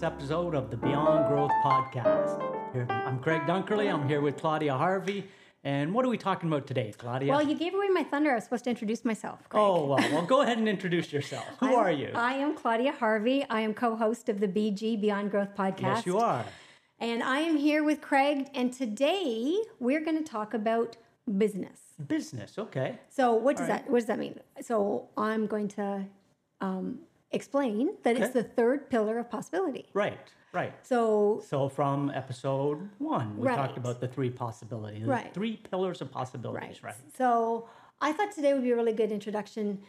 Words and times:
this 0.00 0.06
episode 0.06 0.54
of 0.54 0.70
the 0.70 0.78
Beyond 0.78 1.28
Growth 1.28 1.50
Podcast. 1.62 2.40
Here- 2.72 2.86
I'm 2.88 3.18
Craig 3.18 3.42
Dunkerley. 3.42 3.92
I'm 3.92 4.08
here 4.08 4.22
with 4.22 4.38
Claudia 4.38 4.74
Harvey. 4.74 5.28
And 5.62 5.92
what 5.92 6.06
are 6.06 6.08
we 6.08 6.16
talking 6.16 6.48
about 6.48 6.66
today, 6.66 6.94
Claudia? 6.96 7.30
Well, 7.30 7.42
you 7.42 7.54
gave 7.54 7.74
away 7.74 7.88
my 7.88 8.04
thunder. 8.04 8.30
I 8.32 8.36
was 8.36 8.44
supposed 8.44 8.64
to 8.64 8.70
introduce 8.70 9.04
myself. 9.04 9.46
Craig. 9.50 9.62
oh, 9.62 9.84
well, 9.84 9.98
well, 10.10 10.24
go 10.24 10.40
ahead 10.40 10.56
and 10.56 10.66
introduce 10.76 11.12
yourself. 11.12 11.44
Who 11.60 11.66
I'm- 11.66 11.78
are 11.80 11.92
you? 11.92 12.12
I 12.14 12.32
am 12.32 12.56
Claudia 12.56 12.92
Harvey. 12.92 13.44
I 13.50 13.60
am 13.60 13.74
co-host 13.74 14.30
of 14.30 14.40
the 14.40 14.48
BG 14.48 14.98
Beyond 14.98 15.30
Growth 15.30 15.54
podcast. 15.54 15.80
yes, 15.82 16.06
you 16.06 16.16
are. 16.18 16.46
And 16.98 17.22
I 17.22 17.40
am 17.40 17.58
here 17.58 17.84
with 17.84 18.00
Craig. 18.00 18.48
And 18.54 18.72
today 18.72 19.54
we're 19.80 20.00
going 20.00 20.16
to 20.16 20.24
talk 20.24 20.54
about 20.54 20.96
business. 21.36 21.78
Business, 22.08 22.56
okay. 22.56 22.98
So 23.10 23.34
what 23.34 23.58
does 23.58 23.68
right. 23.68 23.84
that 23.84 23.90
what 23.90 23.98
does 23.98 24.06
that 24.06 24.18
mean? 24.18 24.40
So 24.62 25.10
I'm 25.18 25.46
going 25.46 25.68
to 25.68 26.06
um, 26.62 27.00
explain 27.32 27.90
that 28.02 28.16
it's 28.16 28.30
the 28.30 28.42
third 28.42 28.90
pillar 28.90 29.18
of 29.18 29.30
possibility. 29.30 29.86
Right, 29.94 30.18
right. 30.52 30.72
So 30.84 31.42
So 31.46 31.68
from 31.68 32.10
episode 32.14 32.88
one, 32.98 33.36
we 33.38 33.46
Right. 33.48 33.56
talked 33.56 33.78
about 33.78 34.00
the 34.00 34.08
three 34.08 34.30
possibilities, 34.30 35.04
the 35.04 35.10
Right. 35.10 35.32
three 35.32 35.56
pillars 35.56 36.00
of 36.00 36.10
possibilities, 36.10 36.82
right? 36.82 36.94
So 37.14 37.68
I 38.00 38.12
thought 38.12 38.32
today 38.32 38.52
would 38.54 38.62
be 38.62 38.72
a 38.72 38.76
really 38.76 38.92
good 38.92 39.12
introduction 39.12 39.82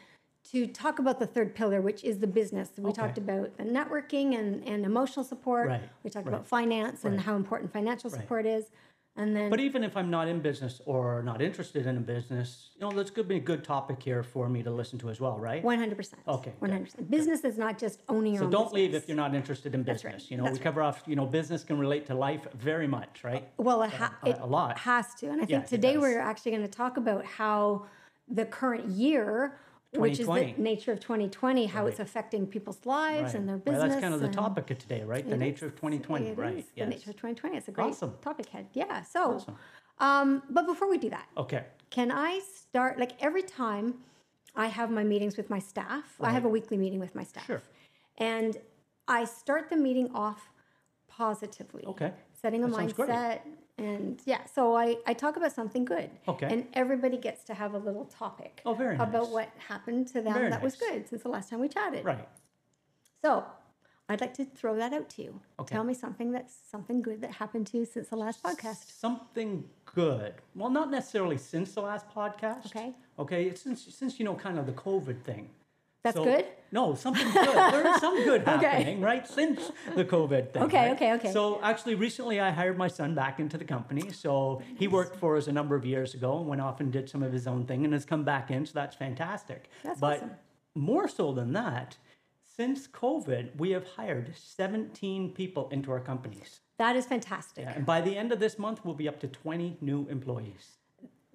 to 0.52 0.66
talk 0.68 1.00
about 1.00 1.20
the 1.20 1.28
third 1.28 1.54
pillar, 1.56 1.82
which 1.82 2.04
is 2.04 2.20
the 2.20 2.28
business. 2.28 2.72
We 2.78 2.86
Okay. 2.90 3.02
talked 3.02 3.18
about 3.18 3.58
the 3.58 3.64
networking 3.64 4.38
and, 4.38 4.68
and 4.68 4.86
emotional 4.86 5.24
support. 5.24 5.68
Right, 5.70 5.90
We 6.04 6.10
talked 6.10 6.26
right, 6.28 6.34
about 6.34 6.48
finance 6.48 7.06
and 7.06 7.16
right. 7.16 7.26
how 7.26 7.36
important 7.36 7.72
financial 7.72 8.10
Right. 8.10 8.22
support 8.22 8.46
is. 8.46 8.72
And 9.18 9.36
then 9.36 9.50
But 9.50 9.60
even 9.60 9.84
if 9.84 9.98
I'm 9.98 10.10
not 10.10 10.28
in 10.30 10.40
business 10.40 10.80
or 10.86 11.22
not 11.24 11.42
interested 11.42 11.86
in 11.86 11.98
a 11.98 12.00
business, 12.00 12.70
you 12.76 12.82
know, 12.82 12.92
that's 12.92 13.12
to 13.12 13.24
be 13.24 13.36
a 13.36 13.40
good 13.42 13.64
topic 13.64 14.02
here 14.02 14.24
for 14.24 14.48
me 14.48 14.64
to 14.64 14.72
listen 14.72 14.98
to 15.00 15.10
as 15.10 15.20
well, 15.20 15.38
right? 15.38 15.62
100%. 15.64 16.14
Okay, 16.28 16.54
100%. 16.62 17.10
Business 17.10 17.44
is 17.44 17.58
not 17.58 17.78
just 17.78 18.04
owning 18.08 18.34
your 18.36 18.44
So 18.44 18.50
don't 18.50 18.72
leave 18.74 18.94
if 18.96 19.08
you're 19.10 19.18
not 19.18 19.36
interested 19.36 19.76
in 19.76 19.84
business. 19.84 20.14
right, 20.24 20.32
You 20.32 20.38
know, 20.38 20.46
that's 20.46 20.60
we 20.60 20.64
cover 20.64 20.82
off, 20.82 21.04
you 21.08 21.18
know, 21.18 21.26
business 21.26 21.64
can 21.64 21.78
relate 21.78 22.06
to 22.08 22.16
life 22.16 22.48
very 22.54 22.88
much, 22.88 23.24
right? 23.26 23.44
Uh, 23.60 23.64
well, 23.64 23.84
it, 23.84 23.92
ha- 23.92 24.16
a- 24.24 24.30
it 24.30 24.38
a 24.40 24.46
lot. 24.46 24.78
has 24.80 25.14
to. 25.16 25.28
And 25.30 25.42
I 25.42 25.46
think 25.46 25.64
it 25.66 25.68
today 25.68 25.98
we're 25.98 26.20
actually 26.20 26.52
going 26.52 26.64
to 26.64 26.70
talk 26.72 26.96
about 26.96 27.26
how 27.26 27.86
the 28.30 28.46
current 28.46 28.88
year, 28.88 29.58
which 29.94 30.20
is 30.20 30.28
the 30.28 30.54
nature 30.58 30.92
of 30.92 31.00
2020, 31.00 31.66
how 31.66 31.86
it's 31.86 32.00
affecting 32.00 32.48
people's 32.48 32.80
lives 32.86 33.24
Right. 33.24 33.36
and 33.36 33.50
their 33.50 33.58
Well, 33.58 33.76
business. 33.76 33.90
that's 33.94 34.02
kind 34.02 34.14
of 34.14 34.22
the 34.22 34.30
topic 34.30 34.72
of 34.72 34.78
today, 34.80 35.04
right? 35.04 35.28
The 35.28 35.36
nature 35.38 35.66
is. 35.66 35.72
of 35.74 35.76
2020, 35.80 36.28
It 36.28 36.38
right? 36.38 36.58
is 36.58 36.66
Yes. 36.76 36.86
The 36.88 36.90
nature 36.96 37.10
of 37.10 37.16
2020. 37.18 37.58
It's 37.58 37.68
a 37.68 37.72
great 37.72 37.88
Awesome. 37.88 38.18
topic 38.22 38.48
head. 38.48 38.68
Yeah. 38.74 39.04
So, 39.04 39.34
Awesome. 39.34 39.58
um, 40.00 40.44
but 40.50 40.66
before 40.66 40.90
we 40.90 40.98
do 40.98 41.10
that, 41.10 41.28
Okay. 41.38 41.66
can 41.90 42.10
I 42.12 42.40
start? 42.40 43.00
Like 43.00 43.22
every 43.22 43.44
time 43.44 43.96
I 44.56 44.68
have 44.68 44.90
my 44.92 45.04
meetings 45.04 45.36
with 45.38 45.50
my 45.50 45.60
staff, 45.60 46.16
I 46.22 46.32
have 46.32 46.46
a 46.46 46.50
weekly 46.50 46.78
meeting 46.78 47.00
with 47.00 47.14
my 47.14 47.24
staff. 47.24 47.46
Sure. 47.46 47.62
And 48.18 48.58
I 49.08 49.26
start 49.26 49.70
the 49.70 49.76
meeting 49.78 50.10
off 50.14 50.50
positively. 51.10 51.84
Okay. 51.86 52.14
Setting 52.34 52.64
a 52.64 52.68
That 52.68 52.78
mindset. 52.78 53.40
And 53.84 54.22
yeah, 54.26 54.46
so 54.46 54.76
I, 54.76 54.98
I 55.06 55.14
talk 55.14 55.38
about 55.38 55.52
something 55.52 55.86
good. 55.86 56.10
Okay. 56.28 56.48
And 56.50 56.68
everybody 56.74 57.18
gets 57.18 57.44
to 57.46 57.54
have 57.54 57.74
a 57.74 57.78
little 57.78 58.06
topic 58.06 58.62
Oh, 58.66 58.74
very 58.74 58.96
about 58.96 59.30
what 59.30 59.50
happened 59.68 60.08
to 60.10 60.22
them 60.22 60.34
Very 60.34 60.50
that 60.50 60.62
was 60.62 60.76
good 60.76 61.08
since 61.08 61.24
the 61.24 61.30
last 61.30 61.50
time 61.50 61.60
we 61.60 61.68
chatted. 61.68 62.06
Right. 62.06 62.28
So 63.22 63.46
I'd 64.10 64.20
like 64.20 64.34
to 64.36 64.46
throw 64.46 64.76
that 64.76 64.94
out 64.94 65.10
to 65.12 65.24
you. 65.24 65.40
Okay. 65.60 65.74
Tell 65.74 65.84
me 65.84 65.94
something 65.94 66.32
that's 66.32 66.54
something 66.70 67.02
good 67.02 67.22
that 67.22 67.32
happened 67.32 67.68
to 67.68 67.78
you 67.78 67.86
since 67.86 68.10
the 68.10 68.18
last 68.18 68.44
podcast. 68.44 69.00
Something 69.00 69.64
good. 69.86 70.34
Well, 70.54 70.70
not 70.70 70.92
necessarily 70.92 71.38
since 71.38 71.74
the 71.74 71.82
last 71.82 72.06
podcast. 72.14 72.66
Okay. 72.68 72.94
Okay. 73.18 73.46
It's 73.46 73.62
since 73.62 73.84
since 73.96 74.20
you 74.20 74.26
know 74.26 74.36
kind 74.36 74.60
of 74.60 74.66
the 74.66 74.74
COVID 74.74 75.22
thing. 75.24 75.50
That's 76.04 76.16
So- 76.18 76.24
good? 76.24 76.46
No, 76.74 76.96
something 76.96 77.30
good. 77.32 77.46
there 77.56 77.86
is 77.94 78.00
some 78.00 78.16
good 78.24 78.42
Okay. 78.48 78.66
happening, 78.66 79.02
right? 79.02 79.28
Since 79.28 79.72
the 79.94 80.06
COVID 80.06 80.54
thing. 80.54 80.64
Okay, 80.64 80.88
right? 80.88 80.92
okay, 80.94 81.14
okay. 81.14 81.32
So 81.34 81.60
actually, 81.62 81.96
recently 81.96 82.40
I 82.40 82.50
hired 82.50 82.78
my 82.78 82.88
son 82.88 83.14
back 83.14 83.40
into 83.42 83.58
the 83.58 83.66
company. 83.66 84.10
So 84.12 84.62
he 84.78 84.88
worked 84.88 85.18
for 85.18 85.36
us 85.36 85.48
a 85.48 85.52
number 85.52 85.76
of 85.76 85.86
years 85.86 86.14
ago 86.14 86.38
and 86.40 86.48
went 86.48 86.62
off 86.62 86.80
and 86.80 86.92
did 86.92 87.10
some 87.10 87.22
of 87.22 87.34
his 87.34 87.46
own 87.46 87.66
thing 87.66 87.84
and 87.84 87.94
has 87.94 88.06
come 88.06 88.24
back 88.24 88.50
in. 88.50 88.66
So 88.66 88.72
that's 88.74 88.96
fantastic. 88.96 89.70
That's 89.84 90.00
but 90.00 90.18
awesome. 90.18 90.32
more 90.76 91.08
so 91.10 91.34
than 91.34 91.52
that, 91.54 91.98
since 92.56 92.88
COVID, 92.88 93.58
we 93.58 93.72
have 93.72 93.86
hired 93.86 94.34
17 94.36 95.34
people 95.34 95.68
into 95.72 95.92
our 95.92 96.00
companies. 96.00 96.62
That 96.78 96.96
is 96.96 97.06
fantastic. 97.06 97.68
And 97.68 97.86
by 97.86 98.00
the 98.02 98.18
end 98.18 98.32
of 98.32 98.40
this 98.40 98.58
month, 98.58 98.80
we'll 98.86 98.96
be 98.96 99.08
up 99.10 99.20
to 99.20 99.28
20 99.28 99.78
new 99.82 100.08
employees. 100.08 100.78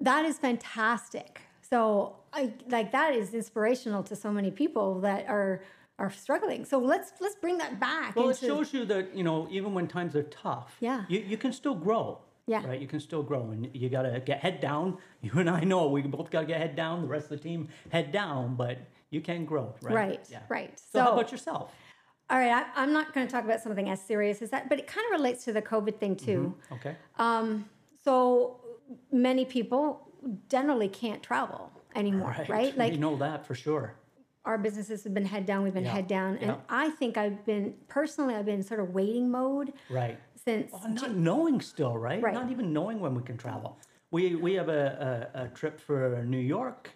That 0.00 0.25
is 0.25 0.38
fantastic. 0.38 1.43
So 1.71 2.16
I 2.32 2.53
like 2.69 2.93
that 2.93 3.15
is 3.15 3.34
inspirational 3.34 4.03
to 4.04 4.16
so 4.16 4.31
many 4.32 4.50
people 4.50 5.00
that 5.00 5.27
are 5.28 5.62
are 5.99 6.10
struggling. 6.10 6.65
So 6.65 6.78
let's 6.78 7.12
let's 7.21 7.37
bring 7.37 7.59
that 7.59 7.81
back 7.81 8.16
Well, 8.16 8.28
it 8.28 8.38
shows 8.38 8.72
you 8.72 8.84
that, 8.87 9.16
you 9.16 9.25
know, 9.25 9.49
even 9.50 9.72
when 9.75 9.88
times 9.88 10.15
are 10.15 10.25
tough, 10.25 10.77
Yeah. 10.81 11.04
you, 11.09 11.21
you 11.21 11.37
can 11.38 11.53
still 11.53 11.75
grow. 11.75 12.19
Yeah. 12.47 12.65
Right? 12.66 12.81
You 12.81 12.87
can 12.87 13.00
still 13.00 13.22
grow. 13.22 13.50
And 13.50 13.71
you 13.75 13.88
got 13.88 14.03
to 14.03 14.21
get 14.21 14.38
head 14.41 14.60
down. 14.60 14.99
You 15.22 15.32
and 15.41 15.50
I 15.50 15.62
know 15.65 15.88
we 15.88 16.03
both 16.03 16.31
got 16.31 16.43
to 16.43 16.47
get 16.47 16.60
head 16.60 16.77
down. 16.77 17.00
The 17.03 17.09
rest 17.09 17.25
of 17.25 17.31
the 17.31 17.38
team 17.38 17.69
head 17.91 18.12
down, 18.12 18.54
but 18.54 18.78
you 19.10 19.21
can 19.21 19.44
grow. 19.44 19.75
Right. 19.83 19.94
Right, 19.94 20.28
Yeah. 20.31 20.43
right. 20.48 20.78
So, 20.93 21.00
how 21.03 21.12
about 21.15 21.33
yourself? 21.33 21.72
All 22.28 22.38
right, 22.38 22.53
I, 22.53 22.65
I'm 22.83 22.93
not 22.93 23.12
going 23.15 23.27
to 23.27 23.33
talk 23.33 23.44
about 23.44 23.60
something 23.62 23.88
as 23.88 24.00
serious 24.00 24.43
as 24.43 24.50
that, 24.50 24.69
but 24.69 24.78
it 24.78 24.87
kind 24.87 25.04
of 25.06 25.19
relates 25.19 25.44
to 25.44 25.53
the 25.53 25.62
COVID 25.62 25.98
thing 25.98 26.15
too. 26.16 26.54
Okay. 26.72 26.97
Um, 27.19 27.69
so 28.04 28.60
many 29.10 29.44
people 29.44 30.06
generally 30.49 30.89
can't 30.89 31.23
travel 31.23 31.73
anymore, 31.95 32.35
right? 32.49 32.77
Like 32.77 32.93
you 32.93 32.99
know 32.99 33.17
that 33.17 33.47
for 33.47 33.55
sure. 33.55 33.95
our 34.45 34.59
businesses 34.59 35.03
have 35.05 35.15
been 35.15 35.25
head 35.25 35.45
down, 35.47 35.65
we've 35.65 35.75
been 35.75 35.85
Yeah, 35.85 35.93
head 35.93 36.09
down, 36.09 36.37
and 36.39 36.51
yeah. 36.53 36.57
I 36.69 36.91
think 36.91 37.17
I've 37.17 37.45
been 37.45 37.75
personally, 37.89 38.35
I've 38.35 38.47
been 38.47 38.63
sort 38.63 38.81
of 38.81 38.91
waiting 38.95 39.31
mode 39.31 39.73
Right. 39.91 40.19
since. 40.45 40.73
Oh, 40.75 40.87
not 40.89 41.17
knowing 41.17 41.61
still, 41.61 41.97
right? 41.97 42.23
Right. 42.23 42.35
Not 42.35 42.51
even 42.51 42.73
knowing 42.73 43.01
when 43.01 43.15
we 43.15 43.23
can 43.23 43.37
travel. 43.37 43.79
We 44.11 44.37
we 44.37 44.55
have 44.55 44.69
a, 44.69 45.29
a, 45.35 45.45
a 45.45 45.49
trip 45.49 45.81
for 45.81 46.23
New 46.25 46.39
York 46.57 46.91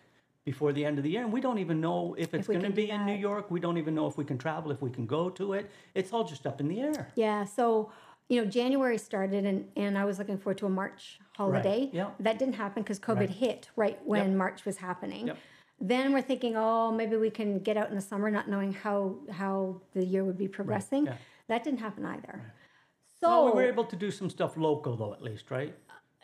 before 0.45 0.73
the 0.73 0.85
end 0.85 0.97
of 0.99 1.05
the 1.05 1.11
year, 1.11 1.23
and 1.23 1.33
we 1.33 1.41
don't 1.41 1.59
even 1.59 1.81
know 1.81 2.15
if 2.19 2.33
it's 2.35 2.47
going 2.47 2.63
to 2.63 2.71
be 2.71 2.91
in 2.91 3.05
New. 3.05 3.15
York. 3.29 3.51
We 3.51 3.61
don't 3.61 3.79
even 3.79 3.95
know 3.95 4.07
if 4.07 4.17
we 4.17 4.25
can 4.25 4.39
travel, 4.39 4.71
if 4.71 4.81
we 4.81 4.91
can 4.91 5.07
go 5.07 5.29
to 5.31 5.53
it. 5.55 5.71
It's 5.95 6.13
all 6.13 6.25
just 6.25 6.47
up 6.47 6.61
in 6.61 6.69
the 6.69 6.81
air. 6.81 7.09
Yeah, 7.15 7.45
so 7.45 7.91
you 8.31 8.37
know, 8.41 8.47
January 8.61 8.97
started, 9.11 9.43
and 9.51 9.59
and 9.83 9.93
I 10.03 10.05
was 10.11 10.17
looking 10.21 10.39
forward 10.43 10.59
to 10.63 10.67
a 10.67 10.75
March 10.83 11.03
holiday. 11.41 11.81
yeah. 11.93 12.11
that 12.27 12.37
didn't 12.41 12.59
happen 12.65 12.81
because 12.83 12.99
COVID 13.11 13.19
Right. 13.31 13.43
hit 13.45 13.61
right 13.83 13.99
when 14.13 14.27
Yep. 14.31 14.37
March 14.45 14.61
was 14.69 14.77
happening. 14.89 15.25
Yep. 15.29 15.39
Then 15.93 16.13
we're 16.15 16.27
thinking, 16.33 16.53
oh, 16.57 16.93
maybe 17.01 17.17
we 17.27 17.31
can 17.39 17.51
get 17.69 17.77
out 17.81 17.89
in 17.91 17.97
the 18.01 18.07
summer, 18.13 18.29
not 18.39 18.47
knowing 18.53 18.73
how 18.85 18.99
how 19.41 19.55
the 19.97 20.05
year 20.13 20.23
would 20.29 20.39
be 20.47 20.49
progressing. 20.59 21.03
yeah. 21.07 21.17
That 21.51 21.61
didn't 21.65 21.81
happen 21.87 22.05
either. 22.17 22.37
So 23.21 23.29
well, 23.29 23.45
we 23.47 23.53
were 23.59 23.69
able 23.75 23.87
to 23.93 23.97
do 24.05 24.11
some 24.19 24.29
stuff 24.37 24.53
local, 24.69 24.93
though, 25.01 25.13
at 25.19 25.23
least, 25.29 25.47
right? 25.59 25.75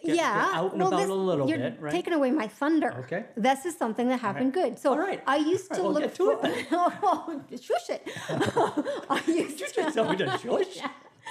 Get- 0.02 0.08
get 0.08 0.16
yeah, 0.16 0.50
out 0.58 0.70
and 0.72 0.80
well, 0.80 0.88
about 0.92 1.00
this, 1.00 1.08
a 1.10 1.20
little 1.30 1.46
you're 1.50 1.58
bit, 1.70 1.80
right? 1.80 1.90
taking 1.98 2.12
away 2.18 2.30
my 2.42 2.46
thunder. 2.60 2.90
Okay. 3.02 3.22
this 3.46 3.60
is 3.68 3.74
something 3.82 4.06
that 4.12 4.20
happened 4.28 4.52
good. 4.60 4.72
So 4.78 4.88
All 4.92 4.98
right. 5.08 5.20
I 5.26 5.36
used 5.54 5.68
All 5.72 5.76
to 5.78 5.82
we'll 5.82 5.92
look 5.96 6.02
get 6.04 6.14
to 6.20 6.24
it 6.30 6.38
for. 6.68 6.76
oh, 7.10 7.42
shush 7.68 7.88
it. 7.96 8.02
I 9.16 9.22
used 9.26 9.58
Did 9.58 9.72
to. 9.74 9.80
you 9.82 9.90
tell 9.96 10.08
me 10.12 10.16
to 10.22 10.26
shush? 10.42 10.74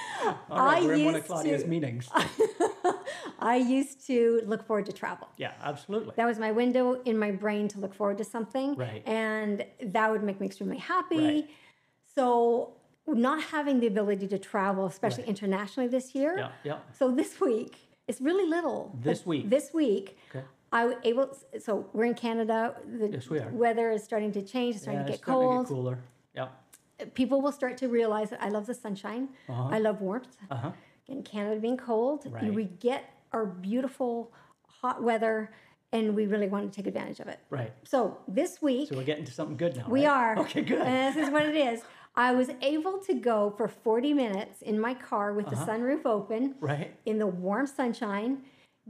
All 0.25 0.35
right, 0.49 0.81
I 0.81 0.85
we're 0.85 0.93
in 0.93 1.05
one 1.05 1.15
of 1.15 1.19
used 1.21 1.27
Claudia's 1.27 1.63
to- 1.63 1.67
meetings. 1.69 2.09
I 3.39 3.57
used 3.57 4.05
to 4.07 4.41
look 4.45 4.65
forward 4.65 4.85
to 4.87 4.93
travel. 4.93 5.27
Yeah, 5.37 5.51
absolutely. 5.63 6.13
That 6.15 6.25
was 6.25 6.39
my 6.39 6.51
window 6.51 7.01
in 7.03 7.17
my 7.17 7.31
brain 7.31 7.67
to 7.69 7.79
look 7.79 7.93
forward 7.93 8.17
to 8.19 8.23
something. 8.23 8.75
Right. 8.75 9.03
And 9.05 9.65
that 9.81 10.11
would 10.11 10.23
make 10.23 10.39
me 10.39 10.47
extremely 10.47 10.77
happy. 10.77 11.17
Right. 11.17 11.49
So, 12.15 12.73
not 13.07 13.43
having 13.43 13.79
the 13.81 13.87
ability 13.87 14.27
to 14.29 14.39
travel, 14.39 14.85
especially 14.85 15.23
Right. 15.23 15.29
internationally 15.29 15.87
this 15.89 16.15
year. 16.15 16.37
Yeah, 16.37 16.51
yeah. 16.63 16.77
So, 16.97 17.11
this 17.11 17.39
week, 17.39 17.77
it's 18.07 18.21
really 18.21 18.47
little. 18.49 18.97
This 19.01 19.25
week. 19.25 19.49
This 19.49 19.73
week, 19.73 20.17
Okay. 20.29 20.45
I 20.71 20.85
was 20.85 20.95
able, 21.03 21.37
so 21.59 21.87
we're 21.93 22.05
in 22.05 22.15
Canada. 22.15 22.75
The 22.99 23.09
Yes, 23.09 23.29
we 23.29 23.39
are. 23.39 23.49
weather 23.49 23.91
is 23.91 24.03
starting 24.03 24.31
to 24.33 24.41
change, 24.41 24.75
it's 24.75 24.83
starting 24.83 25.01
yeah, 25.01 25.07
to 25.07 25.13
it's 25.13 25.19
get 25.21 25.25
starting 25.25 25.47
cold. 25.49 25.67
to 25.67 25.73
get 25.73 25.75
cooler. 25.75 25.99
Yeah. 26.33 26.47
People 27.13 27.41
will 27.41 27.51
start 27.51 27.77
to 27.77 27.87
realize 27.89 28.29
that 28.29 28.41
I 28.41 28.49
love 28.49 28.65
the 28.67 28.73
sunshine, 28.73 29.29
Uh-huh. 29.49 29.69
I 29.71 29.79
love 29.79 30.01
warmth. 30.01 30.37
Uh 30.49 30.55
huh. 30.55 30.71
in 31.07 31.21
Canada 31.23 31.59
being 31.61 31.77
cold, 31.77 32.25
Right. 32.31 32.51
we 32.53 32.63
get 32.63 33.03
our 33.31 33.45
beautiful 33.45 34.31
hot 34.81 35.03
weather 35.03 35.51
and 35.91 36.15
we 36.15 36.25
really 36.25 36.47
want 36.47 36.71
to 36.71 36.75
take 36.75 36.87
advantage 36.87 37.19
of 37.19 37.27
it. 37.27 37.39
Right. 37.49 37.71
So 37.83 38.17
this 38.27 38.59
week, 38.61 38.89
So 38.89 38.95
we're 38.97 39.03
getting 39.03 39.25
to 39.25 39.31
something 39.31 39.55
good 39.55 39.75
now. 39.77 39.87
we 39.87 40.05
right? 40.07 40.11
are. 40.37 40.39
Okay, 40.39 40.61
good. 40.61 40.81
And 40.81 41.15
this 41.15 41.15
is 41.27 41.31
what 41.31 41.45
it 41.45 41.55
is. 41.55 41.81
I 42.15 42.33
was 42.33 42.49
able 42.61 42.97
to 42.99 43.13
go 43.13 43.53
for 43.57 43.67
40 43.67 44.13
minutes 44.13 44.61
in 44.61 44.79
my 44.79 44.93
car 44.93 45.33
with 45.33 45.47
Uh-huh. 45.47 45.63
the 45.65 45.71
sunroof 45.71 46.05
open 46.05 46.55
right. 46.59 46.95
in 47.05 47.19
the 47.19 47.27
warm 47.27 47.67
sunshine, 47.67 48.41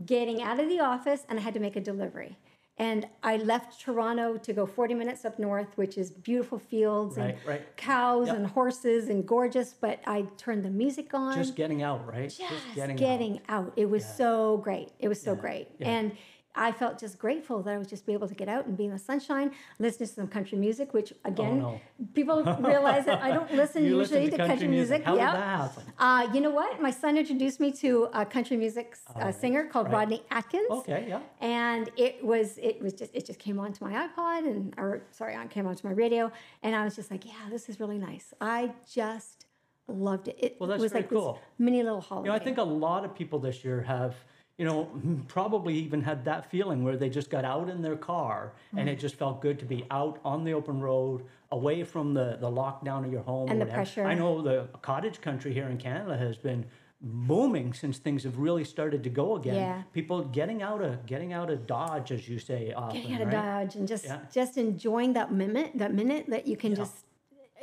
getting 0.06 0.42
out 0.42 0.60
of 0.60 0.70
the 0.70 0.80
office, 0.80 1.26
and 1.28 1.38
I 1.40 1.42
had 1.42 1.54
to 1.56 1.60
make 1.60 1.76
a 1.76 1.82
delivery. 1.82 2.38
And 2.78 3.08
I 3.24 3.38
left 3.38 3.80
Toronto 3.80 4.36
to 4.38 4.52
go 4.52 4.66
40 4.66 4.96
minutes 4.96 5.24
up 5.24 5.40
north, 5.40 5.78
which 5.78 5.98
is 5.98 6.12
beautiful 6.12 6.60
fields 6.60 7.16
and 7.16 7.28
Right, 7.28 7.38
right. 7.48 7.78
cows 7.78 8.28
Yep. 8.28 8.36
and 8.36 8.48
horses 8.48 9.08
and 9.08 9.26
gorgeous. 9.26 9.74
But 9.74 10.00
I 10.06 10.24
turned 10.38 10.66
the 10.66 10.70
music 10.70 11.14
on 11.14 11.36
Just 11.36 11.56
getting 11.56 11.82
out, 11.84 12.06
right? 12.06 12.30
just 12.30 12.76
getting, 12.76 12.98
getting, 12.98 13.40
out. 13.48 13.68
out. 13.68 13.74
It 13.78 13.90
was 13.90 14.04
so 14.06 14.58
great. 14.58 14.90
It 15.00 15.08
was 15.08 15.22
so 15.22 15.34
Yeah, 15.36 15.40
great. 15.40 15.68
yeah. 15.80 15.88
And 15.90 16.12
I 16.56 16.72
felt 16.72 17.00
just 17.00 17.20
grateful 17.20 17.62
that 17.64 17.74
I 17.74 17.78
was 17.78 17.88
just 17.88 18.06
be 18.06 18.14
able 18.14 18.28
to 18.28 18.34
get 18.36 18.48
out 18.48 18.66
and 18.66 18.78
be 18.78 18.86
in 18.86 18.92
the 18.92 19.00
sunshine, 19.00 19.52
listen 19.80 20.08
to 20.08 20.14
some 20.14 20.28
country 20.28 20.58
music, 20.58 20.94
which 20.94 21.14
again, 21.26 21.60
no. 21.60 21.80
people 22.14 22.44
realize 22.60 23.06
that 23.06 23.22
I 23.22 23.32
don't 23.32 23.52
listen 23.54 23.84
usually 23.84 24.26
listen 24.26 24.32
to 24.40 24.48
country, 24.48 24.68
music. 24.68 25.04
How 25.04 25.16
Yep. 25.16 25.32
did 25.32 25.42
that 25.42 25.58
happen? 25.60 25.84
Uh, 25.98 26.28
you 26.34 26.42
know 26.42 26.50
what? 26.50 26.82
My 26.82 26.92
son 26.92 27.18
introduced 27.18 27.60
me 27.60 27.72
to 27.74 28.08
a 28.14 28.26
country 28.26 28.58
music 28.58 28.96
uh, 29.16 29.32
singer 29.32 29.66
called 29.66 29.88
right. 29.88 29.94
Rodney 29.94 30.24
Atkins. 30.32 30.70
Okay, 30.70 31.06
yeah. 31.08 31.20
And 31.42 31.90
it 31.98 32.24
was 32.24 32.58
it 32.58 32.82
was 32.82 32.94
just 32.94 33.14
it 33.16 33.26
just 33.26 33.40
came 33.40 33.60
onto 33.60 33.84
my 33.84 33.94
iPod 34.08 34.40
and 34.40 34.74
or 34.78 35.04
sorry, 35.12 35.34
it 35.36 35.50
came 35.50 35.68
onto 35.68 35.88
my 35.88 35.94
radio, 35.94 36.32
and 36.64 36.76
I 36.76 36.84
was 36.86 36.96
just 36.96 37.12
like, 37.12 37.26
yeah, 37.26 37.34
this 37.50 37.70
is 37.70 37.80
really 37.80 37.98
nice. 37.98 38.34
I 38.40 38.72
just 38.92 39.46
loved 39.88 40.28
it. 40.30 40.38
It 40.40 40.58
Well, 40.60 40.68
that's 40.70 40.82
was 40.82 40.94
like 40.94 41.10
cool. 41.10 41.34
this 41.34 41.42
mini 41.60 41.84
little 41.84 42.02
holiday. 42.02 42.28
You 42.30 42.32
know, 42.32 42.36
I 42.36 42.44
think 42.44 42.58
a 42.58 42.64
lot 42.64 43.06
of 43.06 43.14
people 43.14 43.38
this 43.40 43.64
year 43.64 43.82
have, 43.82 44.16
you 44.58 44.66
know, 44.66 44.90
probably 45.28 45.74
even 45.76 46.02
had 46.02 46.24
that 46.26 46.50
feeling 46.50 46.84
where 46.84 46.98
they 46.98 47.10
just 47.10 47.30
got 47.30 47.46
out 47.46 47.70
in 47.70 47.82
their 47.82 47.96
car 47.98 48.54
and 48.78 48.88
Mm. 48.88 48.94
it 48.94 49.00
just 49.00 49.16
felt 49.16 49.42
good 49.42 49.60
to 49.60 49.66
be 49.66 49.86
out 49.92 50.20
on 50.24 50.44
the 50.44 50.54
open 50.54 50.80
road, 50.82 51.24
away 51.52 51.84
from 51.84 52.14
the, 52.14 52.38
the 52.40 52.50
lockdown 52.50 53.06
of 53.06 53.12
your 53.12 53.22
home. 53.24 53.50
And 53.50 53.62
the 53.62 53.66
pressure. 53.66 54.06
I 54.06 54.14
know 54.14 54.42
the 54.42 54.68
cottage 54.82 55.22
country 55.22 55.54
here 55.54 55.68
in 55.68 55.78
Canada 55.78 56.18
has 56.18 56.38
been 56.38 56.66
booming 57.02 57.74
since 57.74 57.98
things 57.98 58.24
have 58.24 58.38
really 58.40 58.64
started 58.64 59.04
to 59.04 59.10
go 59.10 59.36
again. 59.36 59.56
Yeah. 59.56 59.84
People 59.94 60.24
getting 60.24 60.62
out 60.64 60.82
of 60.82 61.06
getting 61.06 61.34
out 61.34 61.50
of 61.50 61.68
Dodge, 61.68 62.12
as 62.12 62.28
you 62.28 62.40
say 62.40 62.72
often, 62.74 63.02
getting 63.02 63.16
out 63.16 63.22
of? 63.22 63.32
Dodge 63.32 63.76
and 63.76 63.88
just 63.88 64.06
Yeah. 64.06 64.20
just 64.32 64.58
enjoying 64.58 65.14
that 65.14 65.32
minute 65.32 65.72
that 65.76 65.94
minute 65.94 66.26
that 66.30 66.48
you 66.48 66.56
can 66.58 66.72
Yeah. 66.72 66.78
just 66.78 66.96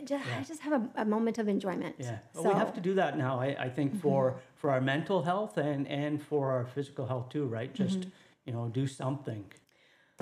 just, 0.04 0.48
just 0.48 0.60
have 0.62 0.72
a, 0.72 1.02
a 1.02 1.04
moment 1.04 1.38
of 1.38 1.46
enjoyment. 1.48 1.94
Yeah, 1.98 2.10
well, 2.10 2.18
So, 2.34 2.40
Mm-hmm. 2.40 2.48
we 2.48 2.54
have 2.56 2.74
to 2.74 2.80
do 2.80 2.94
that 2.94 3.16
now. 3.16 3.38
I, 3.40 3.56
I 3.66 3.68
think 3.68 4.00
for 4.00 4.40
for 4.62 4.70
our 4.70 4.80
mental 4.80 5.24
health 5.24 5.58
and 5.58 5.88
and 5.88 6.22
for 6.22 6.52
our 6.52 6.64
physical 6.64 7.04
health 7.04 7.28
too, 7.28 7.44
right? 7.46 7.74
Just 7.74 7.98
Mm-hmm. 8.00 8.10
you 8.46 8.52
know, 8.54 8.68
do 8.80 8.86
something. 8.86 9.44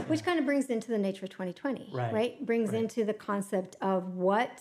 which 0.07 0.25
kind 0.25 0.39
of 0.39 0.45
brings 0.47 0.67
into 0.75 0.89
the 0.91 0.99
nature 0.99 1.25
of 1.27 1.31
2020, 1.31 1.91
Right, 1.93 2.45
Brings 2.47 2.71
right. 2.73 2.81
into 2.83 3.05
the 3.05 3.13
concept 3.15 3.77
of 3.83 4.01
what 4.29 4.57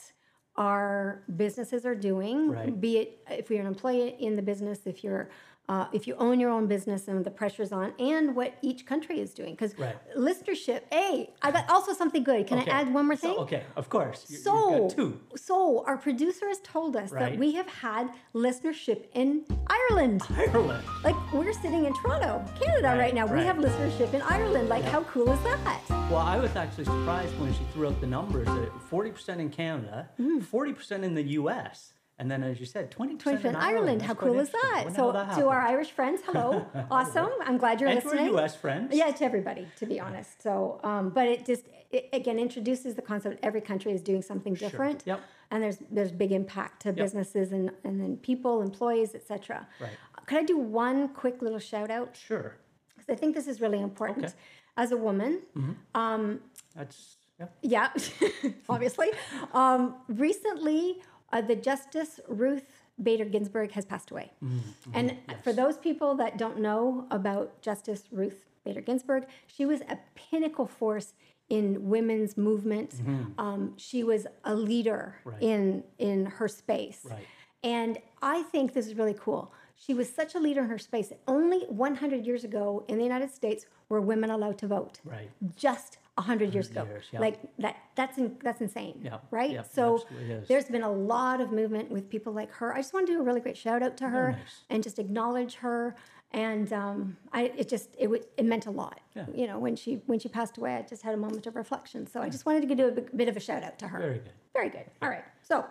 our 0.57 1.23
businesses 1.43 1.85
are 1.85 1.95
doing, 1.95 2.37
Right. 2.51 2.81
be 2.85 2.97
it 3.01 3.09
if 3.29 3.49
you're 3.49 3.61
an 3.61 3.67
employee 3.75 4.09
in 4.27 4.35
the 4.35 4.41
business, 4.51 4.79
if 4.85 4.97
you're 5.03 5.29
uh, 5.69 5.85
if 5.93 6.07
you 6.07 6.15
own 6.15 6.39
your 6.39 6.49
own 6.49 6.65
business 6.65 7.07
and 7.07 7.23
the 7.23 7.29
pressure's 7.29 7.71
on, 7.71 7.93
and 7.99 8.35
what 8.35 8.51
each 8.69 8.81
country 8.91 9.19
is 9.19 9.33
doing. 9.39 9.53
Because 9.53 9.77
Right. 9.77 9.95
listenership, 10.17 10.81
hey, 10.91 11.29
I 11.43 11.51
got 11.51 11.69
also 11.69 11.93
something 11.93 12.23
good. 12.23 12.47
Can 12.47 12.57
Okay. 12.59 12.71
I 12.71 12.81
add 12.81 12.87
one 12.93 13.05
more 13.05 13.15
So, 13.15 13.27
thing? 13.27 13.37
okay, 13.45 13.63
of 13.75 13.87
course. 13.87 14.19
You- 14.29 14.37
So, 14.37 14.89
so 15.35 15.83
our 15.85 15.97
producer 15.97 16.47
has 16.47 16.59
told 16.61 16.95
us 16.95 17.11
that 17.11 17.37
we 17.37 17.49
have 17.59 17.67
had 17.87 18.09
listenership 18.33 18.99
in 19.13 19.45
Ireland. 19.67 20.23
Ireland. 20.35 20.83
Like 21.03 21.15
we're 21.31 21.53
sitting 21.53 21.85
in 21.85 21.93
Toronto, 22.01 22.43
Canada 22.59 22.87
right, 22.89 22.99
Right, 22.99 23.13
now. 23.19 23.25
We 23.27 23.41
have 23.49 23.57
listenership 23.57 24.13
in 24.13 24.21
Ireland. 24.23 24.69
Like 24.69 24.83
how 24.85 25.01
cool 25.03 25.29
is 25.31 25.41
that? 25.43 25.79
Well, 26.09 26.17
I 26.17 26.37
was 26.45 26.55
actually 26.55 26.85
surprised 26.85 27.33
when 27.39 27.53
she 27.53 27.63
threw 27.73 27.87
out 27.87 28.01
the 28.01 28.07
numbers 28.07 28.47
that 28.47 28.71
40% 28.89 29.39
in 29.39 29.49
Canada, 29.51 30.09
Mm. 30.19 30.41
40% 30.43 31.03
in 31.03 31.13
the 31.13 31.23
US, 31.39 31.93
and 32.19 32.29
then 32.29 32.43
as 32.43 32.59
you 32.59 32.65
said, 32.65 32.91
20% 32.91 33.17
20% 33.17 33.39
in 33.39 33.45
in 33.47 33.55
Ireland. 33.55 34.01
How 34.01 34.13
cool 34.13 34.39
is 34.39 34.49
that? 34.49 34.89
So, 34.95 35.11
that 35.13 35.35
to 35.37 35.47
our. 35.47 35.61
Irish 35.61 35.91
friends, 35.91 36.21
hello, 36.25 36.65
awesome. 36.91 37.29
I'm 37.41 37.57
glad 37.57 37.79
you're 37.79 37.89
and 37.89 38.01
to 38.01 38.09
our. 38.09 38.43
US 38.43 38.55
friends. 38.55 38.95
Yeah, 38.95 39.11
to 39.11 39.23
everybody, 39.23 39.67
to 39.77 39.85
be 39.85 39.99
honest. 39.99 40.41
So, 40.41 40.79
um, 40.83 41.09
but 41.09 41.27
it 41.27 41.45
just 41.45 41.65
it, 41.91 42.09
again 42.13 42.37
introduces 42.37 42.95
the 42.95 43.01
concept. 43.01 43.39
Every 43.41 43.61
country 43.61 43.91
is 43.93 44.01
doing 44.01 44.21
something 44.21 44.53
different. 44.53 45.03
Yep. 45.05 45.21
And 45.51 45.63
there's 45.63 45.77
there's 45.89 46.11
big 46.11 46.31
impact 46.31 46.81
to 46.83 46.93
businesses 46.93 47.51
and 47.51 47.71
and 47.83 47.99
then 48.01 48.17
people, 48.17 48.61
employees, 48.61 49.15
etc. 49.15 49.67
Right. 49.79 49.91
Could 50.25 50.37
I 50.37 50.43
do 50.43 50.57
one 50.57 51.09
quick 51.09 51.41
little 51.41 51.57
shout 51.59 51.89
out? 51.89 52.15
Sure. 52.15 52.57
Because 52.95 53.09
I 53.09 53.15
think 53.15 53.33
this 53.33 53.47
is 53.47 53.61
really 53.61 53.79
important. 53.79 54.25
Okay. 54.25 54.35
As 54.77 54.91
a 54.91 54.97
woman, 54.97 55.41
That's, 56.75 57.17
yeah. 57.39 57.47
yeah, 57.61 57.89
obviously. 58.69 59.09
Um, 59.53 59.95
recently, 60.07 61.01
uh, 61.31 61.41
the 61.41 61.55
Justice 61.55 62.19
Ruth 62.27 62.83
Bader 63.01 63.25
Ginsburg 63.25 63.71
has 63.71 63.85
passed 63.85 64.11
away. 64.11 64.31
And 64.93 65.17
for 65.43 65.53
those 65.53 65.77
people 65.77 66.15
that 66.15 66.37
don't 66.37 66.59
know 66.59 67.05
about 67.11 67.61
Justice 67.61 68.03
Ruth 68.11 68.45
Bader 68.65 68.81
Ginsburg, 68.81 69.25
she 69.47 69.65
was 69.65 69.81
a 69.81 69.97
pinnacle 70.15 70.67
force 70.67 71.13
in 71.49 71.89
women's 71.89 72.37
movement. 72.37 73.01
Um, 73.37 73.73
she 73.77 74.03
was 74.03 74.27
a 74.43 74.53
leader 74.53 75.15
Right. 75.23 75.41
in 75.41 75.83
in 75.97 76.25
her 76.25 76.47
space. 76.47 77.05
Right. 77.09 77.25
And 77.63 77.97
I 78.21 78.43
think 78.43 78.73
this 78.73 78.85
is 78.87 78.95
really 78.95 79.15
cool. 79.19 79.51
She 79.75 79.93
was 79.93 80.07
such 80.13 80.35
a 80.35 80.39
leader 80.39 80.61
in 80.61 80.69
her 80.69 80.77
space. 80.77 81.13
Only 81.27 81.59
100 81.69 82.25
years 82.25 82.43
ago 82.43 82.83
in 82.89 82.97
the 82.97 83.03
United 83.03 83.31
States 83.31 83.65
were 83.87 84.01
women 84.01 84.29
allowed 84.29 84.57
to 84.59 84.67
vote 84.67 84.99
Right. 85.05 85.29
just 85.55 85.98
a 86.19 86.21
hundred 86.29 86.53
years 86.55 86.69
ago. 86.69 86.83
years, 86.83 87.05
yeah. 87.13 87.19
Like 87.25 87.37
that. 87.63 87.75
That's 87.99 88.17
in, 88.21 88.27
that's 88.45 88.61
insane. 88.61 88.95
Yeah, 89.03 89.17
Right. 89.31 89.51
yeah, 89.51 89.63
so 89.77 90.03
there's 90.49 90.65
been 90.75 90.83
a 90.83 90.95
lot 91.15 91.37
of 91.43 91.47
movement 91.51 91.87
with 91.95 92.09
people 92.15 92.31
like 92.41 92.51
her. 92.59 92.67
I 92.75 92.79
just 92.83 92.93
want 92.93 93.07
to 93.07 93.13
do 93.13 93.19
a 93.21 93.23
really 93.23 93.39
great 93.45 93.57
shout 93.65 93.81
out 93.85 93.95
to 94.01 94.07
her 94.15 94.25
nice. 94.33 94.63
and 94.69 94.83
just 94.87 94.97
acknowledge 94.99 95.53
her. 95.65 95.95
And 96.31 96.71
um, 96.83 97.17
I, 97.33 97.41
it 97.61 97.67
just 97.75 97.89
it, 97.97 98.07
w- 98.11 98.23
it 98.37 98.45
meant 98.45 98.65
a 98.67 98.71
lot. 98.83 98.99
You 99.39 99.47
know, 99.47 99.57
when 99.65 99.75
she 99.75 99.91
when 100.05 100.19
she 100.19 100.29
passed 100.29 100.55
away, 100.59 100.75
I 100.75 100.81
just 100.83 101.01
had 101.01 101.13
a 101.13 101.17
moment 101.25 101.47
of 101.47 101.55
reflection. 101.55 102.05
So 102.05 102.21
I 102.21 102.29
just 102.29 102.45
wanted 102.45 102.67
to 102.69 102.75
do 102.75 102.87
a 102.87 102.91
bit- 102.91 103.17
bit 103.21 103.27
of 103.31 103.35
a 103.35 103.39
shout 103.39 103.63
out 103.63 103.79
to 103.79 103.87
her. 103.87 103.99
Very 103.99 104.19
good. 104.19 104.33
Very 104.53 104.69
good. 104.69 104.85
All 105.01 105.09
right. 105.09 105.25
So 105.41 105.65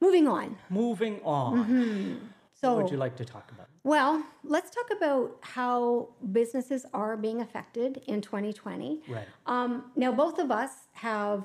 moving 0.00 0.28
on. 0.28 0.56
Moving 0.70 1.20
on. 1.24 1.52
Mm-hmm. 1.58 2.26
So 2.64 2.74
What 2.74 2.84
would 2.84 2.92
you 2.92 2.96
like 2.96 3.16
to 3.16 3.24
talk 3.26 3.50
about? 3.52 3.68
well, 3.84 4.24
let's 4.42 4.70
talk 4.70 4.88
about 4.96 5.36
how 5.42 6.08
businesses 6.32 6.86
are 6.94 7.14
being 7.16 7.42
affected 7.42 8.00
in 8.06 8.22
2020. 8.22 9.02
Right. 9.06 9.26
Um, 9.44 9.90
now, 9.96 10.12
both 10.12 10.38
of 10.38 10.50
us 10.50 10.70
have 10.92 11.44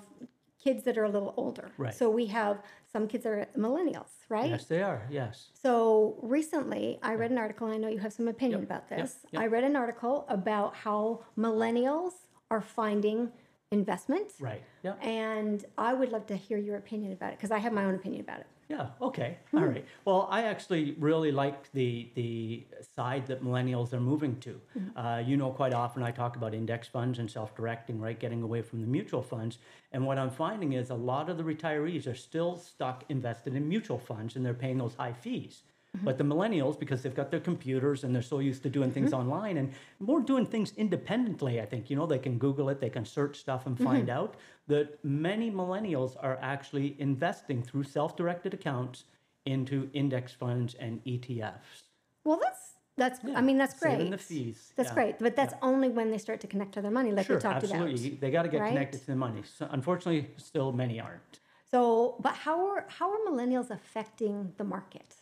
kids 0.63 0.83
that 0.85 0.97
are 0.97 1.03
a 1.03 1.09
little 1.09 1.33
older. 1.35 1.71
Right. 1.77 1.93
So 1.93 2.09
we 2.09 2.27
have 2.27 2.61
some 2.93 3.05
kids 3.07 3.23
that 3.25 3.31
are 3.33 3.45
millennials, 3.57 4.11
right? 4.29 4.49
Yes, 4.49 4.63
they 4.65 4.81
are. 4.81 5.01
Yes. 5.09 5.49
So 5.61 6.17
recently, 6.21 6.99
I 7.03 7.15
read 7.15 7.31
an 7.31 7.37
article. 7.37 7.67
and 7.67 7.75
I 7.75 7.77
know 7.79 7.89
you 7.89 7.99
have 7.99 8.13
some 8.13 8.29
opinion 8.29 8.61
Yep, 8.61 8.69
about 8.69 8.83
yep, 8.89 8.99
this. 9.01 9.11
yep. 9.31 9.41
I 9.41 9.47
read 9.47 9.65
an 9.65 9.75
article 9.75 10.25
about 10.29 10.73
how 10.75 11.25
millennials 11.37 12.13
are 12.49 12.61
finding 12.61 13.29
investment. 13.71 14.31
Right. 14.39 14.63
Yeah. 14.83 14.93
And 15.01 15.65
I 15.77 15.93
would 15.93 16.11
love 16.13 16.25
to 16.27 16.35
hear 16.37 16.57
your 16.57 16.77
opinion 16.77 17.11
about 17.11 17.31
it 17.33 17.37
because 17.39 17.51
I 17.51 17.57
have 17.59 17.73
my 17.73 17.83
own 17.83 17.95
opinion 17.95 18.21
about 18.21 18.39
it. 18.39 18.47
Yeah. 18.69 18.89
Okay. 19.01 19.37
Hmm. 19.49 19.57
All 19.57 19.65
right. 19.65 19.85
Well, 20.05 20.27
I 20.29 20.43
actually 20.43 20.95
really 20.99 21.31
like 21.31 21.71
the 21.71 22.09
the 22.13 22.65
side 22.95 23.25
that 23.27 23.43
millennials 23.43 23.93
are 23.93 23.99
moving 23.99 24.39
to. 24.41 24.61
Mm-hmm. 24.77 24.97
Uh, 24.97 25.17
you 25.19 25.37
know, 25.37 25.49
quite 25.49 25.73
often 25.73 26.03
I 26.03 26.11
talk 26.11 26.35
about 26.35 26.53
index 26.53 26.87
funds 26.87 27.17
and 27.17 27.29
self-directing, 27.29 27.99
right? 27.99 28.19
Getting 28.19 28.43
away 28.43 28.61
from 28.61 28.81
the 28.81 28.87
mutual 28.87 29.23
funds. 29.23 29.57
And 29.91 30.05
what 30.05 30.19
I'm 30.19 30.29
finding 30.29 30.73
is 30.73 30.91
a 30.91 30.95
lot 30.95 31.29
of 31.31 31.37
the 31.37 31.43
retirees 31.43 32.05
are 32.05 32.13
still 32.15 32.57
stuck 32.57 33.03
invested 33.09 33.55
in 33.55 33.67
mutual 33.67 33.97
funds, 33.97 34.35
and 34.35 34.45
they're 34.45 34.53
paying 34.53 34.77
those 34.77 34.93
high 34.93 35.13
fees. 35.13 35.63
Mm-hmm. 35.97 36.05
But 36.05 36.19
the 36.19 36.23
millennials, 36.23 36.79
because 36.79 37.01
they've 37.01 37.15
got 37.15 37.31
their 37.31 37.39
computers 37.39 38.03
and 38.03 38.13
they're 38.13 38.21
so 38.21 38.37
used 38.37 38.61
to 38.61 38.69
doing 38.69 38.91
things 38.91 39.09
Mm-hmm. 39.09 39.21
online 39.31 39.57
and 39.57 39.73
more 39.99 40.21
doing 40.21 40.45
things 40.45 40.73
independently, 40.77 41.59
I 41.59 41.65
think, 41.65 41.89
you 41.89 41.95
know, 41.95 42.05
they 42.05 42.19
can 42.19 42.37
Google 42.37 42.69
it, 42.69 42.79
they 42.79 42.91
can 42.91 43.05
search 43.05 43.39
stuff 43.39 43.65
and 43.65 43.75
find 43.75 44.07
Mm-hmm. 44.07 44.19
out 44.19 44.35
that 44.69 45.03
many 45.03 45.51
millennials 45.51 46.15
are 46.23 46.37
actually 46.41 46.95
investing 46.99 47.61
through 47.61 47.83
self 47.83 48.15
directed 48.15 48.53
accounts 48.53 49.03
into 49.45 49.89
index 49.93 50.31
funds 50.31 50.75
and 50.75 51.03
ETFs. 51.05 51.83
Well, 52.23 52.39
that's 52.41 52.73
that's. 52.97 53.19
Yeah, 53.25 53.37
I 53.37 53.41
mean, 53.41 53.57
that's 53.57 53.73
great. 53.79 53.93
saving 53.93 54.11
the 54.11 54.17
fees, 54.17 54.73
That's 54.75 54.89
yeah, 54.89 54.93
great, 54.93 55.19
but 55.19 55.35
that's 55.35 55.53
only 55.61 55.89
when 55.89 56.11
they 56.11 56.17
start 56.17 56.39
to 56.41 56.47
connect 56.47 56.73
to 56.73 56.81
their 56.81 56.91
money, 56.91 57.11
like 57.11 57.25
Sure, 57.25 57.35
we 57.35 57.41
talked 57.41 57.63
absolutely. 57.63 57.85
about. 57.85 57.93
Absolutely, 57.93 58.19
they 58.21 58.31
got 58.31 58.43
to 58.43 58.49
get 58.49 58.61
right? 58.61 58.67
connected 58.69 59.01
to 59.01 59.07
the 59.07 59.15
money. 59.15 59.43
So 59.43 59.67
unfortunately, 59.71 60.29
still 60.37 60.71
many 60.71 60.99
aren't. 60.99 61.39
So, 61.71 62.15
but 62.19 62.33
how 62.35 62.67
are 62.67 62.85
how 62.87 63.11
are 63.11 63.19
millennials 63.29 63.69
affecting 63.69 64.53
the 64.57 64.63
market? 64.63 65.15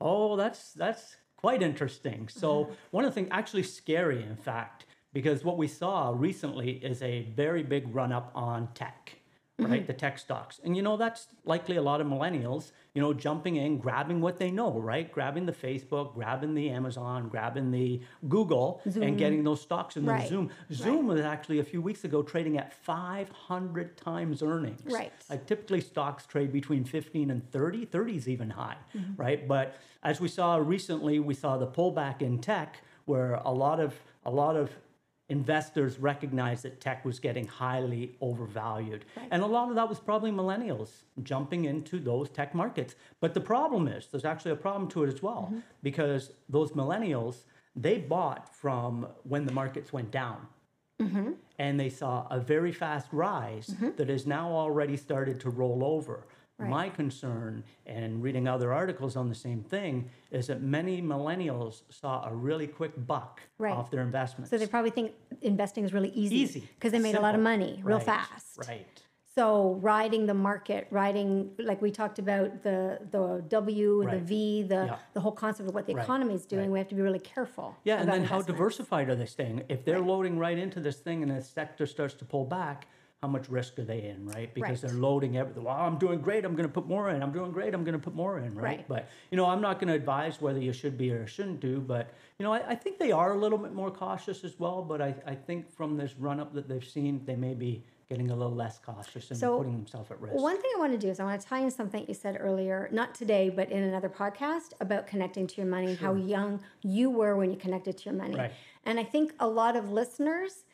Oh, 0.00 0.36
that's 0.36 0.72
that's 0.72 1.16
quite 1.36 1.62
interesting. 1.62 2.28
So 2.28 2.64
Mm-hmm. 2.64 2.72
one 2.90 3.04
of 3.04 3.10
the 3.10 3.14
things, 3.14 3.28
actually 3.30 3.62
scary, 3.64 4.22
in 4.22 4.36
fact, 4.36 4.86
because 5.12 5.44
what 5.44 5.58
we 5.58 5.68
saw 5.68 6.12
recently 6.14 6.70
is 6.72 7.02
a 7.02 7.22
very 7.36 7.62
big 7.62 7.94
run 7.94 8.12
up 8.12 8.30
on 8.34 8.68
tech, 8.74 9.16
Mm-hmm. 9.60 9.70
right? 9.70 9.86
The 9.86 9.92
tech 9.92 10.18
stocks, 10.18 10.60
and 10.64 10.74
you 10.74 10.82
know 10.82 10.96
that's 10.96 11.26
likely 11.44 11.76
a 11.76 11.82
lot 11.82 12.00
of 12.00 12.06
millennials, 12.06 12.72
you 12.94 13.02
know, 13.02 13.12
jumping 13.12 13.56
in, 13.56 13.76
grabbing 13.76 14.22
what 14.22 14.38
they 14.38 14.50
know, 14.50 14.72
right? 14.80 15.12
Grabbing 15.12 15.44
the 15.44 15.52
Facebook, 15.52 16.14
grabbing 16.14 16.54
the 16.54 16.70
Amazon, 16.70 17.28
grabbing 17.28 17.70
the 17.70 18.00
Google, 18.30 18.80
and 18.86 19.18
getting 19.18 19.44
those 19.44 19.60
stocks 19.60 19.98
in 19.98 20.06
Right. 20.06 20.22
the 20.22 20.26
Zoom. 20.28 20.50
Zoom 20.72 21.06
was 21.06 21.20
actually 21.20 21.58
a 21.58 21.64
few 21.64 21.82
weeks 21.82 22.02
ago 22.04 22.22
trading 22.22 22.56
at 22.56 22.72
500 22.72 23.94
times 23.98 24.42
earnings. 24.42 24.80
Right. 24.86 25.12
Like 25.28 25.46
typically 25.46 25.82
stocks 25.82 26.24
trade 26.24 26.50
between 26.50 26.84
15 26.84 27.30
and 27.30 27.48
30, 27.52 27.84
30 27.84 28.16
is 28.16 28.28
even 28.30 28.48
high, 28.50 28.76
right? 29.18 29.46
But 29.46 29.76
as 30.02 30.18
we 30.18 30.28
saw 30.28 30.56
recently, 30.56 31.20
we 31.20 31.34
saw 31.34 31.58
the 31.58 31.66
pullback 31.66 32.22
in 32.22 32.38
tech 32.38 32.78
where 33.04 33.34
a 33.34 33.52
lot 33.52 33.80
of 33.80 33.94
a 34.24 34.30
lot 34.30 34.56
of 34.56 34.70
investors 35.32 35.98
recognized 35.98 36.62
that 36.62 36.80
tech 36.80 37.04
was 37.04 37.18
getting 37.18 37.46
highly 37.46 38.14
overvalued. 38.20 39.04
And 39.30 39.42
a 39.42 39.46
lot 39.46 39.68
of 39.70 39.74
that 39.74 39.88
was 39.88 39.98
probably 39.98 40.30
millennials 40.30 40.90
jumping 41.22 41.64
into 41.64 41.98
those 41.98 42.28
tech 42.30 42.54
markets. 42.54 42.94
But 43.20 43.34
the 43.34 43.40
problem 43.40 43.88
is, 43.88 44.06
there's 44.06 44.24
actually 44.24 44.52
a 44.52 44.56
problem 44.56 44.88
to 44.90 45.04
it 45.04 45.08
as 45.08 45.22
well 45.22 45.52
because 45.82 46.30
those 46.48 46.72
millennials 46.72 47.36
they 47.74 47.98
bought 47.98 48.54
from 48.54 49.06
when 49.24 49.46
the 49.46 49.52
markets 49.52 49.92
went 49.92 50.10
down. 50.10 50.46
Mm-hmm. 51.00 51.32
And 51.58 51.80
they 51.80 51.88
saw 51.88 52.26
a 52.30 52.38
very 52.38 52.72
fast 52.72 53.08
rise 53.12 53.74
that 53.96 54.08
has 54.08 54.26
now 54.26 54.50
already 54.50 54.96
started 54.96 55.40
to 55.40 55.50
roll 55.50 55.82
over. 55.84 56.26
Right. 56.58 56.68
My 56.70 56.88
concern, 56.90 57.64
and 57.86 58.22
reading 58.22 58.46
other 58.46 58.72
articles 58.72 59.16
on 59.16 59.28
the 59.28 59.34
same 59.34 59.62
thing, 59.62 60.10
is 60.30 60.46
that 60.48 60.60
many 60.62 61.00
millennials 61.02 61.82
saw 61.90 62.28
a 62.28 62.34
really 62.34 62.66
quick 62.66 62.92
buck 63.06 63.40
Right. 63.58 63.72
off 63.74 63.90
their 63.90 64.02
investments. 64.02 64.50
So 64.50 64.58
they 64.58 64.66
probably 64.66 64.90
think 64.90 65.12
investing 65.40 65.84
is 65.84 65.92
really 65.92 66.10
easy. 66.10 66.36
Easy. 66.36 66.60
Because 66.74 66.92
they 66.92 66.98
made 66.98 67.14
a 67.14 67.20
lot 67.20 67.34
of 67.34 67.40
money 67.40 67.80
real 67.82 67.96
Right, 67.96 68.06
fast. 68.06 68.58
Right. 68.68 68.86
So 69.34 69.78
riding 69.80 70.26
the 70.26 70.34
market, 70.34 70.86
riding 70.90 71.52
like 71.58 71.80
we 71.80 71.90
talked 71.90 72.18
about 72.18 72.62
the 72.62 72.98
the 73.10 73.42
W, 73.48 74.02
and 74.02 74.12
the 74.12 74.18
V, 74.18 74.62
the 74.64 74.74
Yeah. 74.74 74.98
the 75.14 75.20
whole 75.20 75.32
concept 75.32 75.70
of 75.70 75.74
what 75.74 75.86
the 75.86 75.94
Right, 75.94 76.04
economy 76.04 76.34
is 76.34 76.44
doing. 76.44 76.64
right. 76.64 76.70
We 76.72 76.78
have 76.78 76.88
to 76.88 76.94
be 76.94 77.00
really 77.00 77.18
careful. 77.18 77.74
Yeah, 77.82 77.98
and 77.98 78.08
then 78.10 78.24
how 78.24 78.42
diversified 78.42 79.08
are 79.08 79.14
they 79.14 79.24
staying? 79.24 79.62
If 79.70 79.86
they're 79.86 80.00
loading 80.02 80.38
right 80.38 80.58
into 80.58 80.80
this 80.80 80.98
thing 81.00 81.22
and 81.22 81.32
the 81.32 81.40
sector 81.40 81.86
starts 81.86 82.12
to 82.16 82.26
pull 82.26 82.44
back, 82.44 82.86
how 83.22 83.28
much 83.28 83.48
risk 83.48 83.78
are 83.78 83.84
they 83.84 84.02
in, 84.02 84.26
right? 84.26 84.52
Because 84.52 84.82
Right. 84.82 84.90
they're 84.90 85.00
loading 85.00 85.36
everything. 85.36 85.62
Well, 85.62 85.76
I'm 85.76 85.96
doing 85.96 86.20
great. 86.20 86.44
I'm 86.44 86.56
going 86.56 86.68
to 86.68 86.72
put 86.72 86.88
more 86.88 87.08
in. 87.10 87.22
I'm 87.22 87.30
doing 87.32 87.52
great. 87.52 87.72
I'm 87.72 87.84
going 87.84 87.92
to 87.92 88.00
put 88.00 88.16
more 88.16 88.38
in, 88.38 88.52
right? 88.56 88.78
Right. 88.78 88.88
But 88.88 89.08
you 89.30 89.36
know, 89.36 89.46
I'm 89.46 89.60
not 89.60 89.78
going 89.78 89.88
to 89.88 89.94
advise 89.94 90.40
whether 90.40 90.58
you 90.58 90.72
should 90.72 90.98
be 90.98 91.12
or 91.12 91.24
shouldn't 91.28 91.60
do. 91.60 91.80
But 91.80 92.12
you 92.38 92.44
know, 92.44 92.52
I, 92.52 92.70
I 92.70 92.74
think 92.74 92.98
they 92.98 93.12
are 93.12 93.32
a 93.32 93.38
little 93.38 93.58
bit 93.58 93.74
more 93.74 93.92
cautious 93.92 94.42
as 94.42 94.58
well. 94.58 94.82
But 94.82 95.00
I, 95.00 95.14
I 95.24 95.36
think 95.36 95.70
from 95.70 95.96
this 95.96 96.16
run 96.18 96.40
up 96.40 96.52
that 96.54 96.68
they've 96.68 96.84
seen, 96.84 97.24
they 97.24 97.36
may 97.36 97.54
be 97.54 97.84
getting 98.08 98.30
a 98.32 98.36
little 98.36 98.54
less 98.54 98.80
cautious 98.80 99.30
and 99.30 99.38
So, 99.38 99.56
putting 99.56 99.72
themselves 99.74 100.10
at 100.10 100.20
risk. 100.20 100.34
One 100.34 100.60
thing 100.60 100.70
I 100.76 100.80
want 100.80 100.92
to 100.92 100.98
do 100.98 101.08
is 101.08 101.20
I 101.20 101.24
want 101.24 101.40
to 101.40 101.46
tie 101.46 101.60
in 101.60 101.70
something 101.70 102.04
you 102.08 102.14
said 102.14 102.36
earlier, 102.40 102.88
not 102.92 103.14
today, 103.14 103.48
but 103.50 103.70
in 103.70 103.84
another 103.84 104.08
podcast 104.08 104.72
about 104.80 105.06
connecting 105.06 105.46
to 105.46 105.56
your 105.60 105.70
money 105.70 105.86
and 105.86 105.98
how 105.98 106.14
young 106.14 106.60
you 106.82 107.08
were 107.08 107.36
when 107.36 107.50
you 107.52 107.56
connected 107.56 107.96
to 107.98 108.04
your 108.10 108.14
money. 108.14 108.34
Right. 108.36 108.52
And 108.84 108.98
I 108.98 109.04
think 109.04 109.32
a 109.38 109.46
lot 109.46 109.76
of 109.76 109.90
listeners, 109.90 110.64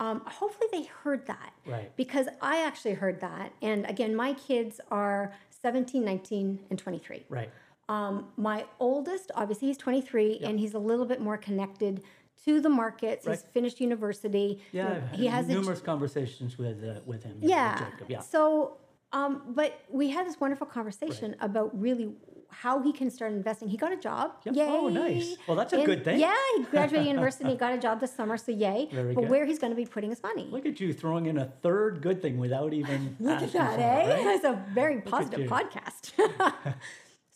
um, 0.00 0.22
hopefully 0.26 0.68
they 0.72 0.84
heard 0.84 1.26
that. 1.26 1.52
Right. 1.66 1.94
Because 1.96 2.28
I 2.40 2.64
actually 2.64 2.94
heard 2.94 3.20
that. 3.20 3.52
And 3.62 3.84
again, 3.86 4.14
my 4.14 4.34
kids 4.34 4.80
are 4.90 5.34
17, 5.62 6.04
19, 6.04 6.60
and 6.70 6.78
23. 6.78 7.26
right. 7.28 7.50
Um, 7.90 8.28
my 8.36 8.66
oldest, 8.80 9.30
obviously, 9.34 9.68
he's 9.68 9.78
23, 9.78 10.40
and 10.42 10.60
he's 10.60 10.74
a 10.74 10.78
little 10.78 11.06
bit 11.06 11.22
more 11.22 11.38
connected 11.38 12.02
to 12.44 12.60
the 12.60 12.68
markets. 12.68 13.26
Right. 13.26 13.38
He's 13.38 13.44
finished 13.50 13.80
university. 13.80 14.60
Yeah, 14.72 15.08
he 15.12 15.26
has 15.26 15.46
a 15.48 15.52
numerous 15.52 15.80
conversations 15.80 16.58
with 16.58 16.84
uh, 16.84 17.00
with 17.06 17.24
him. 17.24 17.38
yeah. 17.40 17.86
Yeah. 18.06 18.20
So, 18.20 18.76
um, 19.12 19.42
but 19.48 19.80
we 19.90 20.10
had 20.10 20.26
this 20.26 20.38
wonderful 20.38 20.66
conversation 20.66 21.34
about 21.40 21.78
really 21.80 22.12
how 22.50 22.80
he 22.82 22.92
can 22.92 23.10
start 23.10 23.32
investing. 23.32 23.68
He 23.68 23.76
got 23.76 23.92
a 23.92 23.96
job. 23.96 24.32
Yep. 24.44 24.54
Yay. 24.56 24.66
Oh, 24.68 24.88
nice. 24.88 25.36
Well, 25.46 25.56
that's 25.56 25.72
a 25.72 25.80
In- 25.80 25.86
good 25.86 26.04
thing. 26.04 26.18
Yeah, 26.18 26.34
he 26.56 26.64
graduated 26.64 27.06
university, 27.14 27.54
got 27.56 27.74
a 27.74 27.78
job 27.78 28.00
this 28.00 28.12
summer, 28.14 28.36
so 28.36 28.50
yay. 28.52 28.88
Very 28.92 29.14
but 29.14 29.22
good. 29.22 29.30
where 29.30 29.44
he's 29.46 29.58
going 29.58 29.72
to 29.72 29.76
be 29.76 29.84
putting 29.86 30.10
his 30.10 30.22
money. 30.22 30.48
Look 30.50 30.66
at 30.66 30.80
you 30.80 30.92
throwing 30.92 31.26
in 31.26 31.38
a 31.38 31.44
third 31.62 32.00
good 32.02 32.20
thing 32.22 32.38
without 32.38 32.72
even 32.72 33.16
Look 33.20 33.42
at 33.42 33.52
that, 33.52 33.78
eh? 33.78 34.14
right? 34.14 34.24
That's 34.24 34.44
a 34.44 34.64
very 34.74 35.00
positive 35.00 35.48
podcast. 35.48 36.12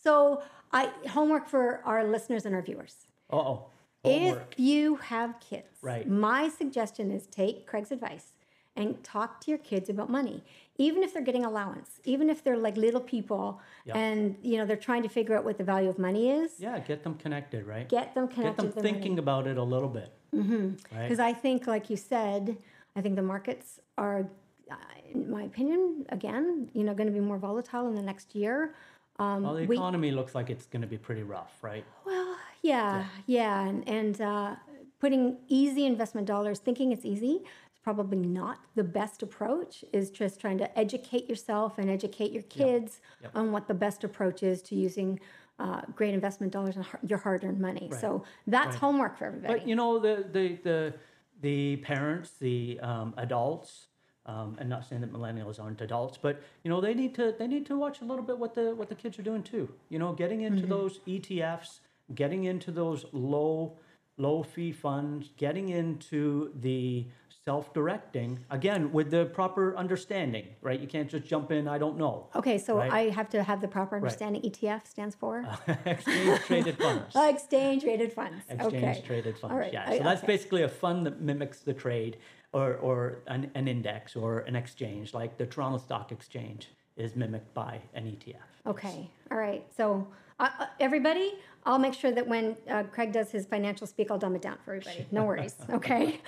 so, 0.02 0.42
I 0.72 0.90
homework 1.08 1.48
for 1.48 1.80
our 1.84 2.04
listeners 2.04 2.46
and 2.46 2.54
our 2.54 2.62
viewers. 2.62 3.06
Uh-oh. 3.30 3.66
If 4.04 4.38
you 4.56 4.96
have 4.96 5.38
kids, 5.38 5.68
Right. 5.82 6.08
my 6.08 6.48
suggestion 6.48 7.10
is 7.12 7.26
take 7.26 7.66
Craig's 7.66 7.92
advice 7.92 8.32
and 8.74 9.02
talk 9.04 9.40
to 9.42 9.50
your 9.50 9.58
kids 9.58 9.88
about 9.88 10.08
money. 10.10 10.42
Even 10.78 11.02
if 11.02 11.12
they're 11.12 11.22
getting 11.22 11.44
allowance, 11.44 12.00
even 12.04 12.30
if 12.30 12.42
they're 12.42 12.56
like 12.56 12.76
little 12.76 13.00
people 13.00 13.60
Yep. 13.84 13.96
and 13.96 14.36
you 14.42 14.56
know 14.58 14.64
they're 14.66 14.76
trying 14.76 15.02
to 15.02 15.08
figure 15.08 15.36
out 15.36 15.44
what 15.44 15.58
the 15.58 15.64
value 15.64 15.88
of 15.88 15.98
money 15.98 16.30
is, 16.30 16.52
Yeah, 16.58 16.78
get 16.78 17.02
them 17.04 17.14
connected, 17.16 17.66
right? 17.66 17.88
get 17.88 18.14
them 18.14 18.26
connected. 18.28 18.62
Get 18.64 18.74
them 18.74 18.82
thinking 18.82 19.18
about 19.18 19.46
it 19.46 19.56
a 19.58 19.62
little 19.62 19.88
bit. 19.88 20.12
Mm-hmm. 20.34 20.68
Right? 20.96 21.02
Because 21.02 21.20
I 21.20 21.32
think, 21.34 21.66
like 21.66 21.90
you 21.90 21.96
said, 21.96 22.56
I 22.96 23.00
think 23.02 23.16
the 23.16 23.22
markets 23.22 23.80
are, 23.98 24.26
uh, 24.70 24.74
in 25.12 25.30
my 25.30 25.42
opinion, 25.42 26.06
again, 26.08 26.70
you 26.72 26.84
know, 26.84 26.94
going 26.94 27.06
to 27.08 27.12
be 27.12 27.20
more 27.20 27.38
volatile 27.38 27.86
in 27.88 27.94
the 27.94 28.02
next 28.02 28.34
year. 28.34 28.74
Um, 29.18 29.42
well, 29.42 29.54
the 29.54 29.66
we- 29.66 29.76
economy 29.76 30.10
looks 30.10 30.34
like 30.34 30.48
it's 30.48 30.64
going 30.66 30.80
to 30.82 30.88
be 30.88 30.96
pretty 30.96 31.22
rough, 31.22 31.52
right? 31.62 31.84
Well, 32.06 32.36
yeah, 32.62 33.04
yeah, 33.26 33.66
and, 33.68 33.86
and 33.86 34.20
uh, 34.20 34.56
putting 35.00 35.36
easy 35.48 35.84
investment 35.84 36.26
dollars, 36.26 36.60
thinking 36.60 36.92
it's 36.92 37.04
easy, 37.04 37.42
probably 37.82 38.18
not 38.18 38.58
the 38.74 38.84
best 38.84 39.22
approach. 39.22 39.84
Is 39.92 40.10
just 40.10 40.40
trying 40.40 40.58
to 40.58 40.78
educate 40.78 41.28
yourself 41.28 41.78
and 41.78 41.90
educate 41.90 42.32
your 42.32 42.44
kids 42.44 43.00
Yep. 43.22 43.32
on 43.34 43.52
what 43.52 43.68
the 43.68 43.74
best 43.74 44.04
approach 44.04 44.42
is 44.42 44.62
to 44.62 44.74
using 44.74 45.20
uh, 45.58 45.82
great 45.94 46.14
investment 46.14 46.52
dollars 46.52 46.76
and 46.76 46.86
your 47.06 47.18
hard-earned 47.18 47.60
money. 47.60 47.90
So 48.00 48.24
that's 48.46 48.76
homework 48.76 49.16
for 49.18 49.26
everybody. 49.26 49.54
But 49.54 49.68
you 49.68 49.76
know, 49.76 49.98
the 49.98 50.26
the 50.32 50.58
the, 50.62 50.94
the 51.40 51.76
parents, 51.76 52.32
the 52.40 52.80
um, 52.80 53.14
adults, 53.16 53.88
um, 54.26 54.56
and 54.58 54.68
not 54.68 54.88
saying 54.88 55.00
that 55.00 55.12
millennials 55.12 55.60
aren't 55.60 55.80
adults, 55.80 56.18
but 56.20 56.40
you 56.62 56.70
know, 56.70 56.80
they 56.80 56.94
need 56.94 57.14
to 57.16 57.34
they 57.38 57.46
need 57.46 57.66
to 57.66 57.76
watch 57.76 58.00
a 58.00 58.04
little 58.04 58.24
bit 58.24 58.38
what 58.38 58.54
the 58.54 58.74
what 58.74 58.88
the 58.88 58.94
kids 58.94 59.18
are 59.18 59.22
doing 59.22 59.42
too. 59.42 59.68
You 59.88 59.98
know, 59.98 60.12
getting 60.12 60.42
into 60.42 60.66
those 60.66 61.00
ETFs, 61.06 61.80
getting 62.14 62.44
into 62.44 62.70
those 62.70 63.06
low 63.12 63.76
low 64.16 64.42
fee 64.42 64.72
funds, 64.72 65.30
getting 65.36 65.68
into 65.68 66.52
the 66.60 67.06
self-directing 67.44 68.38
again 68.50 68.92
with 68.92 69.10
the 69.10 69.24
proper 69.26 69.76
understanding 69.76 70.46
right 70.60 70.78
you 70.80 70.86
can't 70.86 71.10
just 71.10 71.24
jump 71.24 71.50
in 71.50 71.66
i 71.66 71.76
don't 71.76 71.98
know 71.98 72.28
okay, 72.36 72.56
so 72.56 72.76
right. 72.76 72.92
I 72.92 73.00
have 73.10 73.28
to 73.30 73.42
have 73.42 73.60
the 73.60 73.68
proper 73.68 73.96
understanding. 73.96 74.42
ETF 74.42 74.86
stands 74.86 75.14
for 75.14 75.44
exchange 75.86 76.40
traded 76.42 76.78
funds 76.78 77.14
exchange 77.16 77.84
rated 77.84 78.12
funds. 78.12 78.44
exchange 78.48 78.74
okay. 78.74 79.02
traded 79.06 79.38
funds. 79.38 79.56
Right. 79.56 79.72
Yeah, 79.72 79.84
I- 79.86 79.98
so 79.98 80.04
that's 80.04 80.22
basically 80.22 80.62
a 80.62 80.68
fund 80.68 81.06
that 81.06 81.20
mimics 81.20 81.60
the 81.60 81.74
trade 81.74 82.18
or, 82.52 82.74
or 82.76 83.18
an, 83.26 83.50
an 83.54 83.68
index 83.68 84.14
or 84.14 84.40
an 84.40 84.56
exchange, 84.56 85.14
like 85.14 85.38
the 85.38 85.46
Toronto 85.46 85.78
Stock 85.78 86.12
Exchange 86.12 86.68
is 86.96 87.16
mimicked 87.16 87.52
by 87.54 87.80
an 87.94 88.04
ETF. 88.04 88.34
Okay, 88.66 89.10
all 89.30 89.38
right. 89.38 89.64
So, 89.74 90.06
uh, 90.38 90.48
uh, 90.58 90.66
everybody, 90.78 91.32
I'll 91.64 91.78
make 91.78 91.94
sure 91.94 92.10
that 92.12 92.26
when 92.26 92.56
uh, 92.68 92.82
Craig 92.84 93.12
does 93.12 93.30
his 93.30 93.46
financial 93.46 93.86
speak, 93.86 94.10
I'll 94.10 94.18
dumb 94.18 94.34
it 94.34 94.42
down 94.42 94.58
for 94.64 94.74
everybody. 94.74 95.06
No 95.10 95.24
worries. 95.24 95.54
Okay. 95.70 96.20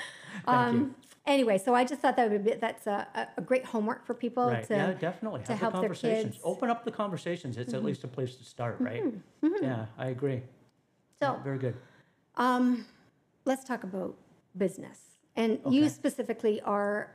um, 0.46 0.76
you. 0.76 0.94
Anyway, 1.26 1.56
so 1.58 1.74
I 1.74 1.84
just 1.84 2.00
thought 2.02 2.16
that 2.16 2.30
would 2.30 2.44
be 2.44 2.52
that's 2.54 2.86
a, 2.86 3.28
a- 3.36 3.40
great 3.40 3.64
homework 3.64 4.04
for 4.06 4.12
people 4.14 4.46
Right. 4.46 4.64
to 4.68 4.74
yeah, 4.74 4.92
definitely. 4.92 5.42
to 5.44 5.52
Have 5.52 5.60
help 5.60 5.72
the 5.74 5.80
their 5.80 5.88
conversations. 5.88 6.24
kids. 6.34 6.38
Mm-hmm. 6.38 6.48
Open 6.48 6.70
up 6.70 6.84
the 6.84 6.90
conversations. 6.90 7.56
It's 7.56 7.72
at 7.74 7.82
least 7.84 8.04
a 8.04 8.08
place 8.08 8.36
to 8.36 8.44
start, 8.44 8.76
right? 8.78 9.02
Yeah, 9.62 9.86
I 9.98 10.06
agree. 10.08 10.42
So, 11.18 11.38
Very 11.42 11.58
good. 11.58 11.76
um, 12.36 12.84
let's 13.44 13.64
talk 13.64 13.84
about 13.84 14.14
business. 14.56 14.98
And 15.36 15.58
you 15.68 15.88
specifically 15.88 16.60
are, 16.62 17.10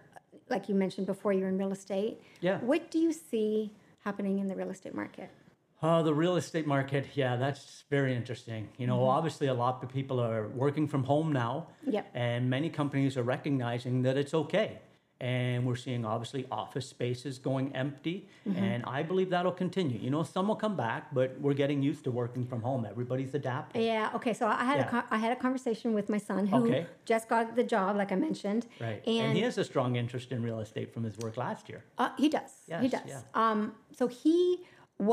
like 0.49 0.67
you 0.67 0.75
mentioned 0.75 1.05
before, 1.07 1.31
you're 1.31 1.47
in 1.47 1.57
real 1.57 1.71
estate. 1.71 2.19
Yeah. 2.41 2.57
What 2.59 2.89
do 2.91 2.97
you 2.99 3.13
see 3.13 3.71
happening 4.03 4.39
in 4.39 4.47
the 4.47 4.55
real 4.55 4.71
estate 4.71 4.95
market? 4.95 5.29
Uh, 5.81 6.01
the 6.03 6.13
real 6.13 6.35
estate 6.35 6.67
market, 6.67 7.05
yeah, 7.13 7.37
that's 7.37 7.85
very 7.89 8.13
interesting. 8.13 8.67
You 8.77 8.87
know, 8.87 8.97
Mm-hmm. 8.99 9.17
obviously, 9.17 9.47
a 9.47 9.53
lot 9.53 9.81
of 9.81 9.89
people 9.89 10.19
are 10.19 10.47
working 10.49 10.87
from 10.87 11.03
home 11.05 11.31
now, 11.31 11.67
Yep. 11.87 12.11
and 12.13 12.49
many 12.49 12.69
companies 12.69 13.15
are 13.17 13.23
recognizing 13.23 14.01
that 14.03 14.17
it's 14.17 14.33
okay. 14.33 14.79
And 15.21 15.65
we're 15.65 15.75
seeing 15.77 16.05
obviously 16.05 16.45
office 16.51 16.87
spaces 16.87 17.39
going 17.39 17.73
empty, 17.75 18.27
Mm-hmm. 18.47 18.57
and 18.63 18.83
I 18.85 19.03
believe 19.03 19.29
that'll 19.29 19.53
continue. 19.65 19.99
You 19.99 20.09
know, 20.09 20.23
some 20.23 20.47
will 20.49 20.55
come 20.57 20.75
back, 20.75 21.13
but 21.13 21.39
we're 21.39 21.53
getting 21.63 21.81
used 21.81 22.03
to 22.05 22.11
working 22.11 22.45
from 22.45 22.61
home. 22.61 22.85
Everybody's 22.85 23.33
adapting. 23.33 23.81
Yeah. 23.81 24.11
Okay. 24.15 24.33
So 24.33 24.47
I 24.47 24.65
had 24.65 24.77
Yeah. 24.79 24.87
a 24.87 24.89
con- 24.89 25.07
I 25.11 25.17
had 25.17 25.31
a 25.31 25.39
conversation 25.45 25.93
with 25.93 26.07
my 26.09 26.17
son 26.29 26.47
who 26.47 26.57
Okay. 26.65 26.85
just 27.05 27.27
got 27.29 27.55
the 27.55 27.63
job, 27.63 27.95
like 28.01 28.11
I 28.11 28.15
mentioned. 28.15 28.67
Right. 28.81 29.01
And, 29.07 29.27
And, 29.27 29.37
he 29.37 29.43
has 29.43 29.57
a 29.57 29.63
strong 29.63 29.95
interest 29.95 30.31
in 30.33 30.41
real 30.43 30.59
estate 30.59 30.93
from 30.93 31.03
his 31.03 31.17
work 31.23 31.35
last 31.37 31.67
year. 31.69 31.81
Uh, 31.97 32.09
he 32.17 32.27
does. 32.29 32.51
Yes, 32.67 32.81
he 32.81 32.87
does. 32.89 33.01
yeah. 33.07 33.21
Um, 33.33 33.75
so 33.99 34.07
he 34.07 34.37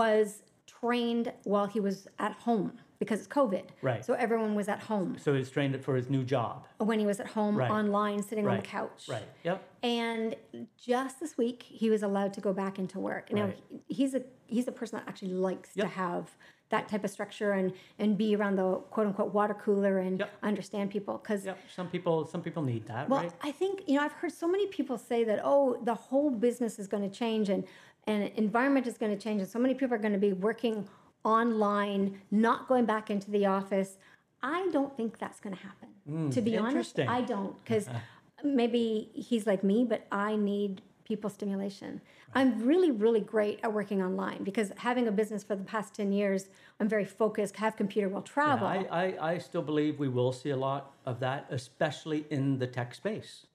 was 0.00 0.42
trained 0.90 1.33
while 1.45 1.66
he 1.66 1.81
was 1.81 2.07
at 2.19 2.33
home 2.33 2.73
because 2.99 3.19
it's 3.19 3.28
COVID. 3.28 3.64
Right. 3.83 4.05
So 4.05 4.14
everyone 4.14 4.55
was 4.55 4.69
at 4.69 4.81
home 4.81 5.16
So 5.19 5.35
he's 5.35 5.50
trained 5.50 5.75
it 5.75 5.85
for 5.85 5.97
his 5.97 6.09
new 6.09 6.25
job. 6.25 6.66
when 6.78 6.99
he 6.99 7.07
was 7.07 7.21
at 7.21 7.26
home 7.26 7.57
Right. 7.57 7.71
online, 7.71 8.23
sitting 8.23 8.47
on 8.47 8.57
the 8.57 8.62
couch. 8.62 9.07
Right. 9.09 9.28
Yep. 9.45 9.59
And 9.83 10.35
just 10.76 11.21
this 11.21 11.37
week, 11.37 11.62
he 11.62 11.90
was 11.90 12.02
allowed 12.02 12.33
to 12.35 12.40
go 12.40 12.52
back 12.52 12.78
into 12.78 12.99
work. 12.99 13.33
Now 13.33 13.47
Right. 13.47 13.59
he's 13.88 14.14
a 14.14 14.23
he's 14.47 14.69
a 14.69 14.73
person 14.73 14.99
that 14.99 15.09
actually 15.09 15.33
likes 15.35 15.75
to 15.75 15.87
have 15.87 16.25
that 16.69 16.88
type 16.88 17.05
of 17.05 17.11
structure 17.11 17.52
and 17.52 17.73
and 17.99 18.16
be 18.16 18.35
around 18.37 18.57
the 18.57 18.69
quote 18.95 19.07
unquote 19.09 19.33
water 19.35 19.55
cooler 19.55 19.99
and 19.99 20.21
Yep. 20.21 20.31
understand 20.43 20.90
people 20.90 21.19
because 21.19 21.45
Yep. 21.47 21.59
Some 21.75 21.88
people, 21.95 22.25
some 22.33 22.43
people 22.43 22.62
need 22.62 22.87
that, 22.87 23.09
well, 23.09 23.23
right? 23.23 23.33
I 23.43 23.52
think 23.61 23.75
you 23.88 23.97
know 23.97 24.02
I've 24.07 24.12
heard 24.21 24.33
so 24.33 24.49
many 24.49 24.66
people 24.78 24.97
say 24.99 25.21
that 25.25 25.40
oh 25.45 25.64
the 25.90 25.95
whole 26.09 26.31
business 26.31 26.78
is 26.78 26.87
going 26.93 27.05
to 27.09 27.14
change 27.23 27.49
and 27.55 27.64
and 28.07 28.31
environment 28.37 28.87
is 28.87 28.97
going 28.99 29.17
to 29.17 29.23
change 29.23 29.41
and 29.41 29.51
so 29.51 29.59
many 29.59 29.75
people 29.75 29.95
are 29.95 29.99
going 29.99 30.13
to 30.13 30.19
be 30.19 30.33
working 30.33 30.89
online, 31.25 32.21
not 32.31 32.69
going 32.69 32.85
back 32.85 33.11
into 33.11 33.31
the 33.31 33.47
office. 33.47 33.99
I 34.43 34.69
don't 34.73 34.97
think 34.97 35.19
that's 35.19 35.41
going 35.41 35.57
to 35.57 35.63
happen. 35.63 35.89
Hmm, 36.09 36.31
to 36.31 36.41
be 36.41 36.57
honest. 36.57 37.01
I 37.01 37.21
don't 37.23 37.63
because 37.65 37.89
maybe 38.45 39.11
he's 39.13 39.47
like 39.47 39.65
me, 39.65 39.85
but 39.85 40.07
I 40.13 40.37
need 40.37 40.83
people 41.05 41.31
stimulation. 41.31 42.01
I'm 42.35 42.65
really, 42.65 42.91
really 42.91 43.21
great 43.21 43.61
at 43.63 43.73
working 43.73 44.03
online 44.03 44.43
because 44.43 44.73
having 44.77 45.09
a 45.09 45.13
business 45.13 45.43
for 45.43 45.57
the 45.57 45.65
past 45.65 45.95
10 45.95 46.13
years, 46.13 46.49
I'm 46.81 46.89
very 46.89 47.05
focused, 47.05 47.57
have 47.57 47.77
computer, 47.77 48.09
will 48.09 48.23
travel. 48.23 48.67
I, 48.67 48.87
I, 48.91 49.33
I 49.33 49.39
still 49.39 49.63
believe 49.63 49.99
we 49.99 50.09
will 50.09 50.33
see 50.33 50.51
a 50.51 50.57
lot 50.57 50.93
of 51.07 51.21
that, 51.21 51.47
especially 51.51 52.27
in 52.31 52.59
the 52.59 52.67
tech 52.67 52.95
space. 52.95 53.47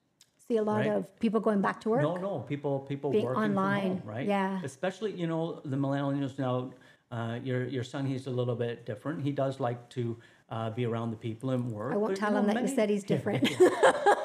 See 0.51 0.57
a 0.57 0.63
lot 0.63 0.79
Right. 0.79 0.87
of 0.97 1.19
people 1.21 1.39
going 1.39 1.61
back 1.61 1.79
to 1.81 1.89
work. 1.89 2.01
No, 2.01 2.15
no, 2.17 2.39
people 2.39 2.79
people 2.91 3.09
Being 3.09 3.23
working 3.25 3.43
online, 3.43 3.81
from 3.99 4.07
home, 4.07 4.15
right? 4.15 4.27
yeah. 4.27 4.59
Especially, 4.65 5.11
you 5.13 5.27
know, 5.27 5.61
the 5.63 5.77
millennials 5.77 6.37
now. 6.37 6.71
Uh, 7.09 7.39
your 7.43 7.65
your 7.67 7.83
son, 7.83 8.05
he's 8.05 8.27
a 8.27 8.29
little 8.39 8.55
bit 8.55 8.85
different. 8.85 9.21
He 9.23 9.31
does 9.31 9.59
like 9.61 9.79
to 9.91 10.17
uh, 10.49 10.69
be 10.71 10.83
around 10.85 11.11
the 11.11 11.17
people 11.27 11.51
and 11.51 11.71
work. 11.71 11.93
I 11.93 11.97
won't 11.97 12.13
but, 12.13 12.19
tell 12.19 12.31
know, 12.31 12.39
him 12.39 12.47
that 12.47 12.55
many- 12.55 12.69
you 12.69 12.75
said 12.75 12.89
he's 12.89 13.03
different. 13.13 13.47
hey 13.47 13.55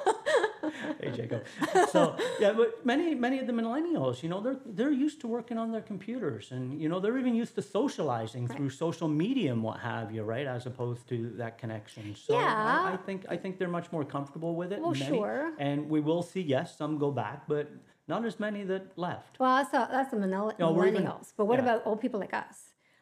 Jacob. 1.16 1.40
So 1.94 2.00
yeah, 2.42 2.52
but 2.60 2.68
many 2.92 3.14
many 3.26 3.38
of 3.42 3.46
the 3.50 3.52
millennials, 3.60 4.22
you 4.22 4.28
know, 4.32 4.40
they're 4.44 4.60
they're 4.78 4.96
used 5.06 5.18
to 5.22 5.26
working 5.36 5.58
on 5.62 5.68
their 5.74 5.80
computers, 5.92 6.44
and 6.54 6.62
you 6.82 6.88
know, 6.90 6.98
they're 7.02 7.18
even 7.22 7.34
used 7.34 7.54
to 7.58 7.62
socializing 7.62 8.44
through 8.54 8.70
social 8.70 9.08
media 9.24 9.48
and 9.54 9.62
what 9.68 9.78
have 9.80 10.06
you, 10.14 10.22
right? 10.34 10.46
As 10.56 10.66
opposed 10.66 11.02
to 11.12 11.16
that 11.42 11.52
connection. 11.62 12.04
So 12.26 12.36
I, 12.36 12.40
Yeah. 12.40 12.92
I 12.94 12.96
think 13.06 13.20
I 13.34 13.36
think 13.42 13.52
they're 13.58 13.76
much 13.80 13.88
more 13.96 14.04
comfortable 14.16 14.52
with 14.60 14.70
it. 14.74 14.78
Well, 14.80 14.92
many, 14.92 15.06
sure. 15.16 15.52
And 15.58 15.78
we 15.94 16.00
will 16.08 16.22
see, 16.32 16.42
yes, 16.56 16.66
some 16.80 16.92
go 16.98 17.10
back, 17.10 17.38
but 17.48 17.66
not 18.08 18.24
as 18.24 18.38
many 18.46 18.62
that 18.72 18.84
left. 18.96 19.32
well, 19.40 19.54
that's 19.56 19.72
a, 19.74 19.88
that's 19.90 20.10
the 20.12 20.16
millennials. 20.16 20.58
No, 20.58 20.72
we're 20.72 20.86
even- 20.88 21.10
but 21.38 21.44
what 21.50 21.58
yeah. 21.58 21.64
about 21.66 21.78
old 21.88 22.00
people 22.00 22.20
like 22.20 22.34
us? 22.34 22.56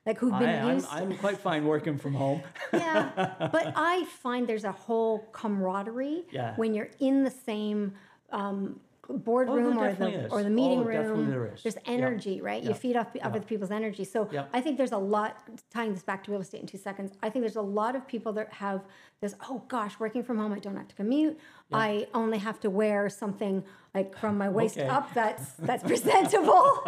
Like 0.07 0.19
who've 0.19 0.39
been 0.39 0.49
I, 0.49 0.69
I'm, 0.69 0.75
used 0.75 0.89
I'm 0.91 1.17
quite 1.17 1.39
fine 1.39 1.65
working 1.67 1.97
from 1.99 2.15
home. 2.15 2.43
yeah 2.73 3.49
but 3.53 3.73
i 3.77 4.05
find 4.23 4.47
there's 4.47 4.65
a 4.65 4.73
whole 4.73 5.21
camaraderie 5.33 6.25
Yeah. 6.31 6.55
when 6.57 6.75
you're 6.75 6.91
in 7.01 7.25
the 7.25 7.31
same 7.31 7.95
um, 8.31 8.81
boardroom 9.09 9.79
or 9.79 9.93
the 9.95 10.09
is. 10.27 10.33
or 10.33 10.43
the 10.43 10.51
meeting 10.51 10.81
Oh, 10.81 10.85
room 10.85 11.31
there 11.31 11.53
is. 11.53 11.63
there's 11.63 11.77
Yeah. 11.77 11.93
energy 11.93 12.41
right 12.41 12.63
you 12.63 12.71
Yeah. 12.71 12.75
feed 12.77 12.97
off 12.97 13.09
other 13.23 13.41
people's 13.41 13.71
energy 13.71 14.05
so 14.05 14.29
Yeah. 14.33 14.47
i 14.53 14.61
think 14.61 14.77
there's 14.79 14.93
a 14.93 14.99
lot 14.99 15.37
tying 15.71 15.93
this 15.93 16.03
back 16.03 16.25
to 16.25 16.31
real 16.31 16.41
estate 16.41 16.61
in 16.61 16.67
two 16.67 16.79
seconds 16.79 17.13
i 17.23 17.29
think 17.31 17.43
there's 17.43 17.57
a 17.57 17.63
lot 17.63 17.97
of 17.97 18.07
people 18.07 18.33
that 18.35 18.53
have 18.55 18.83
this 19.21 19.35
oh 19.49 19.63
gosh 19.69 19.99
working 20.01 20.23
from 20.23 20.39
home 20.39 20.53
i 20.53 20.59
don't 20.59 20.77
have 20.77 20.89
to 20.89 20.95
commute 20.95 21.39
i 21.73 22.07
only 22.15 22.39
have 22.39 22.59
to 22.61 22.71
wear 22.71 23.09
something 23.09 23.63
like 23.95 24.17
from 24.19 24.39
my 24.39 24.49
waist 24.49 24.79
Okay. 24.79 24.89
up 24.89 25.13
that's 25.15 25.53
that's 25.69 25.83
presentable 25.83 26.85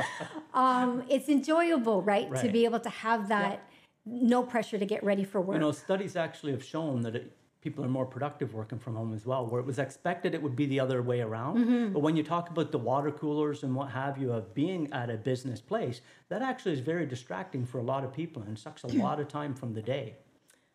um, 0.54 1.02
it's 1.08 1.28
enjoyable 1.28 2.02
right, 2.02 2.34
to 2.36 2.48
be 2.48 2.64
able 2.64 2.80
to 2.80 2.88
have 2.90 3.28
that 3.28 3.60
no 4.06 4.42
pressure 4.42 4.78
to 4.78 4.86
get 4.86 5.02
ready 5.02 5.24
for 5.24 5.40
work 5.40 5.54
You 5.54 5.60
know, 5.60 5.72
studies 5.72 6.14
actually 6.16 6.52
have 6.52 6.64
shown 6.64 7.02
that 7.02 7.16
it, 7.16 7.36
people 7.66 7.84
are 7.84 7.88
more 7.88 8.06
productive 8.06 8.54
working 8.54 8.78
from 8.78 8.94
home 8.94 9.12
as 9.12 9.26
well. 9.26 9.44
Where 9.44 9.60
it 9.60 9.66
was 9.66 9.80
expected 9.80 10.36
it 10.36 10.40
would 10.40 10.54
be 10.54 10.66
the 10.66 10.78
other 10.78 11.02
way 11.02 11.20
around. 11.20 11.56
Mm-hmm. 11.58 11.92
But 11.94 12.00
when 12.00 12.16
you 12.16 12.22
talk 12.22 12.48
about 12.48 12.70
the 12.70 12.78
water 12.78 13.10
coolers 13.10 13.64
and 13.64 13.74
what 13.74 13.90
have 13.90 14.18
you 14.18 14.32
of 14.32 14.54
being 14.54 14.92
at 14.92 15.10
a 15.10 15.16
business 15.16 15.60
place, 15.60 16.00
that 16.28 16.42
actually 16.42 16.74
is 16.74 16.78
very 16.78 17.06
distracting 17.06 17.66
for 17.66 17.78
a 17.78 17.82
lot 17.82 18.04
of 18.04 18.12
people 18.12 18.42
and 18.42 18.56
sucks 18.56 18.84
a 18.84 18.86
lot 19.06 19.18
of 19.18 19.26
time 19.26 19.52
from 19.52 19.74
the 19.74 19.82
day. 19.82 20.14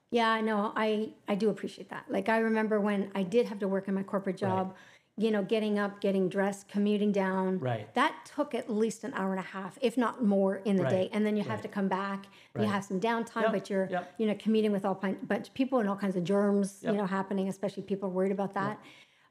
Yeah, 0.10 0.30
I 0.30 0.42
know. 0.42 0.74
I 0.76 1.14
I 1.30 1.36
do 1.36 1.50
appreciate 1.50 1.90
that. 1.92 2.04
Like 2.10 2.28
I 2.28 2.40
remember 2.40 2.82
when 2.82 3.10
I 3.16 3.24
did 3.24 3.46
have 3.48 3.60
to 3.60 3.70
work 3.70 3.88
in 3.88 3.94
my 3.94 4.04
corporate 4.04 4.36
job, 4.36 4.76
you 5.18 5.30
know, 5.30 5.44
getting 5.44 5.78
up, 5.78 6.02
getting 6.02 6.30
dressed, 6.30 6.68
commuting 6.68 7.12
down. 7.12 7.60
Right. 7.60 7.94
That 7.94 8.16
took 8.34 8.56
at 8.56 8.70
least 8.70 9.04
an 9.04 9.14
hour 9.14 9.32
and 9.32 9.40
a 9.40 9.44
half, 9.44 9.78
if 9.82 9.98
not 9.98 10.24
more, 10.24 10.58
in 10.58 10.78
the 10.78 10.86
day. 10.86 11.10
And 11.12 11.26
then 11.26 11.36
you 11.36 11.44
have 11.44 11.62
to 11.62 11.68
come 11.68 11.88
back. 11.88 12.26
You 12.58 12.66
have 12.66 12.84
some 12.86 13.00
downtime, 13.00 13.44
Yep, 13.44 13.52
but 13.52 13.70
you're 13.70 13.88
yep. 13.92 14.14
you 14.18 14.26
know 14.26 14.36
commuting 14.40 14.72
with 14.72 14.86
all 14.86 14.96
bunch 14.96 15.48
of 15.50 15.54
people 15.54 15.80
and 15.80 15.90
all 15.90 15.96
kinds 15.96 16.16
of 16.16 16.24
germs, 16.24 16.80
Yep. 16.82 16.94
you 16.94 16.98
know, 16.98 17.06
happening. 17.06 17.50
Especially 17.50 17.84
people 17.84 18.08
are 18.10 18.12
worried 18.12 18.32
about 18.32 18.54
that. 18.54 18.80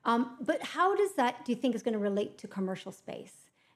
Um, 0.04 0.36
but 0.40 0.62
how 0.62 0.94
does 0.96 1.12
that 1.14 1.44
do 1.44 1.52
you 1.52 1.56
think 1.56 1.74
is 1.74 1.82
going 1.82 1.92
to 1.92 1.98
relate 1.98 2.38
to 2.38 2.48
commercial 2.48 2.92
space? 2.92 3.32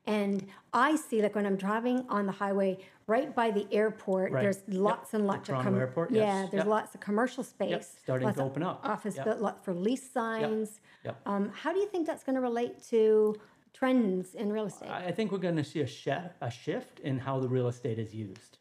And 0.07 0.47
I 0.73 0.97
see 0.97 1.23
like 1.23 1.35
when 1.35 1.47
I'm 1.47 1.57
driving 1.57 2.05
on 2.09 2.27
the 2.27 2.33
highway 2.33 2.79
right 3.07 3.35
by 3.35 3.51
the 3.51 3.67
airport, 3.73 4.33
Right. 4.33 4.43
there's 4.43 4.63
Yep. 4.67 4.81
lots 4.81 5.15
and 5.15 5.25
The 5.25 5.29
lots 5.29 5.49
of 5.49 5.57
Toronto 5.57 5.79
airport, 5.79 6.11
yes. 6.11 6.21
yeah, 6.21 6.41
there's 6.51 6.61
Yep. 6.63 6.67
lots 6.67 6.95
of 6.95 7.01
commercial 7.01 7.45
space, 7.45 7.97
starting 8.03 8.27
lots 8.27 8.39
to 8.39 8.45
open 8.45 8.63
up. 8.63 8.81
office, 8.85 9.17
Yep. 9.17 9.41
lot 9.41 9.65
for 9.65 9.75
lease 9.75 10.11
signs. 10.11 10.81
Yep. 11.05 11.21
Um, 11.27 11.49
how 11.51 11.73
do 11.73 11.79
you 11.81 11.87
think 11.87 12.07
that's 12.07 12.25
going 12.25 12.37
to 12.37 12.41
relate 12.41 12.83
to 12.85 13.35
trends 13.73 14.35
in 14.35 14.53
real 14.53 14.67
estate? 14.67 14.89
I 14.91 15.11
think 15.13 15.33
we're 15.33 15.39
going 15.39 15.57
to 15.57 15.65
see 15.65 15.81
a, 15.81 15.87
shi- 15.87 16.31
a 16.41 16.51
shift 16.51 17.01
in 17.01 17.19
how 17.19 17.41
the 17.41 17.49
real 17.49 17.69
estate 17.69 17.99
is 17.99 18.15
used. 18.15 18.59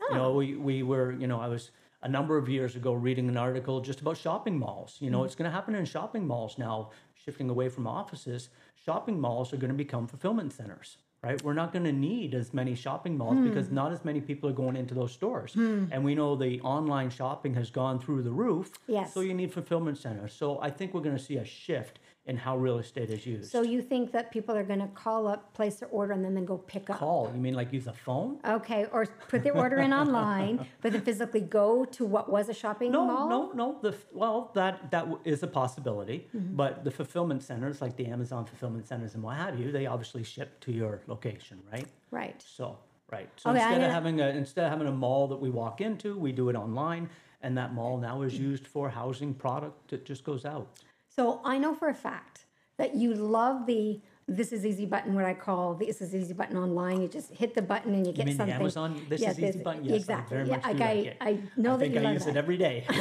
You 0.00 0.06
Oh. 0.10 0.14
know, 0.14 0.32
we, 0.34 0.56
we 0.56 0.82
were, 0.82 1.12
you 1.12 1.26
know, 1.26 1.40
I 1.40 1.48
was 1.48 1.70
a 2.02 2.08
number 2.08 2.36
of 2.36 2.48
years 2.48 2.76
ago 2.76 2.92
reading 2.92 3.28
an 3.28 3.36
article 3.36 3.80
just 3.80 4.00
about 4.00 4.16
shopping 4.16 4.58
malls. 4.58 4.98
You 5.00 5.10
know, 5.10 5.18
Mm-hmm. 5.18 5.26
it's 5.26 5.34
going 5.34 5.50
to 5.50 5.54
happen 5.54 5.74
in 5.74 5.84
shopping 5.84 6.26
malls 6.26 6.58
now, 6.58 6.90
shifting 7.14 7.48
away 7.48 7.68
from 7.70 7.86
offices. 7.86 8.50
Shopping 8.74 9.18
malls 9.20 9.52
are 9.54 9.56
going 9.56 9.70
to 9.70 9.76
become 9.76 10.06
fulfillment 10.06 10.52
centers, 10.52 10.98
right? 11.24 11.42
We're 11.42 11.54
not 11.54 11.72
going 11.72 11.84
to 11.84 11.92
need 11.92 12.34
as 12.34 12.52
many 12.52 12.74
shopping 12.74 13.16
malls 13.16 13.36
Hmm. 13.38 13.48
because 13.48 13.70
not 13.70 13.92
as 13.92 14.04
many 14.04 14.20
people 14.20 14.48
are 14.50 14.52
going 14.52 14.76
into 14.76 14.94
those 14.94 15.12
stores. 15.12 15.54
And 15.56 16.04
we 16.04 16.14
know 16.14 16.36
the 16.36 16.60
online 16.60 17.10
shopping 17.10 17.54
has 17.54 17.70
gone 17.70 17.98
through 17.98 18.22
the 18.22 18.30
roof. 18.44 18.70
Yes. 18.86 19.14
So 19.14 19.20
you 19.20 19.34
need 19.34 19.52
fulfillment 19.52 19.96
centers. 19.98 20.32
So 20.34 20.60
I 20.60 20.70
think 20.70 20.92
we're 20.92 21.00
going 21.08 21.16
to 21.16 21.22
see 21.30 21.36
a 21.36 21.44
shift 21.44 21.98
in 22.26 22.36
how 22.38 22.56
real 22.56 22.78
estate 22.78 23.10
is 23.10 23.26
used. 23.26 23.50
so 23.50 23.60
you 23.62 23.82
think 23.82 24.10
that 24.10 24.30
people 24.30 24.56
are 24.56 24.64
going 24.64 24.80
to 24.80 24.86
call 24.88 25.28
up, 25.28 25.52
place 25.52 25.76
their 25.76 25.90
order, 25.90 26.14
and 26.14 26.24
then, 26.24 26.34
then 26.34 26.46
go 26.46 26.56
pick 26.56 26.88
up? 26.88 26.98
Call, 26.98 27.30
you 27.34 27.40
mean 27.40 27.52
like 27.54 27.70
use 27.72 27.86
a 27.86 27.92
phone? 27.92 28.38
Okay, 28.46 28.86
or 28.92 29.04
put 29.28 29.42
their 29.42 29.54
order 29.54 29.78
in 29.78 29.92
online, 29.92 30.66
but 30.80 30.92
then 30.92 31.02
physically 31.02 31.42
go 31.42 31.84
to 31.84 32.06
what 32.06 32.30
was 32.30 32.48
a 32.48 32.54
shopping 32.54 32.90
No, 32.92 33.04
mall? 33.04 33.28
no, 33.28 33.52
no. 33.52 33.78
The 33.82 33.94
well, 34.12 34.50
that 34.54 34.90
that 34.90 35.06
is 35.24 35.42
a 35.42 35.46
possibility. 35.46 36.26
Mm-hmm. 36.34 36.56
But 36.56 36.82
the 36.84 36.90
fulfillment 36.90 37.42
centers, 37.42 37.82
like 37.82 37.94
the 37.96 38.06
Amazon 38.06 38.46
fulfillment 38.46 38.86
centers 38.86 39.14
and 39.14 39.22
what 39.22 39.36
have 39.36 39.58
you, 39.60 39.70
they 39.70 39.86
obviously 39.86 40.24
ship 40.24 40.60
to 40.60 40.72
your 40.72 41.02
location, 41.06 41.60
right? 41.70 41.86
Right. 42.10 42.42
So, 42.46 42.78
right. 43.10 43.28
So 43.36 43.50
Okay, 43.50 43.60
instead 43.60 43.82
of 43.82 43.90
having 43.90 44.20
a 44.22 44.28
instead 44.28 44.64
of 44.64 44.70
having 44.70 44.88
a 44.88 44.92
mall 44.92 45.28
that 45.28 45.36
we 45.40 45.50
walk 45.50 45.82
into, 45.82 46.18
we 46.18 46.32
do 46.32 46.48
it 46.48 46.56
online, 46.56 47.10
and 47.42 47.58
that 47.58 47.74
mall 47.74 47.98
now 47.98 48.22
is 48.22 48.38
used 48.50 48.66
for 48.66 48.88
housing 48.88 49.34
product 49.34 49.88
that 49.90 50.06
just 50.06 50.24
goes 50.24 50.46
out. 50.46 50.68
So 51.14 51.40
I 51.44 51.58
know 51.58 51.74
for 51.74 51.88
a 51.88 51.94
fact 51.94 52.46
that 52.76 52.94
you 52.94 53.14
love 53.14 53.66
the 53.66 54.00
this 54.26 54.52
is 54.52 54.64
easy 54.64 54.86
button, 54.86 55.14
what 55.14 55.24
I 55.26 55.34
call 55.34 55.74
the 55.74 55.86
this 55.86 56.00
is 56.00 56.14
easy 56.14 56.32
button 56.32 56.56
online. 56.56 57.02
You 57.02 57.08
just 57.08 57.30
hit 57.32 57.54
the 57.54 57.62
button 57.62 57.94
and 57.94 58.06
you 58.06 58.12
get 58.12 58.26
mean 58.26 58.36
something. 58.36 58.54
Amazon 58.54 59.06
This 59.08 59.20
Yeah, 59.20 59.30
Is 59.30 59.38
Easy 59.38 59.58
button? 59.62 59.84
Yes, 59.84 59.92
I 59.92 59.96
exactly. 59.96 60.36
very 60.36 60.48
yeah, 60.48 60.56
like 60.66 60.80
I, 60.80 60.92
it. 60.92 61.16
I 61.20 61.38
know 61.56 61.74
I 61.74 61.76
that 61.76 61.78
think 61.80 61.94
you 61.94 62.00
I 62.00 62.12
use 62.12 62.24
that. 62.24 62.30
it 62.30 62.36
every 62.36 62.56
day. 62.56 62.86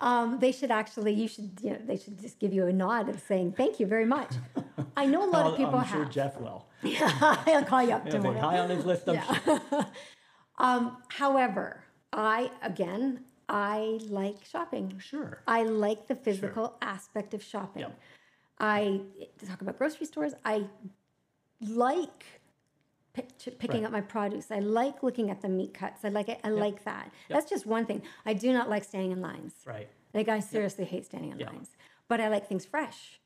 Um, 0.00 0.38
they 0.38 0.52
should 0.52 0.70
actually, 0.70 1.12
you 1.12 1.26
should, 1.26 1.58
you 1.60 1.70
know, 1.70 1.78
they 1.84 1.96
should 1.96 2.20
just 2.20 2.38
give 2.38 2.52
you 2.52 2.66
a 2.66 2.72
nod 2.72 3.08
of 3.08 3.18
saying 3.18 3.54
thank 3.56 3.80
you 3.80 3.86
very 3.86 4.04
much. 4.06 4.32
I 4.96 5.06
know 5.06 5.24
a 5.24 5.26
lot 5.28 5.46
of 5.46 5.52
I'll- 5.52 5.56
people 5.56 5.74
I'm 5.74 5.88
sure 5.88 6.04
have. 6.04 6.12
Jeff 6.12 6.38
will. 6.38 6.66
I'll 6.84 7.64
call 7.64 7.82
you 7.82 7.90
up 7.94 8.08
tomorrow. 8.08 8.38
high 8.38 8.60
on 8.60 8.70
his 8.70 8.84
list. 8.84 9.08
I'm 9.08 9.20
sure. 9.44 9.60
Um, 10.60 10.96
however, 11.08 11.82
I 12.12 12.50
again, 12.62 13.24
I 13.48 13.98
like 14.08 14.44
shopping. 14.44 14.98
Sure. 14.98 15.42
I 15.46 15.62
like 15.62 16.06
the 16.06 16.14
physical 16.14 16.76
aspect 16.82 17.32
of 17.34 17.42
shopping. 17.42 17.82
Yep. 17.82 17.98
I 18.60 19.00
to 19.38 19.46
talk 19.46 19.62
about 19.62 19.78
grocery 19.78 20.06
stores. 20.06 20.34
I 20.44 20.66
like 21.60 22.24
pick, 23.12 23.26
picking 23.58 23.82
Right. 23.82 23.84
up 23.84 23.92
my 23.92 24.00
produce. 24.00 24.50
I 24.50 24.58
like 24.60 25.02
looking 25.02 25.30
at 25.30 25.40
the 25.40 25.48
meat 25.48 25.74
cuts. 25.74 26.04
I 26.04 26.08
like 26.08 26.28
it. 26.28 26.40
I 26.44 26.50
like 26.50 26.84
that. 26.84 27.10
That's 27.28 27.48
just 27.48 27.66
one 27.66 27.86
thing. 27.86 28.02
I 28.26 28.34
do 28.34 28.52
not 28.52 28.68
like 28.68 28.84
standing 28.84 29.12
in 29.12 29.20
lines. 29.20 29.54
Right. 29.66 29.88
Like 30.14 30.28
I 30.28 30.40
seriously 30.40 30.84
hate 30.84 31.04
standing 31.06 31.32
in 31.32 31.38
lines. 31.38 31.70
But 32.08 32.20
I 32.20 32.28
like 32.28 32.48
things 32.48 32.64
fresh. 32.64 33.20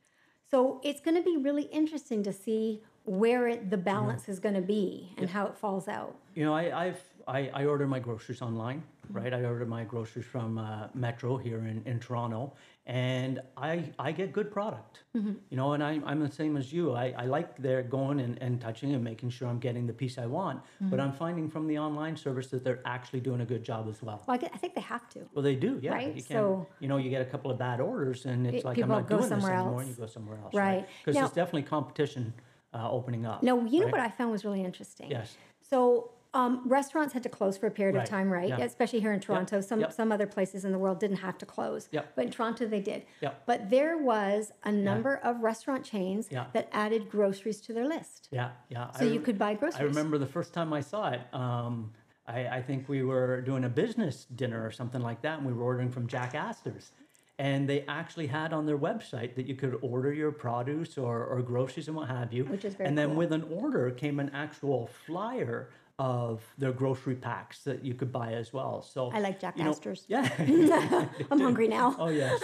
So 0.51 0.81
it's 0.85 1.01
going 1.01 1.17
to 1.17 1.23
be 1.23 1.37
really 1.37 1.63
interesting 1.65 2.23
to 2.25 2.33
see 2.33 2.83
where 3.05 3.49
it, 3.49 3.71
the 3.71 3.77
balance 3.79 4.29
is 4.29 4.39
going 4.39 4.55
to 4.55 4.61
be 4.61 5.13
and 5.17 5.31
how 5.31 5.47
it 5.47 5.57
falls 5.57 5.89
out. 5.89 6.15
You 6.35 6.45
know, 6.45 6.55
I, 6.55 6.87
I've 6.87 7.01
I, 7.27 7.51
I 7.55 7.65
order 7.67 7.87
my 7.87 7.99
groceries 8.01 8.43
online, 8.43 8.83
Mm-hmm. 9.02 9.02
Right? 9.11 9.33
I 9.33 9.45
order 9.45 9.67
my 9.67 9.85
groceries 9.85 10.27
from 10.27 10.59
uh, 10.59 10.88
Metro 10.95 11.37
here 11.37 11.59
in, 11.67 11.83
in 11.87 11.99
Toronto, 11.99 12.55
and 12.87 13.41
I 13.57 13.91
I 13.99 14.12
get 14.12 14.33
good 14.33 14.51
product. 14.51 15.01
Mm-hmm. 15.17 15.33
You 15.51 15.57
know, 15.57 15.73
and 15.73 15.83
I, 15.83 16.01
I'm 16.05 16.21
the 16.21 16.31
same 16.31 16.57
as 16.57 16.73
you. 16.73 16.93
I, 16.93 17.15
I 17.17 17.27
like 17.27 17.57
their 17.57 17.83
going 17.83 18.21
and, 18.21 18.38
and 18.41 18.61
touching 18.61 18.95
and 18.95 19.03
making 19.05 19.31
sure 19.31 19.49
I'm 19.49 19.59
getting 19.59 19.87
the 19.87 19.93
piece 19.93 20.19
I 20.19 20.27
want. 20.27 20.59
Mm-hmm. 20.61 20.91
But 20.91 21.01
I'm 21.01 21.12
finding 21.12 21.49
from 21.51 21.67
the 21.67 21.79
online 21.79 22.17
service 22.17 22.49
that 22.49 22.65
they're 22.65 22.81
actually 22.85 23.21
doing 23.21 23.41
a 23.41 23.47
good 23.47 23.62
job 23.65 23.88
as 23.88 24.03
well. 24.03 24.23
Well, 24.27 24.35
I, 24.35 24.38
get, 24.38 24.51
I 24.55 24.57
think 24.59 24.75
they 24.75 24.81
have 24.81 25.09
to. 25.11 25.21
Well, 25.35 25.43
they 25.43 25.55
do, 25.57 25.79
yeah. 25.83 25.93
Right, 25.93 26.09
You, 26.09 26.23
can, 26.23 26.37
so- 26.37 26.67
you 26.81 26.88
know, 26.88 26.97
you 26.97 27.11
get 27.11 27.23
a 27.23 27.27
couple 27.27 27.51
of 27.51 27.59
bad 27.59 27.81
orders, 27.81 28.25
and 28.27 28.47
it's 28.47 28.59
It- 28.59 28.65
like 28.65 28.79
I'm 28.79 28.88
not 28.88 29.09
doing 29.09 29.23
this 29.23 29.33
anymore, 29.33 29.53
else. 29.53 29.81
and 29.83 29.91
you 29.91 29.97
go 29.97 30.07
somewhere 30.07 30.38
else, 30.43 30.55
Right. 30.55 30.87
Because 31.01 31.15
Now- 31.15 31.23
there's 31.23 31.33
definitely 31.35 31.62
competition 31.65 32.33
uh, 32.75 32.91
opening 32.91 33.27
up. 33.27 33.43
No, 33.43 33.65
you 33.65 33.81
know 33.81 33.88
what 33.88 34.01
I 34.01 34.09
found 34.09 34.31
was 34.33 34.45
really 34.45 34.65
interesting? 34.65 35.11
Yes. 35.11 35.37
So 35.61 36.11
um, 36.35 36.62
restaurants 36.64 37.12
had 37.12 37.23
to 37.25 37.29
close 37.29 37.59
for 37.59 37.66
a 37.66 37.71
period 37.71 37.95
Right, 37.95 38.05
of 38.05 38.09
time, 38.09 38.31
right? 38.33 38.49
yeah. 38.49 38.59
Especially 38.61 39.01
here 39.01 39.12
in 39.12 39.21
Toronto. 39.21 39.61
Some 39.61 39.81
yep. 39.81 39.92
some 39.92 40.11
other 40.11 40.27
places 40.27 40.64
in 40.64 40.73
the 40.73 40.79
world 40.79 40.99
didn't 40.99 41.18
have 41.18 41.37
to 41.38 41.47
close, 41.47 41.88
Yep. 41.92 42.12
but 42.16 42.25
in 42.25 42.31
Toronto 42.31 42.66
they 42.66 42.81
did. 42.81 43.03
Yep. 43.21 43.42
But 43.47 43.68
there 43.71 43.99
was 43.99 44.53
a 44.64 44.73
number 44.73 45.16
of 45.16 45.40
restaurant 45.42 45.85
chains 45.85 46.29
Yeah. 46.31 46.47
that 46.55 46.68
added 46.73 47.11
groceries 47.11 47.61
to 47.62 47.73
their 47.75 47.87
list, 47.87 48.29
Yeah, 48.31 48.51
yeah. 48.71 48.90
so 48.92 49.05
I 49.05 49.09
you 49.09 49.21
could 49.21 49.38
buy 49.38 49.55
groceries. 49.55 49.81
I 49.81 49.85
remember 49.85 50.16
the 50.18 50.27
first 50.27 50.55
time 50.55 50.73
I 50.73 50.81
saw 50.81 51.11
it. 51.11 51.21
Um, 51.35 51.92
I, 52.27 52.47
I 52.59 52.62
think 52.62 52.88
we 52.88 53.03
were 53.03 53.40
doing 53.42 53.64
a 53.64 53.68
business 53.68 54.25
dinner 54.25 54.64
or 54.64 54.71
something 54.71 55.03
like 55.03 55.21
that, 55.23 55.38
and 55.38 55.47
we 55.47 55.53
were 55.53 55.64
ordering 55.64 55.90
from 55.90 56.07
Jack 56.07 56.35
Astor's. 56.35 56.92
and 57.38 57.68
they 57.68 57.81
actually 57.88 58.27
had 58.29 58.53
on 58.53 58.66
their 58.66 58.79
website 58.79 59.35
that 59.35 59.47
you 59.47 59.55
could 59.57 59.77
order 59.83 60.12
your 60.12 60.31
produce 60.31 60.97
or, 60.97 61.25
or 61.25 61.42
groceries 61.42 61.88
and 61.88 61.97
what 61.97 62.09
have 62.09 62.33
you. 62.33 62.45
Which 62.45 62.64
is 62.64 62.75
very 62.75 62.88
And 62.88 62.97
then 62.97 63.09
cool. 63.09 63.16
with 63.16 63.33
an 63.33 63.42
order 63.51 63.90
came 63.90 64.21
an 64.21 64.31
actual 64.35 64.87
flyer 65.07 65.71
of 65.99 66.43
their 66.59 66.73
grocery 66.73 67.15
packs 67.15 67.61
that 67.65 67.85
you 67.85 67.95
could 67.95 68.11
buy 68.13 68.33
as 68.33 68.53
well. 68.53 68.83
So 68.83 69.11
I 69.13 69.21
like 69.21 69.41
Jack 69.41 69.57
you 69.59 69.65
know-. 69.65 69.77
Yeah. 70.09 70.29
I'm 71.31 71.41
hungry 71.41 71.69
now. 71.69 71.95
Oh 71.99 72.09
yes. 72.09 72.41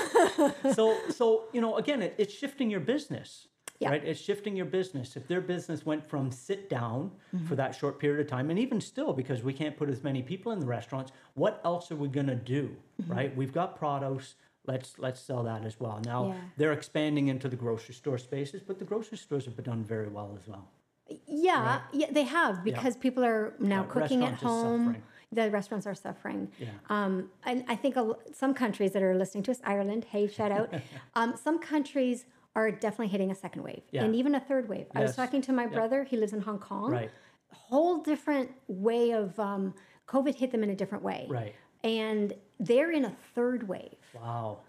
so 0.75 0.97
so 1.11 1.45
you 1.53 1.61
know 1.61 1.77
again 1.77 2.03
it, 2.03 2.15
it's 2.19 2.35
shifting 2.35 2.71
your 2.71 2.81
business. 2.81 3.49
Yeah. 3.81 3.91
Right? 3.91 4.05
It's 4.05 4.21
shifting 4.21 4.57
your 4.57 4.67
business. 4.67 5.17
If 5.17 5.29
their 5.29 5.41
business 5.41 5.87
went 5.87 6.05
from 6.05 6.33
sit 6.33 6.69
down 6.69 7.13
Mm-hmm. 7.35 7.47
for 7.47 7.57
that 7.57 7.75
short 7.75 7.99
period 8.01 8.21
of 8.21 8.27
time, 8.27 8.49
and 8.51 8.59
even 8.59 8.81
still, 8.81 9.13
because 9.13 9.43
we 9.43 9.53
can't 9.53 9.77
put 9.77 9.91
as 9.91 10.03
many 10.03 10.23
people 10.23 10.51
in 10.53 10.61
the 10.61 10.67
restaurants, 10.67 11.13
what 11.35 11.61
else 11.63 11.93
are 11.93 11.97
we 11.97 12.09
gonna 12.09 12.35
do? 12.35 12.75
Mm-hmm. 13.03 13.13
Right? 13.13 13.37
We've 13.37 13.53
got 13.53 13.77
produce. 13.79 14.35
Let's 14.67 14.99
let's 14.99 15.21
sell 15.21 15.43
that 15.45 15.65
as 15.65 15.79
well. 15.79 16.01
Now 16.05 16.29
Yeah. 16.29 16.41
they're 16.57 16.73
expanding 16.73 17.29
into 17.29 17.49
the 17.49 17.57
grocery 17.57 17.95
store 17.95 18.19
spaces, 18.19 18.63
but 18.67 18.79
the 18.79 18.85
grocery 18.85 19.19
stores 19.19 19.45
have 19.45 19.63
done 19.63 19.85
very 19.85 20.09
well 20.09 20.37
as 20.41 20.49
well. 20.49 20.69
Yeah, 21.27 21.81
yeah, 21.93 22.07
they 22.11 22.25
have 22.25 22.63
because 22.65 22.97
people 22.97 23.25
are 23.25 23.55
now 23.59 23.83
Yeah, 23.83 23.89
cooking 23.89 24.25
at 24.25 24.35
home. 24.35 24.97
The 25.31 25.51
restaurants 25.51 25.87
are 25.87 25.95
suffering. 25.95 26.51
Yeah. 26.59 26.69
Um, 26.89 27.31
and 27.45 27.65
I 27.69 27.77
think 27.77 27.97
a 27.97 28.15
some 28.33 28.55
countries 28.55 28.93
that 28.93 29.03
are 29.03 29.15
listening 29.15 29.43
to 29.45 29.51
us, 29.51 29.61
Ireland, 29.65 30.07
hey, 30.11 30.27
shout 30.27 30.51
out. 30.53 30.73
um, 31.15 31.37
some 31.37 31.59
countries 31.59 32.25
are 32.57 32.71
definitely 32.71 33.09
hitting 33.09 33.31
a 33.31 33.35
second 33.35 33.63
wave 33.63 33.83
Yeah. 33.91 34.05
and 34.05 34.15
even 34.17 34.35
a 34.35 34.41
third 34.41 34.69
wave. 34.69 34.87
I 34.95 35.01
was 35.03 35.15
talking 35.15 35.43
to 35.43 35.53
my 35.53 35.67
brother, 35.67 36.05
he 36.05 36.17
lives 36.17 36.33
in 36.33 36.41
Hong 36.41 36.59
Kong. 36.59 36.91
Right. 36.91 37.11
Whole 37.53 37.99
different 38.03 38.51
way 38.69 39.13
of 39.13 39.39
um, 39.39 39.75
COVID 40.09 40.35
hit 40.35 40.51
them 40.51 40.63
in 40.63 40.71
a 40.71 40.75
different 40.75 41.05
way. 41.05 41.27
Right. 41.29 41.55
And 41.85 42.33
they're 42.59 42.91
in 42.91 43.05
a 43.05 43.15
third 43.35 43.69
wave. 43.69 43.95
Wow. 44.15 44.61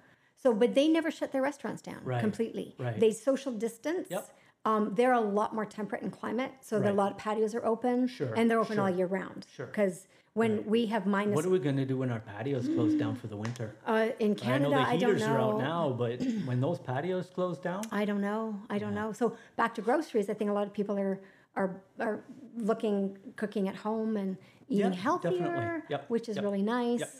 So, 0.41 0.53
but 0.53 0.75
they 0.75 0.87
never 0.87 1.09
shut 1.09 1.31
their 1.31 1.41
restaurants 1.41 1.81
down 1.81 2.01
Right, 2.03 2.21
completely. 2.21 2.75
right. 2.77 2.97
They 2.99 3.11
social 3.11 3.51
distance. 3.51 4.07
Yep. 4.11 4.29
Um, 4.69 4.93
they're 4.93 5.13
a 5.13 5.19
lot 5.19 5.53
more 5.55 5.65
temperate 5.65 6.01
in 6.03 6.11
climate, 6.11 6.51
so 6.61 6.79
there 6.79 6.91
a 6.91 6.93
lot 7.03 7.11
of 7.11 7.17
patios 7.17 7.55
are 7.55 7.65
open, 7.65 8.07
Sure, 8.07 8.33
and 8.35 8.49
they're 8.49 8.59
open 8.59 8.77
all 8.79 8.89
year 8.89 9.07
round. 9.07 9.47
sure. 9.55 9.65
Because 9.65 10.07
when 10.33 10.63
we 10.65 10.85
have 10.87 11.05
minus 11.07 11.35
What 11.35 11.45
are 11.45 11.49
we 11.49 11.59
gonna 11.59 11.85
do 11.85 11.97
when 11.97 12.11
our 12.11 12.19
patios 12.19 12.67
close 12.75 12.93
down 12.93 13.15
for 13.15 13.27
the 13.27 13.35
winter? 13.45 13.75
uh, 13.85 14.09
in 14.19 14.31
I 14.31 14.33
know 14.33 14.35
Canada, 14.35 14.69
the 14.69 14.75
I, 14.75 14.97
don't 14.97 15.15
heaters 15.15 15.23
are 15.23 15.39
out 15.39 15.57
now, 15.57 15.89
but 16.03 16.21
when 16.49 16.61
those 16.61 16.79
patios 16.79 17.27
close 17.33 17.57
down, 17.57 17.81
I 17.91 18.05
don't 18.05 18.21
know. 18.21 18.59
I 18.69 18.77
don't 18.77 18.93
know. 18.93 19.11
So 19.11 19.35
back 19.55 19.73
to 19.75 19.81
groceries, 19.81 20.29
I 20.29 20.35
think 20.35 20.49
a 20.51 20.53
lot 20.53 20.67
of 20.67 20.73
people 20.73 20.97
are 20.99 21.19
are 21.55 21.81
are 21.99 22.23
looking 22.57 23.17
cooking 23.41 23.67
at 23.67 23.75
home 23.75 24.17
and 24.17 24.37
eating 24.67 24.93
Yeah, 24.93 24.99
healthier, 25.07 25.31
definitely. 25.31 25.81
Yep, 25.89 26.01
which 26.09 26.29
is 26.29 26.35
yep, 26.35 26.43
really 26.45 26.61
nice. 26.61 26.99
yep. 26.99 27.11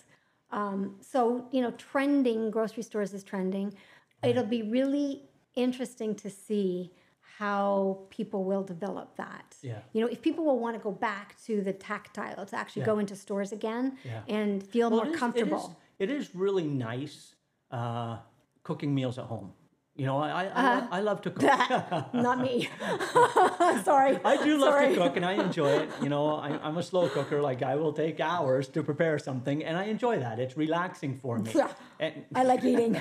Um, 0.51 0.95
so 1.01 1.47
you 1.51 1.61
know, 1.61 1.71
trending 1.71 2.51
grocery 2.51 2.83
stores 2.83 3.13
is 3.13 3.23
trending. 3.23 3.73
It'll 4.21 4.51
be 4.59 4.63
really 4.63 5.29
interesting 5.55 6.13
to 6.15 6.29
see 6.29 6.91
how 7.39 7.97
people 8.09 8.43
will 8.43 8.63
develop 8.63 9.15
that. 9.15 9.55
Yeah. 9.61 9.79
You 9.93 10.01
know, 10.01 10.07
if 10.07 10.21
people 10.21 10.43
will 10.43 10.59
want 10.59 10.75
to 10.75 10.83
go 10.83 10.91
back 10.91 11.41
to 11.45 11.61
the 11.61 11.71
tactile, 11.71 12.45
to 12.45 12.55
actually 12.57 12.81
Yeah. 12.81 12.87
go 12.91 12.99
into 12.99 13.15
stores 13.15 13.53
again 13.53 13.97
Yeah. 14.03 14.23
and 14.27 14.61
feel 14.61 14.89
Well, 14.89 14.99
more 14.99 15.07
it 15.07 15.13
is- 15.13 15.19
comfortable. 15.19 15.77
It 15.99 16.09
is, 16.09 16.17
it 16.27 16.33
is 16.33 16.35
really 16.35 16.67
nice 16.67 17.35
uh, 17.71 18.17
cooking 18.63 18.93
meals 18.93 19.17
at 19.17 19.25
home. 19.25 19.53
You 19.99 20.05
know, 20.05 20.17
I 20.17 20.29
I, 20.29 20.43
I, 20.43 20.45
Uh-huh. 20.47 20.79
lo- 20.81 20.87
I 20.97 20.99
love 21.09 21.19
to 21.25 21.29
cook. 21.31 22.13
Not 22.27 22.37
me. 22.47 22.55
Sorry. 23.89 24.13
I 24.23 24.35
do 24.47 24.57
love 24.57 24.73
Sorry. 24.75 24.89
to 24.89 24.95
cook 25.01 25.13
and 25.17 25.25
I 25.25 25.33
enjoy 25.33 25.71
it. 25.83 25.89
You 26.01 26.07
know, 26.13 26.25
I, 26.47 26.49
I'm 26.65 26.77
a 26.77 26.83
slow 26.83 27.09
cooker. 27.09 27.41
Like 27.49 27.61
I 27.63 27.75
will 27.75 27.91
take 27.91 28.17
hours 28.21 28.69
to 28.75 28.79
prepare 28.81 29.19
something, 29.19 29.57
and 29.67 29.75
I 29.77 29.85
enjoy 29.95 30.15
that. 30.19 30.39
It's 30.39 30.55
relaxing 30.65 31.13
for 31.23 31.37
me. 31.39 31.51
And 31.99 32.13
I 32.33 32.43
like 32.51 32.63
eating. 32.63 32.93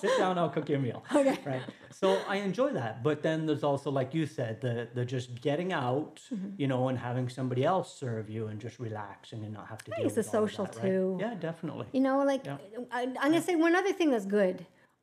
sit 0.00 0.12
down, 0.18 0.38
I'll 0.38 0.48
cook 0.56 0.68
your 0.70 0.78
meal. 0.86 1.04
Okay. 1.14 1.38
Right. 1.44 1.62
So 1.90 2.06
I 2.26 2.36
enjoy 2.36 2.70
that. 2.80 3.02
But 3.02 3.22
then 3.22 3.44
there's 3.46 3.62
also, 3.70 3.90
like 3.90 4.14
you 4.14 4.24
said, 4.26 4.60
the 4.66 4.74
the 4.96 5.04
just 5.04 5.28
getting 5.48 5.70
out, 5.72 6.20
Mm-hmm. 6.32 6.50
you 6.62 6.66
know, 6.72 6.82
and 6.90 6.96
having 6.98 7.28
somebody 7.28 7.62
else 7.72 7.88
serve 8.04 8.24
you 8.34 8.42
and 8.50 8.56
just 8.66 8.76
relaxing 8.88 9.40
and 9.44 9.52
not 9.58 9.66
have 9.72 9.80
to 9.84 9.90
deal 9.90 10.06
it's 10.06 10.16
with 10.16 10.26
a 10.26 10.28
all 10.38 10.46
social 10.48 10.64
that, 10.64 10.76
right? 10.76 10.84
too. 10.84 11.18
Yeah, 11.24 11.34
definitely. 11.48 11.86
You 11.92 12.00
know, 12.06 12.16
like 12.32 12.42
Yeah. 12.46 12.56
I, 12.98 13.02
I'm 13.22 13.30
gonna 13.32 13.42
say 13.50 13.56
one 13.66 13.74
other 13.80 13.92
thing 13.98 14.10
that's 14.14 14.26
good. 14.40 14.56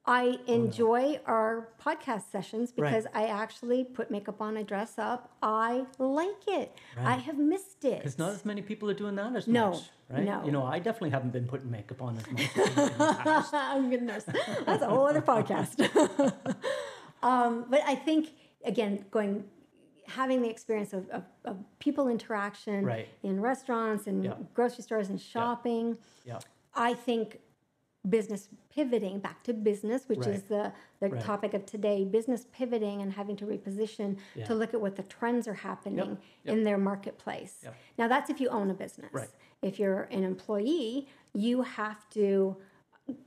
I 0.06 0.40
enjoy 0.48 1.20
our 1.28 1.70
podcast 1.80 2.32
sessions 2.32 2.72
because 2.72 3.06
I 3.14 3.28
actually 3.28 3.84
put 3.84 4.10
makeup 4.10 4.42
on, 4.42 4.58
I 4.58 4.64
dress 4.64 4.98
up. 4.98 5.32
I 5.44 5.86
like 6.00 6.48
it. 6.48 6.76
I 6.98 7.14
have 7.18 7.38
missed 7.38 7.86
it. 7.86 8.00
Because 8.00 8.18
not 8.18 8.32
as 8.32 8.44
many 8.44 8.64
people 8.64 8.90
are 8.90 8.96
doing 8.96 9.16
that 9.16 9.36
as 9.36 9.48
No, 9.48 9.72
much, 9.72 9.82
right? 10.10 10.24
no. 10.24 10.44
You 10.44 10.52
know, 10.52 10.64
I 10.66 10.80
definitely 10.80 11.12
haven't 11.12 11.34
been 11.34 11.48
putting 11.48 11.70
makeup 11.70 12.02
on 12.02 12.18
as 12.18 12.32
much. 12.32 12.42
as 12.42 12.50
I 12.58 12.64
did 12.66 12.80
in 12.80 12.98
the 12.98 13.48
oh 13.54 13.88
goodness, 13.92 14.24
that's 14.66 14.82
a 14.82 14.88
whole 14.88 15.06
other 15.06 15.22
podcast. 15.22 15.78
um, 17.24 17.66
but 17.70 17.82
I 17.86 17.94
think 17.96 18.30
again, 18.66 19.06
going 19.12 19.44
having 20.08 20.42
the 20.42 20.50
experience 20.50 20.94
of, 20.94 21.08
of, 21.10 21.24
of 21.46 21.58
people 21.80 22.08
interaction 22.10 22.84
Right. 22.86 23.08
in 23.24 23.40
restaurants 23.40 24.08
and 24.08 24.24
Yeah. 24.26 24.34
grocery 24.56 24.84
stores 24.84 25.10
and 25.10 25.22
shopping. 25.22 25.98
Yeah. 26.26 26.40
I 26.76 26.96
think 26.96 27.40
business 28.10 28.50
pivoting 28.74 29.20
back 29.20 29.44
to 29.44 29.54
business, 29.54 30.08
which 30.08 30.26
is 30.26 30.44
the, 30.44 30.72
the 31.00 31.10
Right. 31.10 31.22
topic 31.22 31.54
of 31.54 31.66
today, 31.68 32.04
business 32.04 32.48
pivoting 32.52 33.02
and 33.02 33.14
having 33.14 33.36
to 33.38 33.46
reposition 33.46 34.18
Yeah. 34.36 34.46
to 34.46 34.56
look 34.56 34.74
at 34.74 34.82
what 34.82 34.96
the 34.96 35.04
trends 35.04 35.48
are 35.48 35.54
happening 35.54 36.18
Yep. 36.44 36.58
in 36.58 36.64
their 36.64 36.78
marketplace. 36.80 37.60
Yep. 37.64 37.76
Now 38.00 38.08
that's 38.08 38.30
if 38.30 38.42
you 38.42 38.50
own 38.50 38.72
a 38.72 38.74
business. 38.74 39.14
Right. 39.14 39.30
If 39.62 39.78
you're 39.78 40.04
an 40.04 40.24
employee, 40.24 41.08
you 41.34 41.62
have 41.62 42.10
to 42.12 42.58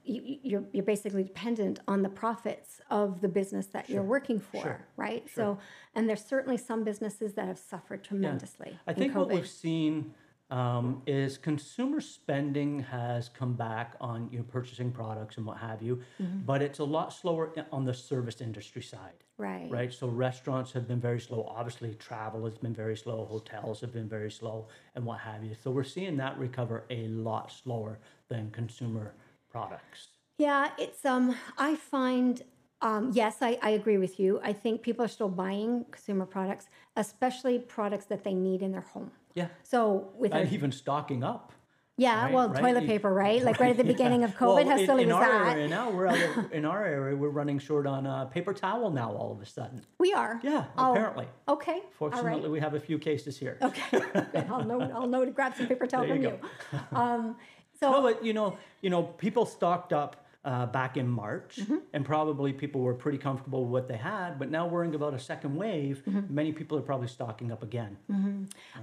you, 0.04 0.38
you're 0.42 0.64
you're 0.72 0.84
basically 0.84 1.24
dependent 1.24 1.78
on 1.86 2.02
the 2.02 2.08
profits 2.08 2.80
of 2.90 3.20
the 3.20 3.28
business 3.28 3.66
that 3.66 3.90
you're 3.90 4.02
working 4.04 4.40
for, 4.40 4.62
Sure. 4.62 4.86
right? 4.96 5.28
So, 5.28 5.58
and 5.94 6.08
there's 6.08 6.24
certainly 6.24 6.56
some 6.56 6.84
businesses 6.84 7.34
that 7.34 7.46
have 7.48 7.58
suffered 7.58 8.02
tremendously. 8.02 8.78
I 8.86 8.92
in 8.92 8.96
think 8.96 9.14
what 9.14 9.28
we've 9.28 9.48
seen 9.48 10.14
um, 10.54 11.02
is 11.06 11.36
consumer 11.36 12.00
spending 12.00 12.78
has 12.96 13.28
come 13.28 13.54
back 13.54 13.88
on 14.00 14.28
you 14.30 14.38
know, 14.38 14.44
purchasing 14.44 14.90
products 14.92 15.36
and 15.38 15.44
what 15.46 15.58
have 15.58 15.82
you, 15.82 15.94
Mm-hmm. 16.22 16.40
but 16.50 16.62
it's 16.62 16.78
a 16.78 16.84
lot 16.84 17.12
slower 17.12 17.44
on 17.72 17.84
the 17.84 17.94
service 17.94 18.40
industry 18.40 18.82
side. 18.82 19.18
right, 19.36 19.68
Right, 19.78 19.92
so 19.92 20.06
restaurants 20.06 20.70
have 20.76 20.86
been 20.86 21.00
very 21.00 21.20
slow. 21.20 21.40
Obviously, 21.58 21.90
travel 22.08 22.44
has 22.44 22.56
been 22.64 22.74
very 22.84 22.96
slow. 22.96 23.18
Hotels 23.36 23.80
have 23.80 23.92
been 23.92 24.08
very 24.08 24.30
slow, 24.30 24.68
and 24.94 25.04
what 25.04 25.18
have 25.28 25.42
you. 25.42 25.54
So 25.62 25.66
we're 25.76 25.92
seeing 25.96 26.16
that 26.18 26.38
recover 26.38 26.84
a 26.90 27.08
lot 27.08 27.50
slower 27.50 27.98
than 28.28 28.50
consumer 28.52 29.06
products. 29.50 30.00
Yeah, 30.38 30.70
it's 30.78 31.04
um 31.04 31.26
I 31.58 31.70
find 31.76 32.42
um 32.84 33.10
yes, 33.12 33.34
I, 33.40 33.58
I 33.62 33.70
agree 33.70 33.98
with 33.98 34.14
you. 34.20 34.40
I 34.50 34.52
think 34.52 34.82
people 34.82 35.04
are 35.04 35.08
still 35.18 35.28
buying 35.44 35.84
consumer 35.90 36.26
products, 36.26 36.66
especially 36.96 37.58
products 37.58 38.04
that 38.06 38.22
they 38.24 38.34
need 38.34 38.60
in 38.62 38.70
their 38.72 38.86
home. 38.94 39.10
Yeah, 39.34 39.48
So 39.64 40.10
with 40.16 40.32
and 40.32 40.52
even 40.52 40.70
stocking 40.70 41.24
up. 41.24 41.52
yeah, 41.96 42.24
right, 42.24 42.32
well, 42.34 42.48
right. 42.50 42.60
toilet 42.62 42.86
paper, 42.86 43.12
right? 43.12 43.42
Like 43.48 43.58
right 43.58 43.70
at 43.70 43.76
the 43.76 43.90
beginning 43.94 44.22
of 44.22 44.30
COVID, 44.36 44.54
Well, 44.56 44.68
how 44.68 44.78
in, 44.78 44.86
silly 44.86 45.02
in 45.04 45.08
was 45.08 45.16
our 45.16 45.44
that? 45.44 45.56
area 45.56 45.68
now, 45.68 45.90
we're 45.90 46.06
of, 46.06 46.52
in 46.58 46.64
our 46.64 46.84
area 46.84 47.16
we're 47.16 47.30
running 47.40 47.58
short 47.58 47.86
on 47.86 48.06
uh, 48.06 48.26
paper 48.26 48.52
towel 48.52 48.90
now. 48.90 49.10
All 49.12 49.32
of 49.32 49.40
a 49.40 49.46
sudden, 49.46 49.82
We 49.98 50.12
are. 50.12 50.38
yeah, 50.44 50.64
Oh, 50.78 50.92
apparently. 50.92 51.26
Okay. 51.48 51.72
All 51.82 51.90
Fortunately, 51.98 52.42
right. 52.42 52.50
we 52.50 52.60
have 52.60 52.74
a 52.74 52.80
few 52.80 52.98
cases 52.98 53.36
here. 53.38 53.58
Okay. 53.62 53.88
Good. 53.90 54.46
I'll 54.50 54.64
know. 54.64 54.80
I'll 54.96 55.08
know 55.08 55.24
to 55.24 55.30
grab 55.30 55.54
some 55.56 55.66
paper 55.66 55.86
towel 55.86 56.06
There 56.06 56.14
from 56.16 56.22
you 56.22 56.38
you. 56.72 56.78
Um, 56.98 57.36
so 57.80 57.90
No, 57.90 58.02
but 58.02 58.24
you 58.24 58.32
know, 58.32 58.56
you 58.82 58.90
know, 58.90 59.02
people 59.02 59.46
stocked 59.46 59.92
up 59.92 60.23
uh, 60.44 60.66
back 60.66 60.96
in 60.96 61.08
March, 61.08 61.56
Mm-hmm. 61.60 61.76
and 61.94 62.04
probably 62.04 62.52
people 62.52 62.80
were 62.82 62.94
pretty 62.94 63.18
comfortable 63.18 63.62
with 63.64 63.72
what 63.72 63.88
they 63.88 63.96
had. 63.96 64.38
But 64.38 64.50
now, 64.50 64.66
worrying 64.66 64.94
about 64.94 65.14
a 65.14 65.18
second 65.18 65.54
wave, 65.56 66.02
Mm-hmm. 66.06 66.34
many 66.34 66.52
people 66.52 66.76
are 66.78 66.82
probably 66.82 67.08
stocking 67.08 67.50
up 67.50 67.62
again. 67.62 67.96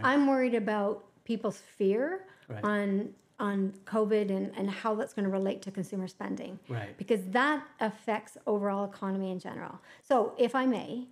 I'm 0.03 0.27
worried 0.27 0.55
about 0.55 1.03
people's 1.25 1.59
fear 1.77 2.25
Right. 2.49 2.63
on 2.63 3.13
on 3.39 3.73
COVID 3.85 4.29
and, 4.29 4.51
and 4.55 4.69
how 4.69 4.93
that's 4.93 5.13
going 5.15 5.23
to 5.25 5.31
relate 5.31 5.63
to 5.63 5.71
consumer 5.71 6.07
spending. 6.07 6.59
Right. 6.69 6.95
Because 6.95 7.21
that 7.31 7.63
affects 7.79 8.37
overall 8.45 8.85
economy 8.85 9.31
in 9.31 9.39
general. 9.39 9.79
So 10.03 10.35
if 10.37 10.53
I 10.53 10.67
may, 10.67 11.07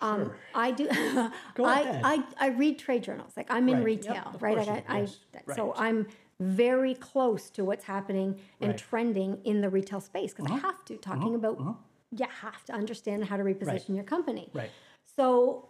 um, 0.00 0.24
Sure. 0.24 0.36
I 0.54 0.70
do 0.70 0.86
Go 1.54 1.64
I, 1.66 1.80
ahead. 1.80 2.00
I, 2.04 2.24
I 2.40 2.46
read 2.48 2.78
trade 2.78 3.02
journals. 3.02 3.32
Like 3.36 3.48
I'm 3.50 3.68
in 3.68 3.76
Right. 3.78 3.84
Retail, 3.84 4.30
of 4.34 4.42
right? 4.42 4.66
you 4.66 4.72
I. 4.88 5.00
Yes. 5.00 5.18
I 5.46 5.54
so 5.54 5.74
I'm 5.76 6.06
very 6.40 6.94
close 6.94 7.50
to 7.50 7.64
what's 7.64 7.84
happening 7.84 8.40
and 8.60 8.70
Right. 8.70 8.78
trending 8.78 9.40
in 9.44 9.60
the 9.60 9.68
retail 9.70 10.00
space 10.00 10.32
because 10.32 10.46
Uh-huh. 10.46 10.56
I 10.56 10.66
have 10.72 10.84
to 10.86 10.96
talking 10.96 11.34
about 11.34 11.58
you 12.10 12.26
have 12.26 12.64
to 12.64 12.72
understand 12.72 13.24
how 13.24 13.36
to 13.36 13.42
reposition 13.42 13.94
your 13.96 14.04
company. 14.04 14.48
Right. 14.52 14.70
So 15.04 15.68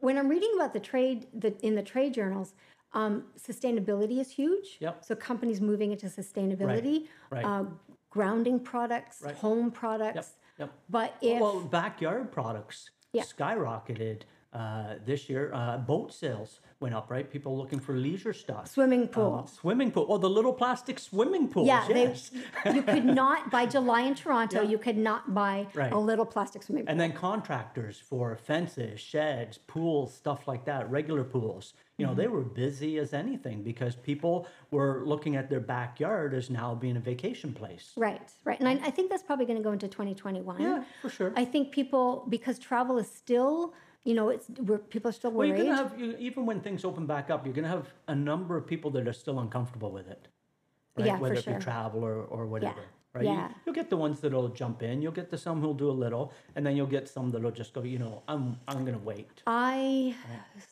when 0.00 0.16
I'm 0.16 0.28
reading 0.28 0.52
about 0.54 0.72
the 0.72 0.80
trade 0.80 1.26
the, 1.32 1.56
in 1.66 1.74
the 1.74 1.82
trade 1.82 2.14
journals, 2.14 2.54
um, 2.92 3.24
sustainability 3.36 4.18
is 4.20 4.30
huge. 4.30 4.78
Yep. 4.80 5.04
So 5.04 5.14
companies 5.16 5.60
moving 5.60 5.90
into 5.92 6.06
sustainability, 6.06 7.08
Right. 7.30 7.44
Uh, 7.44 7.64
grounding 8.10 8.58
products, 8.60 9.20
Right. 9.22 9.34
home 9.34 9.70
products. 9.70 10.14
Yep. 10.58 10.68
Yep. 10.68 10.70
But 10.88 11.14
if 11.20 11.40
well, 11.40 11.60
backyard 11.60 12.32
products 12.32 12.90
Yeah. 13.12 13.22
skyrocketed 13.24 14.22
uh, 14.52 14.94
this 15.04 15.28
year. 15.28 15.50
Uh, 15.54 15.76
boat 15.78 16.12
sales 16.12 16.60
went 16.80 16.94
up, 16.94 17.10
right? 17.10 17.28
People 17.30 17.56
looking 17.58 17.80
for 17.80 17.92
leisure 17.94 18.32
stuff. 18.32 18.68
Swimming 18.68 19.04
Uh, 19.04 19.06
pool. 19.08 19.46
swimming 19.60 19.90
pool. 19.90 20.06
Oh, 20.08 20.16
the 20.16 20.30
little 20.30 20.52
plastic 20.52 20.98
swimming 20.98 21.48
pools. 21.48 21.66
yeah, 21.66 21.84
yes. 21.88 22.30
they, 22.64 22.74
you 22.74 22.82
could 22.82 23.04
not 23.04 23.50
by 23.50 23.66
July 23.66 24.02
in 24.02 24.14
Toronto. 24.14 24.62
Yeah. 24.62 24.68
You 24.70 24.78
could 24.78 24.96
not 24.96 25.34
buy 25.34 25.66
Right. 25.74 25.92
a 25.92 25.98
little 25.98 26.24
plastic 26.24 26.62
swimming 26.62 26.84
pool. 26.84 26.90
And 26.92 27.00
then 27.00 27.12
contractors 27.12 27.98
for 27.98 28.36
fences, 28.36 29.00
sheds, 29.00 29.58
pools, 29.58 30.14
stuff 30.14 30.46
like 30.46 30.64
that, 30.66 30.88
regular 30.90 31.24
pools. 31.24 31.74
You 31.96 32.06
know, 32.06 32.12
Mm-hmm. 32.12 32.20
they 32.20 32.28
were 32.28 32.42
busy 32.42 32.98
as 32.98 33.12
anything 33.12 33.62
because 33.64 33.96
people 33.96 34.46
were 34.70 35.02
looking 35.04 35.34
at 35.34 35.50
their 35.50 35.58
backyard 35.60 36.32
as 36.32 36.48
now 36.48 36.74
being 36.76 36.96
a 36.96 37.00
vacation 37.00 37.52
place. 37.52 37.92
Right, 37.96 38.22
right. 38.44 38.58
And 38.60 38.68
I, 38.68 38.74
I 38.86 38.90
think 38.90 39.10
that's 39.10 39.24
probably 39.24 39.46
going 39.46 39.58
to 39.58 39.64
go 39.64 39.72
into 39.72 39.88
2021. 39.88 40.62
Yeah, 40.62 40.84
for 41.02 41.08
sure. 41.10 41.32
I 41.36 41.44
think 41.44 41.72
people, 41.72 42.24
because 42.28 42.56
travel 42.60 42.98
is 42.98 43.10
still, 43.10 43.74
you 44.08 44.14
know, 44.14 44.28
it's 44.30 44.46
where 44.68 44.78
people 44.78 45.08
are 45.10 45.16
still 45.20 45.30
Well, 45.30 45.46
worried. 45.46 45.58
you're 45.58 45.66
gonna 45.74 45.82
have 45.88 46.00
you, 46.00 46.16
even 46.28 46.46
when 46.50 46.58
things 46.66 46.82
open 46.90 47.04
back 47.14 47.26
up, 47.32 47.44
you're 47.44 47.54
gonna 47.58 47.74
have 47.78 47.88
a 48.14 48.14
number 48.14 48.56
of 48.60 48.66
people 48.72 48.90
that 48.92 49.06
are 49.10 49.12
still 49.24 49.38
uncomfortable 49.44 49.90
with 49.98 50.08
it, 50.08 50.22
right? 50.96 51.06
Yeah, 51.08 51.16
for 51.16 51.22
Whether 51.24 51.40
it 51.42 51.46
be 51.46 51.54
travel 51.70 52.00
or, 52.10 52.16
or 52.36 52.46
whatever, 52.46 52.84
right? 53.12 53.26
yeah. 53.26 53.48
You, 53.48 53.54
you'll 53.66 53.74
get 53.80 53.90
the 53.90 53.98
ones 54.06 54.20
that'll 54.22 54.48
jump 54.62 54.82
in. 54.82 55.02
You'll 55.02 55.18
get 55.20 55.28
the 55.34 55.36
some 55.46 55.60
who'll 55.60 55.80
do 55.86 55.90
a 55.96 55.98
little, 56.04 56.24
and 56.56 56.64
then 56.64 56.74
you'll 56.76 56.94
get 56.98 57.06
some 57.14 57.26
that'll 57.32 57.50
just 57.62 57.74
go. 57.74 57.82
You 57.82 57.98
know, 58.04 58.14
I'm 58.32 58.44
I'm 58.66 58.82
gonna 58.86 59.04
wait. 59.12 59.42
I 59.46 60.14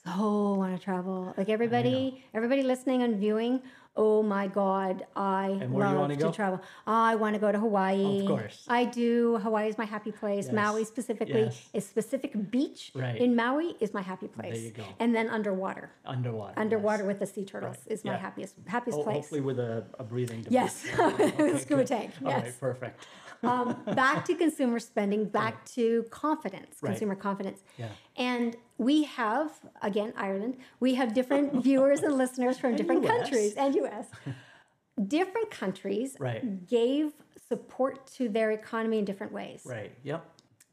so 0.04 0.54
want 0.60 0.72
to 0.78 0.82
travel. 0.82 1.34
Like 1.36 1.50
everybody, 1.50 2.24
everybody 2.32 2.62
listening 2.62 3.02
and 3.02 3.12
viewing. 3.26 3.60
Oh 3.98 4.22
my 4.22 4.46
God, 4.46 5.06
I 5.16 5.58
And 5.62 5.72
where 5.72 5.88
you 5.88 5.94
love 5.94 6.10
to 6.10 6.16
go? 6.16 6.30
travel. 6.30 6.60
I 6.86 7.14
want 7.14 7.34
to 7.34 7.40
go 7.40 7.50
to 7.50 7.58
Hawaii. 7.58 8.20
Of 8.20 8.26
course. 8.26 8.64
I 8.68 8.84
do. 8.84 9.38
Hawaii 9.38 9.68
is 9.68 9.78
my 9.78 9.86
happy 9.86 10.12
place. 10.12 10.46
Yes. 10.46 10.54
Maui 10.54 10.84
specifically, 10.84 11.44
Yes. 11.44 11.68
a 11.74 11.80
specific 11.80 12.50
beach 12.50 12.92
Right. 12.94 13.16
in 13.16 13.34
Maui 13.34 13.74
is 13.80 13.94
my 13.94 14.02
happy 14.02 14.28
place. 14.28 14.52
There 14.54 14.62
you 14.62 14.70
go. 14.70 14.84
And 15.00 15.14
then 15.14 15.28
underwater, 15.30 15.90
Underwater. 16.04 16.58
underwater 16.58 17.04
yes. 17.04 17.08
with 17.08 17.18
the 17.20 17.26
sea 17.26 17.44
turtles 17.46 17.76
Right. 17.78 17.92
is 17.92 18.04
my 18.04 18.16
happiest 18.16 18.54
happiest 18.66 18.98
Ho- 18.98 19.04
place. 19.04 19.16
Hopefully 19.16 19.40
with 19.40 19.58
a, 19.58 19.86
a 19.98 20.04
breathing 20.04 20.42
device. 20.42 20.84
Yes, 20.86 20.86
Okay, 20.98 21.58
scuba 21.58 21.82
good. 21.82 21.86
tank. 21.86 22.10
All 22.24 22.32
right, 22.32 22.44
Yes. 22.44 22.56
perfect. 22.56 23.06
Um, 23.42 23.76
back 23.94 24.24
to 24.26 24.34
consumer 24.34 24.78
spending, 24.78 25.24
back 25.26 25.64
to 25.66 26.04
confidence, 26.10 26.76
Right. 26.80 26.90
consumer 26.90 27.14
confidence. 27.14 27.62
Yeah. 27.78 27.88
And 28.16 28.56
we 28.78 29.04
have, 29.04 29.52
again, 29.82 30.12
Ireland, 30.16 30.56
we 30.80 30.94
have 30.94 31.14
different 31.14 31.62
viewers 31.64 32.00
and 32.00 32.16
listeners 32.16 32.58
from 32.58 32.70
And 32.70 32.78
different 32.78 33.04
US. 33.04 33.10
countries 33.10 33.54
and 33.54 33.74
US. 33.76 34.06
different 35.08 35.50
countries 35.50 36.16
Right. 36.18 36.66
gave 36.66 37.12
support 37.48 38.06
to 38.14 38.28
their 38.28 38.50
economy 38.52 38.98
in 38.98 39.04
different 39.04 39.32
ways. 39.32 39.62
Right. 39.64 39.92
Yep. 40.02 40.24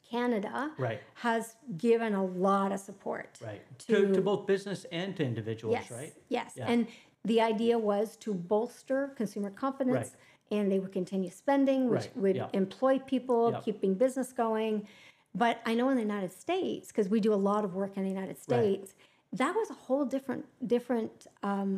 Canada 0.09 0.71
Right. 0.77 1.01
has 1.15 1.55
given 1.77 2.13
a 2.13 2.23
lot 2.23 2.71
of 2.71 2.79
support. 2.79 3.39
Right. 3.43 3.61
To, 3.79 4.07
to 4.07 4.13
To- 4.13 4.21
both 4.21 4.45
business 4.47 4.85
and 4.91 5.15
to 5.17 5.23
individuals, 5.25 5.73
Yes. 5.79 5.91
right? 5.91 6.13
Yes. 6.29 6.53
Yeah. 6.55 6.67
And 6.67 6.87
the 7.25 7.41
idea 7.41 7.77
was 7.79 8.15
to 8.17 8.33
bolster 8.33 9.13
consumer 9.15 9.49
confidence 9.49 9.95
Right. 9.95 10.15
And 10.53 10.71
they 10.71 10.79
would 10.79 10.91
continue 10.91 11.29
spending, 11.29 11.89
which 11.89 12.01
Right. 12.05 12.17
would 12.17 12.35
Yeah. 12.35 12.49
employ 12.53 12.99
people, 12.99 13.51
Yeah. 13.51 13.59
keeping 13.61 13.93
business 13.95 14.31
going. 14.31 14.87
But 15.35 15.59
I 15.65 15.73
know 15.73 15.89
in 15.89 15.95
the 15.95 16.03
United 16.03 16.31
States, 16.31 16.87
because 16.89 17.09
we 17.09 17.19
do 17.19 17.33
a 17.33 17.41
lot 17.49 17.65
of 17.65 17.75
work 17.75 17.97
in 17.97 18.03
the 18.03 18.09
United 18.09 18.37
States, 18.37 18.95
that 19.33 19.55
was 19.55 19.69
a 19.71 19.73
whole 19.73 20.05
different 20.05 20.45
different 20.75 21.27
um, 21.41 21.71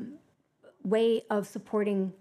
way 0.83 1.23
of 1.29 1.47
supporting 1.47 2.13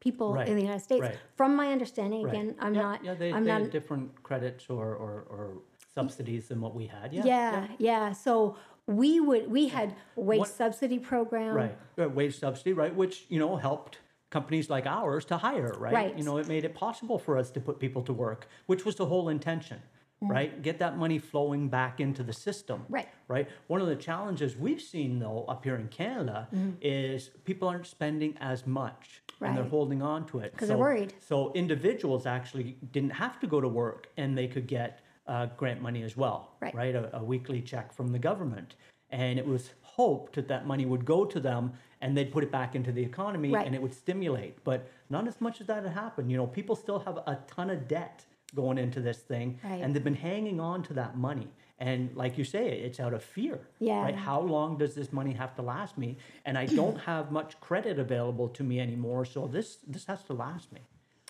people 0.00 0.32
Right. 0.32 0.48
in 0.48 0.54
the 0.56 0.62
United 0.62 0.80
States. 0.82 1.02
Right. 1.02 1.18
From 1.36 1.54
my 1.54 1.70
understanding, 1.72 2.22
Right. 2.24 2.32
again, 2.34 2.54
I'm 2.58 2.74
yeah, 2.74 2.82
not 2.82 3.04
Yeah, 3.04 3.14
they, 3.14 3.32
I'm 3.32 3.44
they 3.44 3.50
not 3.50 3.60
had 3.62 3.70
different 3.70 4.22
credits 4.22 4.70
or, 4.70 4.86
or, 5.04 5.12
or 5.34 5.58
subsidies 5.94 6.48
than 6.48 6.60
what 6.62 6.74
we 6.74 6.86
had. 6.86 7.12
Yeah. 7.12 7.26
yeah, 7.26 7.68
yeah, 7.78 8.12
So 8.12 8.56
we 8.86 9.20
would 9.20 9.50
we 9.50 9.68
had 9.68 9.94
wage 10.16 10.38
What- 10.40 10.48
subsidy 10.48 10.98
program. 10.98 11.54
Right. 11.54 11.76
Uh, 11.98 12.08
Wage 12.08 12.36
subsidy, 12.38 12.72
right? 12.72 12.94
Which, 13.02 13.26
you 13.28 13.38
know, 13.38 13.56
helped 13.56 13.98
companies 14.30 14.70
like 14.70 14.86
ours 14.86 15.24
to 15.26 15.36
hire, 15.36 15.74
right? 15.78 15.92
Right. 15.92 16.18
You 16.18 16.24
know, 16.24 16.38
it 16.38 16.48
made 16.48 16.64
it 16.64 16.74
possible 16.74 17.18
for 17.18 17.36
us 17.36 17.50
to 17.50 17.60
put 17.60 17.78
people 17.78 18.02
to 18.02 18.12
work, 18.12 18.46
which 18.66 18.84
was 18.84 18.94
the 18.94 19.06
whole 19.06 19.28
intention, 19.28 19.80
right? 20.22 20.62
Get 20.62 20.78
that 20.78 20.96
money 20.96 21.18
flowing 21.18 21.68
back 21.68 21.98
into 22.00 22.22
the 22.22 22.32
system. 22.32 22.80
Mm-hmm. 22.82 22.94
Right. 22.94 23.08
Right. 23.28 23.48
One 23.66 23.80
of 23.80 23.88
the 23.88 23.96
challenges 23.96 24.56
we've 24.56 24.80
seen, 24.80 25.18
though, 25.18 25.44
up 25.48 25.64
here 25.64 25.76
in 25.76 25.88
Canada 25.88 26.48
is 26.80 27.30
people 27.44 27.68
aren't 27.68 27.86
spending 27.86 28.36
as 28.40 28.66
much. 28.66 29.22
And 29.42 29.56
they're 29.56 29.62
Mm-hmm. 29.64 29.70
Holding 29.70 30.02
on 30.02 30.26
to 30.26 30.40
it. 30.40 30.54
'Cause 30.56 30.68
they're 30.68 30.76
worried. 30.76 31.14
So 31.20 31.50
individuals 31.54 32.26
actually 32.26 32.76
didn't 32.92 33.10
have 33.24 33.40
to 33.40 33.46
go 33.46 33.58
to 33.60 33.68
work 33.68 34.08
and 34.18 34.36
they 34.36 34.46
could 34.46 34.66
get 34.66 35.00
uh, 35.26 35.46
grant 35.56 35.80
money 35.80 36.02
as 36.02 36.16
well, 36.16 36.56
Right. 36.60 36.74
right? 36.74 36.94
A, 36.94 37.16
a 37.16 37.22
weekly 37.24 37.62
check 37.62 37.92
from 37.92 38.08
the 38.08 38.18
government. 38.18 38.74
And 39.10 39.38
it 39.38 39.46
was 39.46 39.70
hoped 39.96 40.34
that 40.36 40.48
that 40.48 40.66
money 40.66 40.86
would 40.86 41.04
go 41.04 41.24
to 41.24 41.40
them 41.40 41.72
and 42.00 42.16
they'd 42.16 42.32
put 42.32 42.42
it 42.44 42.50
back 42.50 42.74
into 42.74 42.92
the 42.92 43.02
economy 43.02 43.50
Right. 43.50 43.66
and 43.66 43.74
it 43.74 43.82
would 43.82 43.94
stimulate. 43.94 44.62
But 44.64 44.88
not 45.10 45.26
as 45.28 45.40
much 45.40 45.60
as 45.60 45.66
that 45.66 45.82
had 45.84 45.92
happened. 45.92 46.30
You 46.30 46.36
know, 46.38 46.46
people 46.46 46.74
still 46.76 47.00
have 47.00 47.16
a 47.18 47.38
ton 47.46 47.68
of 47.70 47.86
debt 47.88 48.24
going 48.54 48.78
into 48.78 49.00
this 49.00 49.18
thing 49.32 49.58
Right. 49.64 49.80
and 49.82 49.94
they've 49.94 50.04
been 50.12 50.14
hanging 50.32 50.58
on 50.60 50.82
to 50.84 50.92
that 50.94 51.16
money. 51.16 51.48
And 51.78 52.14
like 52.14 52.36
you 52.36 52.44
say, 52.44 52.64
it's 52.86 53.00
out 53.00 53.14
of 53.14 53.22
fear. 53.22 53.58
Yeah. 53.78 54.02
Right? 54.02 54.14
How 54.14 54.40
long 54.40 54.76
does 54.78 54.94
this 54.94 55.12
money 55.12 55.32
have 55.32 55.54
to 55.56 55.62
last 55.62 55.96
me? 55.96 56.18
And 56.44 56.58
I 56.58 56.66
don't 56.66 56.98
have 57.12 57.32
much 57.32 57.58
credit 57.60 57.98
available 57.98 58.48
to 58.50 58.62
me 58.62 58.80
anymore, 58.80 59.24
so 59.24 59.46
this 59.46 59.76
this 59.94 60.04
has 60.06 60.22
to 60.24 60.34
last 60.34 60.72
me. 60.72 60.80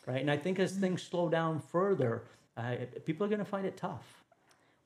Right? 0.07 0.21
And 0.25 0.31
I 0.31 0.39
think 0.45 0.59
as 0.59 0.73
things 0.85 1.03
slow 1.03 1.29
down 1.29 1.61
further, 1.61 2.13
uh, 2.57 2.77
people 3.07 3.23
are 3.27 3.29
going 3.35 3.45
to 3.47 3.53
find 3.57 3.67
it 3.67 3.77
tough. 3.77 4.25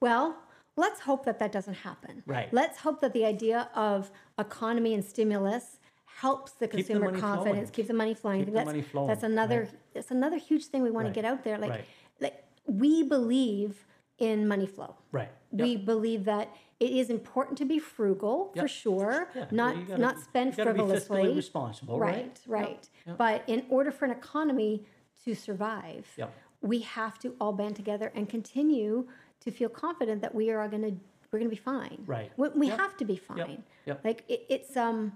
Well, 0.01 0.37
let's 0.77 1.01
hope 1.01 1.25
that 1.25 1.39
that 1.39 1.53
doesn't 1.53 1.75
happen. 1.75 2.23
Right. 2.27 2.53
Let's 2.53 2.79
hope 2.79 3.01
that 3.01 3.13
the 3.13 3.25
idea 3.25 3.69
of 3.75 4.11
economy 4.39 4.95
and 4.95 5.05
stimulus 5.05 5.79
helps 6.07 6.53
the 6.53 6.67
the 6.67 6.69
consumer 6.77 7.07
money 7.07 7.21
confidence, 7.21 7.57
flowing. 7.57 7.71
keep 7.73 7.87
the 7.89 7.95
money 7.95 8.15
flowing. 8.15 8.39
Keep 8.41 8.47
the 8.47 8.53
that's, 8.53 8.67
money 8.67 8.83
flowing, 8.83 9.09
That's 9.09 9.23
another. 9.23 9.61
right. 9.63 9.71
That's 9.95 10.11
another 10.11 10.37
huge 10.39 10.67
thing 10.67 10.83
we 10.83 10.91
want 10.91 11.07
Right. 11.07 11.15
to 11.15 11.21
get 11.23 11.25
out 11.31 11.43
there. 11.45 11.59
Like, 11.59 11.71
Right. 11.71 11.85
like 12.21 12.45
we 12.67 13.03
believe 13.03 13.87
in 14.19 14.47
money 14.47 14.67
flow. 14.67 14.95
Right. 15.11 15.29
We 15.51 15.77
believe 15.77 16.25
that 16.25 16.55
it 16.79 16.91
is 16.91 17.11
important 17.11 17.59
to 17.59 17.65
be 17.65 17.79
frugal 17.81 18.53
for 18.57 18.69
sure, 18.69 19.29
Yeah, 19.35 19.47
not 19.51 19.77
you 19.77 19.85
gotta- 19.85 20.01
not 20.01 20.19
spend 20.21 20.57
be 20.57 20.63
frivolously. 20.63 21.23
fiscally 21.23 21.37
responsible, 21.37 21.99
right? 21.99 22.41
Right, 22.47 22.89
right. 23.07 23.17
But 23.19 23.43
in 23.49 23.67
order 23.69 23.91
for 23.91 24.05
an 24.05 24.11
economy 24.13 24.85
to 25.25 25.35
survive, 25.35 26.13
Yep. 26.17 26.33
we 26.63 26.81
have 26.81 27.19
to 27.21 27.35
all 27.41 27.53
band 27.53 27.75
together 27.77 28.13
and 28.15 28.29
continue 28.29 29.07
to 29.45 29.51
feel 29.51 29.69
confident 29.69 30.23
that 30.23 30.35
we 30.35 30.51
are 30.51 30.67
going 30.69 30.83
to 30.83 30.97
we're 31.31 31.41
going 31.41 31.51
to 31.51 31.57
be 31.57 31.61
fine. 31.61 32.01
Right. 32.07 32.31
We, 32.37 32.49
we 32.51 32.67
Yep. 32.69 32.79
have 32.79 32.97
to 32.99 33.05
be 33.05 33.17
fine. 33.17 33.39
Yep. 33.39 33.61
Yep. 33.87 34.05
Like 34.05 34.25
it, 34.29 34.47
it's 34.49 34.77
um. 34.77 35.13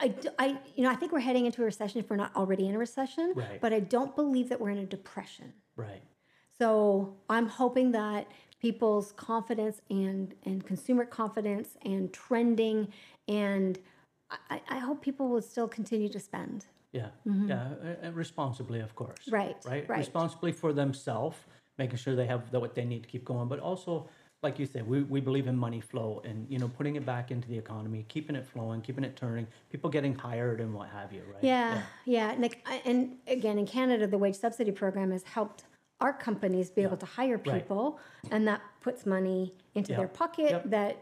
I, 0.00 0.12
I, 0.36 0.58
you 0.74 0.82
know, 0.82 0.90
I 0.90 0.96
think 0.96 1.12
we're 1.12 1.20
heading 1.20 1.46
into 1.46 1.62
a 1.62 1.64
recession 1.64 2.00
if 2.00 2.10
we're 2.10 2.16
not 2.16 2.34
already 2.34 2.66
in 2.66 2.74
a 2.74 2.78
recession. 2.78 3.34
Right. 3.36 3.60
But 3.60 3.72
I 3.72 3.78
don't 3.78 4.16
believe 4.16 4.48
that 4.48 4.60
we're 4.60 4.70
in 4.70 4.78
a 4.78 4.86
depression. 4.86 5.52
Right. 5.76 6.02
So 6.58 7.14
I'm 7.30 7.46
hoping 7.46 7.92
that 7.92 8.26
people's 8.58 9.12
confidence 9.12 9.80
and, 9.90 10.34
and 10.44 10.66
consumer 10.66 11.04
confidence 11.04 11.76
and 11.84 12.12
trending 12.12 12.88
and 13.28 13.78
I- 14.50 14.62
I, 14.68 14.78
hope 14.78 15.02
people 15.02 15.28
will 15.28 15.42
still 15.42 15.68
continue 15.68 16.08
to 16.08 16.18
spend. 16.18 16.66
Yeah. 16.92 17.08
Yeah. 17.24 17.68
uh, 18.02 18.06
uh, 18.08 18.12
responsibly, 18.12 18.80
of 18.80 18.96
course. 18.96 19.18
Mm-hmm. 19.26 19.34
Right, 19.34 19.56
Right. 19.64 19.88
right. 19.88 19.98
Responsibly 19.98 20.50
for 20.50 20.72
themselves, 20.72 21.36
making 21.78 21.96
sure 21.96 22.14
they 22.14 22.26
have 22.26 22.50
the, 22.50 22.60
what 22.60 22.74
they 22.74 22.84
need 22.84 23.02
to 23.02 23.08
keep 23.08 23.24
going, 23.24 23.48
but 23.48 23.58
also. 23.58 24.08
Like 24.44 24.58
you 24.58 24.66
said, 24.66 24.84
we, 24.88 25.04
we 25.04 25.20
believe 25.20 25.46
in 25.46 25.56
money 25.56 25.80
flow 25.80 26.20
and 26.24 26.48
you 26.50 26.58
know 26.58 26.66
putting 26.66 26.96
it 26.96 27.06
back 27.06 27.30
into 27.30 27.46
the 27.46 27.56
economy, 27.56 28.04
keeping 28.08 28.34
it 28.34 28.44
flowing, 28.44 28.80
keeping 28.80 29.04
it 29.04 29.14
turning, 29.14 29.46
people 29.70 29.88
getting 29.88 30.16
hired 30.16 30.60
and 30.60 30.74
what 30.74 30.88
have 30.88 31.12
you, 31.12 31.22
right? 31.32 31.44
Yeah, 31.44 31.80
yeah. 32.06 32.32
And, 32.32 32.42
like, 32.42 32.66
and 32.84 33.18
again, 33.28 33.56
in 33.56 33.68
Canada, 33.68 34.08
the 34.08 34.18
wage 34.18 34.34
subsidy 34.34 34.72
program 34.72 35.12
has 35.12 35.22
helped 35.22 35.62
our 36.00 36.12
companies 36.12 36.70
be 36.70 36.82
able 36.82 36.96
to 36.96 37.06
hire 37.06 37.36
Right. 37.46 37.62
people, 37.62 38.00
and 38.32 38.44
that 38.48 38.62
puts 38.80 39.06
money 39.06 39.54
into 39.76 39.92
Yeah. 39.92 39.98
their 39.98 40.08
pocket 40.08 40.50
Yep. 40.50 40.70
that 40.70 40.96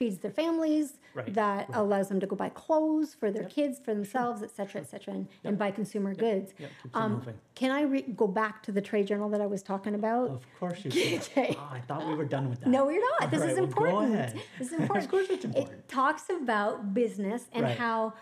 feeds 0.00 0.18
their 0.18 0.30
families, 0.30 0.98
Right, 1.12 1.32
that 1.34 1.68
allows 1.74 2.08
them 2.08 2.20
to 2.20 2.26
go 2.26 2.34
buy 2.34 2.48
clothes 2.48 3.14
for 3.14 3.30
their 3.30 3.44
kids, 3.44 3.78
for 3.84 3.92
themselves, 3.94 4.42
et 4.42 4.50
cetera, 4.50 4.80
et 4.80 4.88
cetera, 4.88 5.12
and, 5.14 5.28
and 5.44 5.58
buy 5.58 5.70
consumer 5.70 6.14
goods. 6.14 6.54
Yep, 6.58 6.70
keeps 6.82 6.96
Um, 6.96 7.22
can 7.54 7.70
I 7.70 7.82
re- 7.82 8.02
go 8.16 8.26
back 8.26 8.62
to 8.62 8.72
the 8.72 8.80
trade 8.80 9.06
journal 9.06 9.28
that 9.28 9.42
I 9.42 9.46
was 9.46 9.62
talking 9.62 9.94
about? 9.94 10.30
Of 10.30 10.46
course 10.58 10.84
you 10.84 10.90
can. 10.90 11.18
Okay. 11.18 11.54
Oh, 11.58 11.68
I 11.70 11.80
thought 11.80 12.06
we 12.06 12.14
were 12.14 12.24
done 12.24 12.48
with 12.48 12.60
that. 12.60 12.70
No, 12.70 12.88
you're 12.88 13.02
not. 13.20 13.24
All 13.24 13.28
This 13.28 13.40
right, 13.40 13.50
is 13.50 13.58
well, 13.58 13.66
go 13.66 13.84
important. 13.84 14.14
ahead. 14.14 14.40
This 14.58 14.68
is 14.68 14.72
important. 14.80 15.04
of 15.04 15.10
course 15.10 15.26
it's 15.28 15.44
important. 15.44 15.78
It 15.80 15.88
talks 15.88 16.24
about 16.30 16.94
business 16.94 17.44
and 17.52 17.64
Right. 17.64 17.76
how 17.76 18.14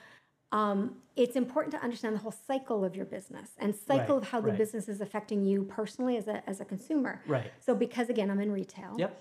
um, 0.51 0.97
it's 1.15 1.37
important 1.37 1.75
to 1.77 1.81
understand 1.83 2.15
the 2.17 2.21
whole 2.21 2.33
cycle 2.33 2.83
of 2.85 2.97
your 2.97 3.05
business 3.05 3.51
and 3.59 3.73
cycle 3.77 4.17
Right, 4.17 4.23
of 4.25 4.29
how 4.31 4.41
the 4.41 4.49
right. 4.49 4.59
business 4.59 4.89
is 4.89 5.01
affecting 5.01 5.45
you 5.45 5.63
personally 5.65 6.17
as 6.17 6.27
a, 6.27 6.43
as 6.49 6.61
a 6.61 6.65
consumer. 6.65 7.23
Right. 7.27 7.53
So 7.61 7.75
because 7.75 8.09
again, 8.09 8.31
I'm 8.31 8.41
in 8.41 8.51
retail. 8.51 8.97
Yep. 8.99 9.21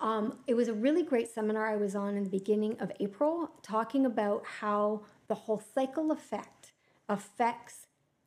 Um, 0.00 0.38
it 0.46 0.54
was 0.54 0.68
a 0.68 0.74
really 0.74 1.02
great 1.02 1.28
seminar 1.28 1.66
I 1.68 1.76
was 1.76 1.94
on 1.94 2.16
in 2.16 2.24
the 2.24 2.30
beginning 2.30 2.76
of 2.80 2.92
April, 3.00 3.50
talking 3.62 4.06
about 4.06 4.44
how 4.60 5.02
the 5.26 5.34
whole 5.34 5.60
cycle 5.74 6.12
effect 6.12 6.72
affects 7.08 7.86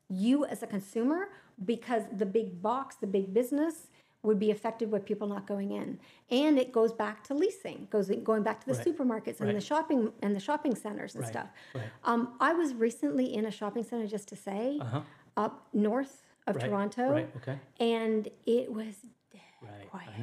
you 0.09 0.45
as 0.45 0.61
a 0.61 0.67
consumer 0.67 1.29
because 1.63 2.03
the 2.11 2.25
big 2.25 2.61
box, 2.61 2.95
the 2.97 3.07
big 3.07 3.33
business, 3.33 3.87
would 4.23 4.37
be 4.37 4.51
affected 4.51 4.91
with 4.91 5.05
people 5.05 5.27
not 5.27 5.47
going 5.47 5.71
in. 5.71 5.97
And 6.29 6.59
it 6.59 6.71
goes 6.71 6.91
back 6.91 7.23
to 7.25 7.33
leasing, 7.33 7.87
goes 7.89 8.11
going 8.23 8.43
back 8.43 8.59
to 8.61 8.67
the 8.67 8.73
Right. 8.73 8.85
supermarkets 8.85 9.39
and 9.41 9.55
the 9.55 9.61
shopping 9.61 10.11
and 10.21 10.35
the 10.35 10.39
shopping 10.39 10.75
centers 10.75 11.15
and 11.15 11.23
Right. 11.23 11.31
stuff. 11.31 11.49
Right. 11.73 11.89
Um, 12.03 12.35
I 12.39 12.53
was 12.53 12.73
recently 12.75 13.33
in 13.33 13.45
a 13.45 13.51
shopping 13.51 13.83
center, 13.83 14.05
just 14.07 14.27
to 14.29 14.35
say, 14.35 14.77
Uh-huh. 14.79 15.01
up 15.37 15.67
north 15.73 16.23
of 16.45 16.57
Right, 16.57 16.65
Toronto, 16.65 17.09
right, 17.11 17.35
okay. 17.37 17.59
and 17.79 18.27
it 18.45 18.71
was 18.71 19.05
dead 19.31 19.41
Right, 19.61 19.89
quiet. 19.89 20.19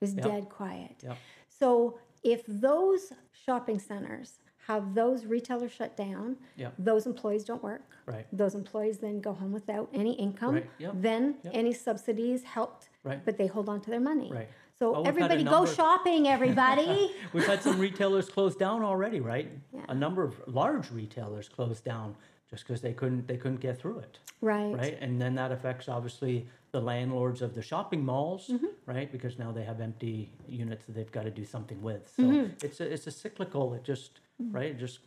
It 0.00 0.04
was 0.04 0.14
Yep. 0.14 0.24
dead 0.24 0.48
quiet. 0.48 0.96
Yep. 1.02 1.16
So 1.48 1.98
if 2.22 2.44
those 2.46 3.12
shopping 3.32 3.78
centers 3.78 4.40
have 4.66 4.94
those 4.94 5.24
retailers 5.24 5.70
shut 5.72 5.96
down, 5.96 6.36
Yep. 6.56 6.74
those 6.78 7.06
employees 7.06 7.44
don't 7.44 7.62
work. 7.62 7.82
Right. 8.04 8.26
Those 8.32 8.54
employees 8.54 8.98
then 8.98 9.20
go 9.20 9.32
home 9.32 9.52
without 9.52 9.88
any 9.94 10.12
income. 10.14 10.54
Right, 10.56 10.70
yep, 10.78 10.92
Then 10.96 11.36
yep. 11.44 11.52
any 11.54 11.72
subsidies 11.72 12.42
helped, 12.44 12.88
Right. 13.04 13.24
but 13.24 13.38
they 13.38 13.46
hold 13.46 13.68
on 13.68 13.80
to 13.82 13.90
their 13.90 14.00
money. 14.00 14.30
Right. 14.32 14.48
So 14.78 14.90
Well, 14.92 15.04
we've 15.04 15.14
had 15.16 15.30
a 15.30 15.34
everybody 15.34 15.44
go 15.44 15.64
shopping, 15.64 16.26
everybody. 16.36 17.14
We've 17.32 17.46
had 17.46 17.62
some 17.62 17.78
retailers 17.78 18.28
close 18.28 18.54
down 18.56 18.82
already, 18.82 19.20
right? 19.20 19.50
Yeah. 19.72 19.84
A 19.88 19.94
number 19.94 20.22
of 20.22 20.46
large 20.46 20.90
retailers 20.90 21.48
closed 21.48 21.84
down 21.84 22.16
just 22.50 22.64
because 22.66 22.80
they 22.80 22.92
couldn't 22.92 23.26
they 23.26 23.36
couldn't 23.36 23.60
get 23.60 23.78
through 23.80 23.98
it, 23.98 24.18
right. 24.40 24.72
right? 24.76 24.98
And 25.00 25.20
then 25.20 25.34
that 25.34 25.50
affects 25.52 25.88
obviously 25.88 26.46
the 26.72 26.80
landlords 26.80 27.42
of 27.42 27.54
the 27.54 27.62
shopping 27.62 28.04
malls, 28.04 28.48
Mm-hmm. 28.48 28.66
right? 28.86 29.10
Because 29.10 29.38
now 29.38 29.50
they 29.52 29.64
have 29.64 29.80
empty 29.80 30.32
units 30.48 30.84
that 30.86 30.94
they've 30.94 31.10
got 31.12 31.24
to 31.24 31.30
do 31.30 31.44
something 31.44 31.80
with. 31.82 32.12
So 32.16 32.22
Mm-hmm. 32.22 32.52
it's 32.66 32.80
a, 32.80 32.92
it's 32.92 33.06
a 33.06 33.10
cyclical. 33.10 33.74
It 33.74 33.82
just 33.84 34.20
right. 34.50 34.66
It 34.72 34.78
just 34.78 35.00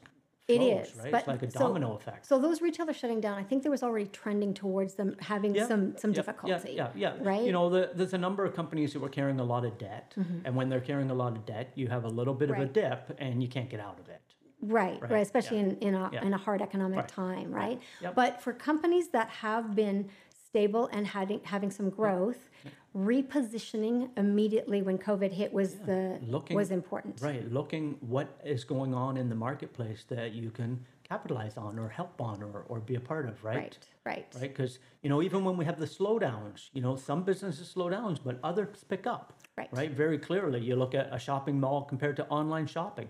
It 0.49 0.58
flows, 0.58 0.88
is, 0.88 0.95
right? 0.97 1.12
but 1.12 1.17
it's 1.19 1.28
like 1.28 1.43
a 1.43 1.52
so- 1.52 1.60
domino 1.60 1.93
effect. 1.95 2.25
So 2.25 2.39
those 2.39 2.62
retailers 2.62 2.95
shutting 2.97 3.21
down, 3.21 3.38
I 3.38 3.43
think 3.43 3.62
there 3.63 3.71
was 3.71 3.84
already 3.84 4.08
trending 4.08 4.54
towards 4.54 4.95
them 4.95 5.15
having 5.19 5.54
Yeah, 5.56 5.67
some 5.67 5.95
some 5.97 6.12
yeah, 6.12 6.15
difficulty. 6.15 6.71
Yeah, 6.73 6.89
yeah, 6.95 7.13
yeah. 7.15 7.30
Right? 7.30 7.43
You 7.45 7.52
know, 7.54 7.69
the, 7.69 7.91
there's 7.93 8.13
a 8.13 8.17
number 8.28 8.43
of 8.45 8.54
companies 8.56 8.91
that 8.93 8.99
were 8.99 9.10
carrying 9.19 9.39
a 9.39 9.43
lot 9.54 9.63
of 9.63 9.78
debt, 9.78 10.13
and 10.45 10.56
when 10.58 10.67
they're 10.69 10.82
carrying 10.91 11.12
a 11.12 11.19
lot 11.23 11.34
of 11.38 11.45
debt, 11.45 11.71
you 11.75 11.88
have 11.88 12.04
a 12.04 12.10
little 12.19 12.34
bit 12.34 12.49
of 12.49 12.58
a 12.58 12.65
Mm-hmm. 12.65 12.73
Dip, 12.73 13.15
and 13.19 13.41
you 13.43 13.47
can't 13.47 13.69
get 13.69 13.80
out 13.80 13.97
of 13.99 14.10
it. 14.10 14.21
Right, 14.62 15.02
Right, 15.02 15.12
right, 15.12 15.19
especially 15.22 15.58
yeah. 15.58 15.63
in, 15.63 15.78
in 15.80 15.93
a 15.95 16.10
Yeah. 16.13 16.24
in 16.26 16.34
a 16.34 16.38
hard 16.38 16.62
economic 16.62 17.00
Right, 17.00 17.08
time, 17.08 17.52
right? 17.52 17.80
Yep. 18.02 18.15
But 18.15 18.41
for 18.41 18.52
companies 18.54 19.10
that 19.10 19.30
have 19.30 19.74
been 19.76 20.10
stable 20.48 20.89
and 20.91 21.08
having 21.08 21.39
having 21.43 21.72
some 21.72 21.89
growth, 21.89 22.50
repositioning 22.95 24.10
immediately 24.17 24.82
when 24.82 24.98
COVID 24.98 25.32
hit 25.32 25.54
was 25.54 25.76
the 25.80 26.19
Looking- 26.28 26.56
was 26.56 26.72
important. 26.72 27.22
Right, 27.22 27.50
looking 27.52 27.98
what 28.02 28.28
is 28.43 28.63
going 28.63 28.93
on 28.93 29.15
in 29.17 29.30
the 29.30 29.36
marketplace 29.36 30.04
that 30.10 30.34
you 30.34 30.50
can 30.52 30.86
capitalize 31.04 31.56
on 31.58 31.80
or 31.80 31.89
help 31.89 32.19
on 32.22 32.43
or, 32.43 32.65
or 32.67 32.80
be 32.80 32.95
a 32.95 33.00
part 33.00 33.28
of, 33.28 33.43
right? 33.43 33.56
Right, 33.58 33.78
right. 34.06 34.28
Right, 34.36 34.41
because 34.41 34.80
you 35.04 35.10
know 35.10 35.22
even 35.22 35.43
when 35.45 35.56
we 35.58 35.65
have 35.65 35.80
the 35.80 35.86
slowdowns, 35.98 36.69
you 36.74 36.82
know 36.82 36.95
some 36.95 37.24
businesses 37.24 37.67
slow 37.69 37.89
downs, 37.89 38.19
but 38.19 38.39
others 38.43 38.84
pick 38.93 39.06
up. 39.08 39.34
Right. 39.58 39.69
Right. 39.72 39.91
Very 39.91 40.17
clearly, 40.17 40.60
you 40.62 40.76
look 40.76 40.93
at 40.95 41.13
a 41.13 41.19
shopping 41.19 41.60
mall 41.60 41.82
compared 41.84 42.15
to 42.17 42.26
online 42.28 42.65
shopping. 42.67 43.10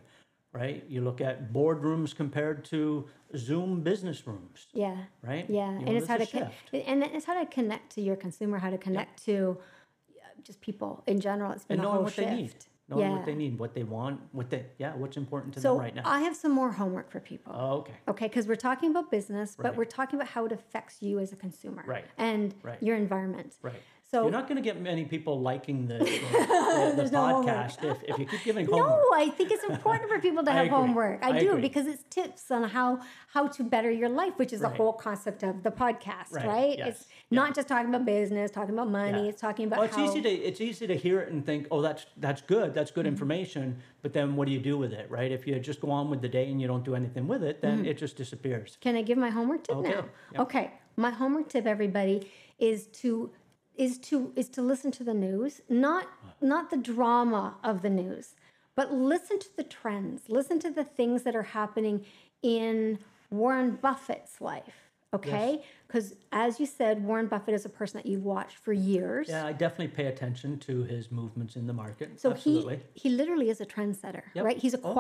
Right. 0.52 0.84
You 0.90 1.02
look 1.02 1.22
at 1.22 1.54
boardrooms 1.54 2.16
compared 2.16 2.66
to 2.66 3.08
Zoom 3.38 3.82
business 3.82 4.26
rooms. 4.26 4.68
Yeah. 4.74 4.98
Right. 5.22 5.46
Yeah, 5.48 5.72
You 5.72 5.78
and 5.78 5.86
know, 5.86 5.96
it's 5.98 6.08
how 6.08 6.18
to 6.18 6.26
con- 6.26 6.50
and 6.74 7.04
it's 7.04 7.26
how 7.26 7.40
to 7.40 7.46
connect 7.46 7.92
to 7.96 8.02
your 8.02 8.16
consumer, 8.16 8.58
how 8.58 8.72
to 8.72 8.78
connect 8.80 9.24
to 9.26 9.58
uh, 9.60 10.42
just 10.44 10.60
people 10.62 11.04
in 11.06 11.20
general. 11.20 11.52
It's 11.52 11.66
been 11.66 11.76
and 11.76 11.82
a 11.82 11.84
knowing 11.84 11.96
whole 11.98 12.04
what 12.06 12.14
shift. 12.14 12.28
they 12.30 12.36
need, 12.36 12.56
knowing 12.88 13.02
yeah. 13.04 13.12
what 13.16 13.26
they 13.28 13.36
need, 13.36 13.60
what 13.60 13.76
they 13.76 13.84
want, 13.84 14.22
what 14.32 14.50
they 14.50 14.66
yeah, 14.80 14.96
what's 14.96 15.18
important 15.18 15.54
to 15.54 15.60
so 15.62 15.74
them 15.74 15.82
right 15.84 15.94
now. 15.96 16.02
I 16.06 16.22
have 16.22 16.36
some 16.36 16.52
more 16.52 16.72
homework 16.72 17.12
for 17.12 17.20
people. 17.20 17.54
oh, 17.56 17.72
okay. 17.82 17.94
Okay, 18.08 18.28
because 18.28 18.48
we're 18.48 18.56
talking 18.56 18.90
about 18.90 19.12
business, 19.12 19.56
but 19.56 19.76
we're 19.76 19.86
talking 19.86 20.16
about 20.20 20.30
how 20.30 20.46
it 20.46 20.52
affects 20.52 21.04
you 21.04 21.20
as 21.20 21.32
a 21.32 21.36
consumer 21.36 21.84
Right. 21.86 22.06
and 22.18 22.56
Right. 22.64 22.82
your 22.82 22.96
environment. 22.96 23.56
Right. 23.62 23.84
So 24.12 24.24
You're 24.24 24.32
not 24.32 24.48
going 24.48 24.56
to 24.56 24.64
get 24.64 24.82
many 24.82 25.06
people 25.06 25.40
liking 25.40 25.88
the, 25.88 26.00
the, 26.00 26.04
the, 26.06 26.10
the 26.10 26.94
There's 26.96 27.12
no 27.12 27.28
homework. 27.28 27.56
podcast 27.56 27.84
if, 27.84 27.98
if 28.08 28.18
you 28.18 28.26
keep 28.26 28.44
giving 28.44 28.66
homework. 28.66 28.88
no, 28.90 29.04
I 29.14 29.30
think 29.30 29.52
it's 29.52 29.64
important 29.64 30.10
for 30.10 30.18
people 30.20 30.44
to 30.46 30.52
have 30.60 30.68
homework. 30.68 31.24
I, 31.24 31.30
I 31.30 31.40
do 31.40 31.50
agree. 31.52 31.62
because 31.62 31.86
it's 31.86 32.04
tips 32.10 32.50
on 32.50 32.64
how 32.64 33.02
how 33.28 33.48
to 33.48 33.64
better 33.64 33.92
your 33.92 34.10
life, 34.10 34.34
which 34.38 34.52
is 34.52 34.62
the 34.62 34.70
whole 34.70 34.94
concept 34.94 35.44
of 35.44 35.62
the 35.62 35.70
podcast, 35.70 36.32
Right, 36.32 36.46
right? 36.48 36.78
yes, 36.80 36.88
It's 36.88 37.08
not 37.30 37.54
just 37.54 37.68
talking 37.68 37.90
about 37.94 38.06
business, 38.06 38.50
talking 38.50 38.74
about 38.74 38.90
money. 38.90 39.26
Yeah. 39.26 39.30
It's 39.30 39.42
talking 39.42 39.66
about 39.68 39.78
well, 39.80 39.88
it's 39.88 39.96
how 39.96 40.06
easy 40.06 40.22
to 40.24 40.30
it's 40.30 40.60
easy 40.62 40.88
to 40.88 40.96
hear 40.96 41.20
it 41.20 41.32
and 41.32 41.46
think, 41.46 41.68
oh, 41.70 41.82
that's 41.84 42.08
that's 42.18 42.42
good, 42.42 42.74
that's 42.74 42.90
Mm-hmm. 42.90 43.00
good 43.02 43.06
information. 43.08 43.78
But 44.02 44.14
then 44.14 44.36
what 44.36 44.48
do 44.48 44.52
you 44.54 44.60
do 44.60 44.76
with 44.80 44.92
it, 44.94 45.06
right? 45.12 45.32
If 45.32 45.46
you 45.46 45.60
just 45.60 45.82
go 45.82 45.92
on 45.92 46.10
with 46.10 46.22
the 46.24 46.30
day 46.30 46.50
and 46.50 46.60
you 46.60 46.68
don't 46.68 46.84
do 46.84 46.96
anything 46.96 47.28
with 47.28 47.44
it, 47.44 47.62
then 47.62 47.86
it 47.86 47.98
just 48.00 48.16
disappears. 48.16 48.78
Can 48.82 48.96
I 48.96 49.04
give 49.04 49.20
my 49.20 49.30
homework 49.30 49.66
tip 49.66 49.76
Okay, 49.76 49.92
now? 49.92 50.06
yeah. 50.34 50.42
Okay. 50.42 50.72
My 50.98 51.12
homework 51.12 51.48
tip, 51.50 51.66
everybody, 51.68 52.30
is 52.58 52.88
to 52.88 53.32
is 53.80 53.98
to 53.98 54.32
is 54.36 54.50
to 54.50 54.62
listen 54.62 54.92
to 54.92 55.04
the 55.04 55.14
news, 55.14 55.62
not 55.70 56.08
not 56.42 56.70
the 56.70 56.78
drama 56.78 57.56
of 57.64 57.82
the 57.82 57.90
news, 57.90 58.36
but 58.76 58.94
listen 58.94 59.40
to 59.40 59.48
the 59.56 59.64
trends. 59.64 60.24
Listen 60.28 60.60
to 60.60 60.70
the 60.70 60.84
things 60.84 61.24
that 61.24 61.36
are 61.36 61.44
happening 61.44 62.06
in 62.44 63.00
Warren 63.32 63.80
Buffett's 63.82 64.42
life. 64.42 64.74
Okay, 65.12 65.64
because 65.88 66.14
as 66.32 66.60
you 66.60 66.68
said, 66.68 67.04
Warren 67.04 67.26
Buffett 67.26 67.56
is 67.56 67.66
a 67.66 67.70
person 67.70 67.98
that 67.98 68.06
you've 68.06 68.26
watched 68.26 68.58
for 68.58 68.74
years. 68.74 69.28
Yeah, 69.30 69.48
I 69.48 69.54
definitely 69.54 69.88
pay 69.88 70.06
attention 70.06 70.60
to 70.60 70.84
his 70.84 71.12
movements 71.12 71.56
in 71.56 71.66
the 71.66 71.74
market. 71.74 72.20
So 72.20 72.32
Absolutely. 72.32 72.82
he 72.94 73.10
he 73.10 73.16
literally 73.16 73.50
is 73.50 73.60
a 73.60 73.66
trendsetter, 73.66 74.22
Yep. 74.36 74.46
right? 74.46 74.58
He's 74.58 74.76
a 74.76 74.82
oh, 74.84 74.94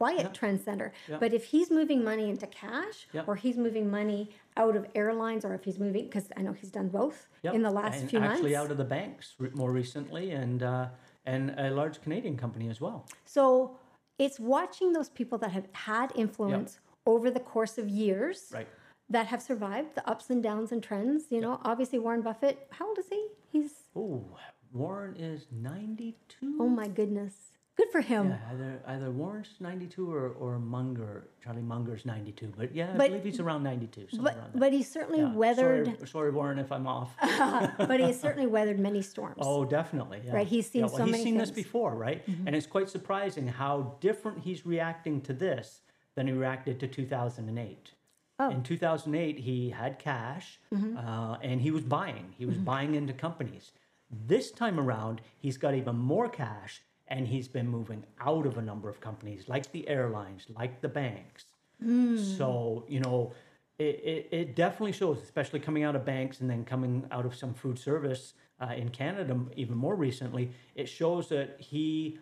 Oh, 0.00 0.08
yeah. 0.08 0.14
quiet, 0.22 0.32
quiet 0.32 0.38
trendsetter. 0.60 0.90
Yep. 1.08 1.20
But 1.20 1.32
if 1.34 1.44
he's 1.46 1.70
moving 1.70 2.02
money 2.04 2.28
into 2.30 2.46
cash, 2.46 3.06
Yep. 3.12 3.28
or 3.28 3.36
he's 3.36 3.56
moving 3.56 3.90
money 3.90 4.30
out 4.56 4.76
of 4.76 4.86
airlines, 4.94 5.44
or 5.44 5.54
if 5.54 5.64
he's 5.64 5.78
moving, 5.78 6.04
because 6.04 6.28
I 6.36 6.42
know 6.42 6.52
he's 6.52 6.70
done 6.70 6.88
both 6.88 7.28
Yep. 7.42 7.54
in 7.54 7.62
the 7.62 7.70
last 7.70 8.00
and 8.00 8.10
few 8.10 8.18
actually 8.18 8.28
months. 8.28 8.38
Actually, 8.40 8.56
out 8.56 8.70
of 8.70 8.76
the 8.78 8.84
banks 8.84 9.34
more 9.54 9.70
recently, 9.72 10.32
and 10.32 10.62
uh, 10.62 10.88
and 11.24 11.50
a 11.58 11.70
large 11.70 12.00
Canadian 12.02 12.36
company 12.36 12.68
as 12.68 12.80
well. 12.80 13.06
so 13.24 13.76
it's 14.18 14.38
watching 14.38 14.92
those 14.92 15.08
people 15.08 15.38
that 15.38 15.50
have 15.50 15.66
had 15.72 16.12
influence 16.14 16.78
over 17.06 17.30
the 17.30 17.40
course 17.40 17.78
of 17.78 17.88
years 17.88 18.50
Right. 18.52 18.68
that 19.08 19.26
have 19.26 19.40
survived 19.42 19.94
the 19.94 20.08
ups 20.08 20.30
and 20.30 20.42
downs 20.42 20.70
and 20.70 20.82
trends. 20.82 21.30
You 21.30 21.40
know, 21.40 21.60
obviously 21.64 21.98
Warren 21.98 22.20
Buffett. 22.22 22.68
How 22.70 22.88
old 22.88 22.98
is 22.98 23.08
he? 23.08 23.26
He's 23.50 23.88
Oh, 23.96 24.24
Warren 24.72 25.16
is 25.16 25.46
ninety-two. 25.50 26.56
oh 26.60 26.68
my 26.68 26.88
goodness, 26.88 27.51
good 27.76 27.88
for 27.90 28.00
him. 28.00 28.28
Yeah, 28.30 28.38
either 28.52 28.82
either 28.86 29.10
Warren's 29.10 29.48
ninety 29.60 29.86
two 29.86 30.12
or, 30.12 30.28
or 30.30 30.58
Munger, 30.58 31.28
Charlie 31.42 31.62
Munger's 31.62 32.04
ninety 32.06 32.32
two. 32.32 32.52
But 32.56 32.74
yeah, 32.74 32.92
I 32.92 32.96
But- 32.96 33.08
believe 33.08 33.24
he's 33.24 33.40
around 33.40 33.62
ninety 33.62 33.86
two. 33.86 34.06
Somewhere 34.10 34.34
around 34.34 34.42
But 34.44 34.52
there. 34.52 34.60
but 34.60 34.72
he's 34.72 34.90
certainly 34.90 35.20
Yeah. 35.20 35.34
weathered. 35.34 35.86
Sorry, 35.86 36.08
sorry, 36.08 36.30
Warren, 36.32 36.58
if 36.58 36.70
I'm 36.72 36.86
off. 36.86 37.14
but 37.78 38.00
he 38.00 38.12
certainly 38.12 38.46
weathered 38.46 38.78
many 38.78 39.02
storms. 39.02 39.36
Oh, 39.40 39.64
definitely. 39.64 40.20
Yeah. 40.24 40.34
Right, 40.34 40.46
he's 40.46 40.70
seen 40.70 40.82
yeah, 40.82 40.86
well, 40.88 40.96
so 40.98 41.04
he's 41.04 41.12
many 41.12 41.24
seen 41.24 41.34
this 41.38 41.48
things. 41.50 41.58
Mm-hmm. 41.58 41.68
before, 41.68 41.94
right? 41.94 42.22
And 42.46 42.54
it's 42.54 42.66
quite 42.66 42.88
surprising 42.88 43.46
how 43.48 43.96
different 44.00 44.40
he's 44.40 44.64
reacting 44.66 45.20
to 45.22 45.32
this 45.32 45.80
than 46.14 46.26
he 46.26 46.32
reacted 46.32 46.78
to 46.80 46.86
2008. 46.88 47.92
Oh. 48.38 48.50
In 48.50 48.62
2008, 48.62 49.38
he 49.40 49.70
had 49.70 49.98
cash 49.98 50.58
Mm-hmm. 50.74 50.96
uh, 50.98 51.36
and 51.42 51.60
he 51.60 51.70
was 51.70 51.84
buying. 51.84 52.34
He 52.36 52.44
was 52.46 52.56
buying 52.56 52.94
into 52.94 53.12
companies. 53.12 53.72
This 54.10 54.50
time 54.50 54.78
around, 54.80 55.20
he's 55.38 55.56
got 55.56 55.74
even 55.74 55.96
more 55.96 56.28
cash 56.28 56.82
and 57.12 57.28
he's 57.28 57.46
been 57.46 57.68
moving 57.68 58.02
out 58.20 58.46
of 58.46 58.56
a 58.56 58.62
number 58.62 58.88
of 58.88 58.98
companies, 59.00 59.44
like 59.46 59.70
the 59.70 59.86
airlines, 59.86 60.46
like 60.58 60.80
the 60.80 60.88
banks. 60.88 61.44
Hmm. 61.80 62.16
So, 62.16 62.84
you 62.88 63.00
know, 63.00 63.34
it, 63.78 64.00
it, 64.12 64.28
it 64.32 64.56
definitely 64.56 64.92
shows, 64.92 65.18
especially 65.22 65.60
coming 65.60 65.82
out 65.84 65.94
of 65.94 66.06
banks 66.06 66.40
and 66.40 66.48
then 66.48 66.64
coming 66.64 67.06
out 67.10 67.26
of 67.26 67.34
some 67.34 67.52
food 67.52 67.78
service 67.78 68.32
uh, 68.60 68.72
in 68.74 68.88
Canada, 68.88 69.38
even 69.56 69.76
more 69.76 69.94
recently, 69.94 70.52
it 70.74 70.88
shows 70.88 71.28
that 71.28 71.56
he, 71.58 72.18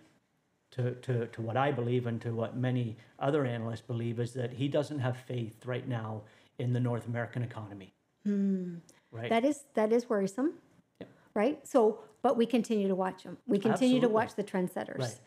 to, 0.72 0.94
to, 1.06 1.26
to 1.28 1.40
what 1.40 1.56
I 1.56 1.70
believe 1.70 2.08
and 2.08 2.20
to 2.22 2.34
what 2.34 2.56
many 2.56 2.96
other 3.20 3.46
analysts 3.46 3.82
believe, 3.82 4.18
is 4.18 4.32
that 4.32 4.54
he 4.54 4.66
doesn't 4.66 4.98
have 4.98 5.16
faith 5.16 5.64
right 5.66 5.86
now 5.86 6.22
in 6.58 6.72
the 6.72 6.80
North 6.80 7.06
American 7.06 7.42
economy. 7.44 7.94
Right? 9.12 9.30
That 9.30 9.44
is 9.44 9.64
that 9.74 9.92
is 9.92 10.08
worrisome, 10.08 10.54
right? 11.34 11.66
So, 11.66 12.00
but 12.22 12.36
we 12.36 12.46
continue 12.46 12.88
to 12.88 12.94
watch 12.94 13.22
them. 13.24 13.38
We 13.46 13.58
continue 13.58 14.00
to 14.00 14.08
watch 14.08 14.34
the 14.34 14.44
trendsetters, 14.44 14.98
Right. 14.98 15.20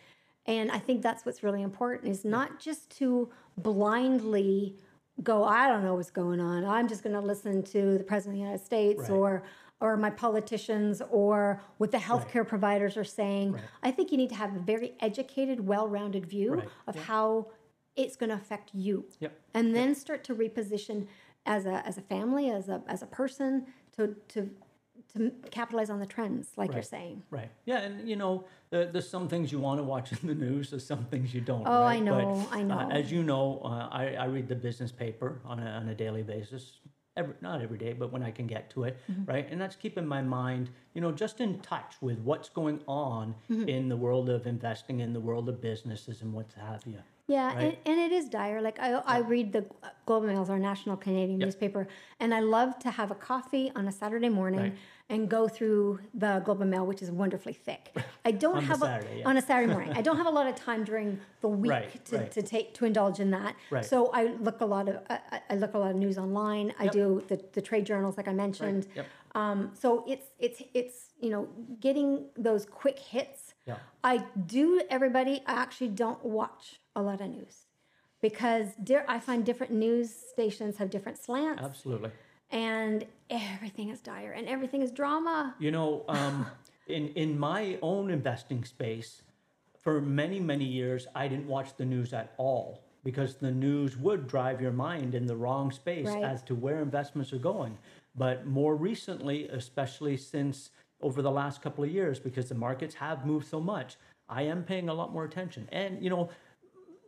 and 0.46 0.72
I 0.72 0.80
think 0.80 1.02
that's 1.02 1.26
what's 1.26 1.44
really 1.44 1.62
important 1.62 2.12
is 2.12 2.24
not 2.26 2.60
just 2.60 2.90
to 2.98 3.30
blindly 3.58 4.76
go. 5.22 5.44
I 5.44 5.68
don't 5.68 5.84
know 5.84 5.96
what's 5.96 6.12
going 6.12 6.40
on. 6.40 6.66
I'm 6.66 6.88
just 6.88 7.04
going 7.04 7.14
to 7.16 7.22
listen 7.22 7.64
to 7.64 7.98
the 7.98 8.04
president 8.04 8.36
of 8.36 8.40
the 8.40 8.46
United 8.46 8.66
States 8.66 9.02
Right. 9.02 9.10
or 9.12 9.44
or 9.82 9.98
my 9.98 10.10
politicians 10.10 11.02
or 11.12 11.62
what 11.78 11.92
the 11.92 11.98
healthcare 11.98 12.48
providers 12.48 12.96
are 12.96 13.04
saying. 13.04 13.52
Right. 13.52 13.64
I 13.82 13.92
think 13.92 14.12
you 14.14 14.18
need 14.18 14.30
to 14.30 14.36
have 14.36 14.56
a 14.56 14.60
very 14.60 14.94
educated, 15.02 15.68
well-rounded 15.68 16.26
view 16.26 16.54
Right. 16.54 16.70
of 16.88 16.96
how 16.96 17.48
it's 17.98 18.16
going 18.16 18.30
to 18.30 18.36
affect 18.36 18.74
you 18.74 19.06
Yep. 19.20 19.34
and 19.54 19.76
then 19.76 19.94
start 19.94 20.24
to 20.26 20.36
reposition 20.36 21.08
as 21.46 21.66
a 21.66 21.86
as 21.86 21.98
a 21.98 22.02
family 22.02 22.50
as 22.50 22.70
a 22.70 22.82
as 22.88 23.02
a 23.02 23.06
person 23.08 23.66
to 23.98 24.16
to 24.30 24.50
to 25.18 25.32
capitalize 25.52 25.90
on 25.90 26.00
the 26.00 26.06
trends 26.06 26.50
like 26.58 26.74
you're 26.74 26.82
saying 26.82 27.24
Right. 27.30 27.50
Yeah, 27.66 27.80
and 27.80 28.08
you 28.08 28.16
know, 28.16 28.46
there, 28.70 28.86
there's 28.86 29.10
some 29.10 29.28
things 29.28 29.52
you 29.52 29.60
want 29.60 29.80
to 29.80 29.84
watch 29.84 30.12
in 30.12 30.28
the 30.28 30.36
news. 30.36 30.70
There's 30.72 30.86
some 30.86 31.06
things 31.06 31.34
you 31.34 31.42
don't. 31.42 31.64
Oh, 31.68 31.84
I 31.84 31.96
right? 31.96 32.04
know, 32.04 32.48
I 32.52 32.62
Uh, 32.62 32.66
know. 32.66 32.90
as 32.92 33.12
you 33.12 33.24
know, 33.24 33.62
uh, 33.64 33.90
I, 33.92 34.16
I 34.20 34.26
read 34.26 34.48
the 34.48 34.56
business 34.56 34.92
paper 34.92 35.40
on 35.46 35.60
a, 35.60 35.66
on 35.66 35.90
a 35.90 35.96
daily 35.96 36.22
basis, 36.24 36.80
every, 37.18 37.34
not 37.42 37.62
every 37.62 37.78
day, 37.78 37.94
but 37.94 38.12
when 38.12 38.24
I 38.24 38.32
can 38.32 38.46
get 38.48 38.70
to 38.72 38.84
it, 38.86 38.98
Mm-hmm. 39.12 39.26
right? 39.26 39.48
And 39.52 39.60
that's 39.62 39.76
keeping 39.76 40.06
my 40.06 40.22
mind, 40.22 40.70
you 40.94 41.02
know, 41.02 41.12
just 41.12 41.42
in 41.42 41.60
touch 41.60 41.96
with 42.02 42.20
what's 42.20 42.50
going 42.50 42.82
on 42.88 43.36
Mm-hmm. 43.50 43.70
in 43.70 43.90
the 43.90 43.98
world 43.98 44.30
of 44.30 44.46
investing, 44.48 45.00
in 45.00 45.14
the 45.14 45.20
world 45.20 45.50
of 45.50 45.60
businesses, 45.62 46.22
and 46.22 46.34
what 46.34 46.48
have 46.60 46.82
you. 46.86 47.00
Yeah, 47.28 47.54
right? 47.56 47.64
and, 47.64 47.78
and 47.86 48.00
it 48.00 48.12
is 48.12 48.28
dire. 48.28 48.62
Like 48.62 48.80
I, 48.80 48.92
I 48.94 49.20
read 49.20 49.54
the 49.54 49.66
Globe 50.06 50.24
and 50.26 50.34
Mail, 50.34 50.46
our 50.50 50.60
national 50.60 50.98
Canadian 50.98 51.40
Yep. 51.40 51.48
newspaper, 51.48 51.88
and 52.20 52.34
I 52.34 52.42
love 52.42 52.78
to 52.80 52.92
have 52.92 53.12
a 53.12 53.16
coffee 53.16 53.72
on 53.76 53.88
a 53.88 53.92
Saturday 53.94 54.28
morning 54.30 54.60
Right. 54.60 54.74
And 55.10 55.30
go 55.30 55.48
through 55.48 56.00
the 56.14 56.42
Globe 56.46 56.62
and 56.62 56.72
Mail, 56.72 56.86
which 56.86 57.02
is 57.02 57.12
wonderfully 57.12 57.54
thick. 57.54 57.96
I 58.26 58.32
don't 58.32 58.58
On 58.58 58.64
have 58.64 58.80
Saturday, 58.80 59.16
a, 59.16 59.20
yeah. 59.20 59.28
on 59.28 59.38
a 59.38 59.42
Saturday 59.42 59.72
morning. 59.72 59.92
I 59.96 60.02
don't 60.02 60.18
have 60.18 60.26
a 60.28 60.32
lot 60.32 60.48
of 60.48 60.56
time 60.56 60.84
during 60.84 61.20
the 61.42 61.50
week 61.50 61.72
Right, 61.72 62.06
to, 62.06 62.18
right. 62.18 62.32
to 62.32 62.42
take 62.42 62.74
to 62.76 62.86
indulge 62.86 63.20
in 63.20 63.32
that. 63.32 63.56
Right. 63.70 63.84
So 63.86 64.10
I 64.14 64.34
look 64.40 64.62
a 64.62 64.66
lot 64.66 64.88
of 64.88 65.00
I, 65.10 65.20
I- 65.32 65.42
I 65.52 65.56
look 65.56 65.74
a 65.74 65.78
lot 65.78 65.92
of 65.92 65.98
news 65.98 66.18
online. 66.18 66.74
I 66.80 66.86
Yep. 66.86 66.94
do 66.94 67.24
the, 67.28 67.44
the 67.54 67.62
trade 67.62 67.86
journals, 67.86 68.16
like 68.18 68.28
I 68.28 68.34
mentioned. 68.34 68.88
Yep. 68.96 69.06
Um, 69.36 69.72
so 69.74 70.04
it's 70.08 70.28
it's 70.40 70.62
it's 70.74 71.10
you 71.20 71.30
know 71.30 71.48
getting 71.80 72.26
those 72.38 72.66
quick 72.66 72.98
hits. 72.98 73.54
Yeah. 73.68 73.76
I 74.04 74.24
do 74.46 74.82
everybody. 74.90 75.42
I 75.46 75.54
actually 75.54 75.90
don't 75.90 76.24
watch 76.24 76.80
a 76.96 77.02
lot 77.02 77.20
of 77.22 77.30
news 77.30 77.66
because 78.22 78.68
I 79.08 79.20
find 79.20 79.46
different 79.46 79.74
news 79.74 80.14
stations 80.32 80.78
have 80.78 80.90
different 80.90 81.18
slants, 81.18 81.62
Absolutely. 81.62 82.12
And 82.54 83.06
everything 83.30 83.90
is 83.90 84.00
dire 84.00 84.32
and 84.32 84.48
everything 84.48 84.82
is 84.82 84.92
drama. 84.92 85.56
You 85.60 85.72
know, 85.72 86.06
um, 86.08 86.46
in 86.88 87.10
in 87.10 87.38
my 87.38 87.78
own 87.82 88.10
investing 88.10 88.64
space, 88.64 89.24
for 89.82 90.00
many 90.00 90.40
many 90.40 90.66
years, 90.66 91.08
I 91.16 91.28
didn't 91.28 91.48
watch 91.48 91.76
the 91.76 91.86
news 91.86 92.14
at 92.14 92.34
all 92.38 92.84
because 93.04 93.36
the 93.36 93.52
news 93.52 93.98
would 93.98 94.28
drive 94.28 94.62
your 94.62 94.72
mind 94.72 95.14
in 95.14 95.26
the 95.26 95.36
wrong 95.36 95.72
space 95.72 96.08
Right. 96.08 96.24
as 96.24 96.42
to 96.44 96.56
where 96.56 96.82
investments 96.82 97.34
are 97.34 97.40
going. 97.40 97.78
But 98.16 98.46
more 98.46 98.76
recently, 98.78 99.50
especially 99.50 100.16
since 100.16 100.70
over 101.02 101.22
the 101.22 101.32
last 101.32 101.62
couple 101.62 101.84
of 101.84 101.90
years, 101.90 102.18
because 102.20 102.48
the 102.48 102.56
markets 102.56 102.96
have 102.96 103.26
moved 103.26 103.48
so 103.48 103.60
much, 103.60 103.98
I 104.30 104.44
am 104.44 104.64
paying 104.64 104.88
a 104.88 104.94
lot 104.94 105.12
more 105.12 105.26
attention. 105.26 105.68
And 105.72 106.02
you 106.02 106.10
know, 106.10 106.30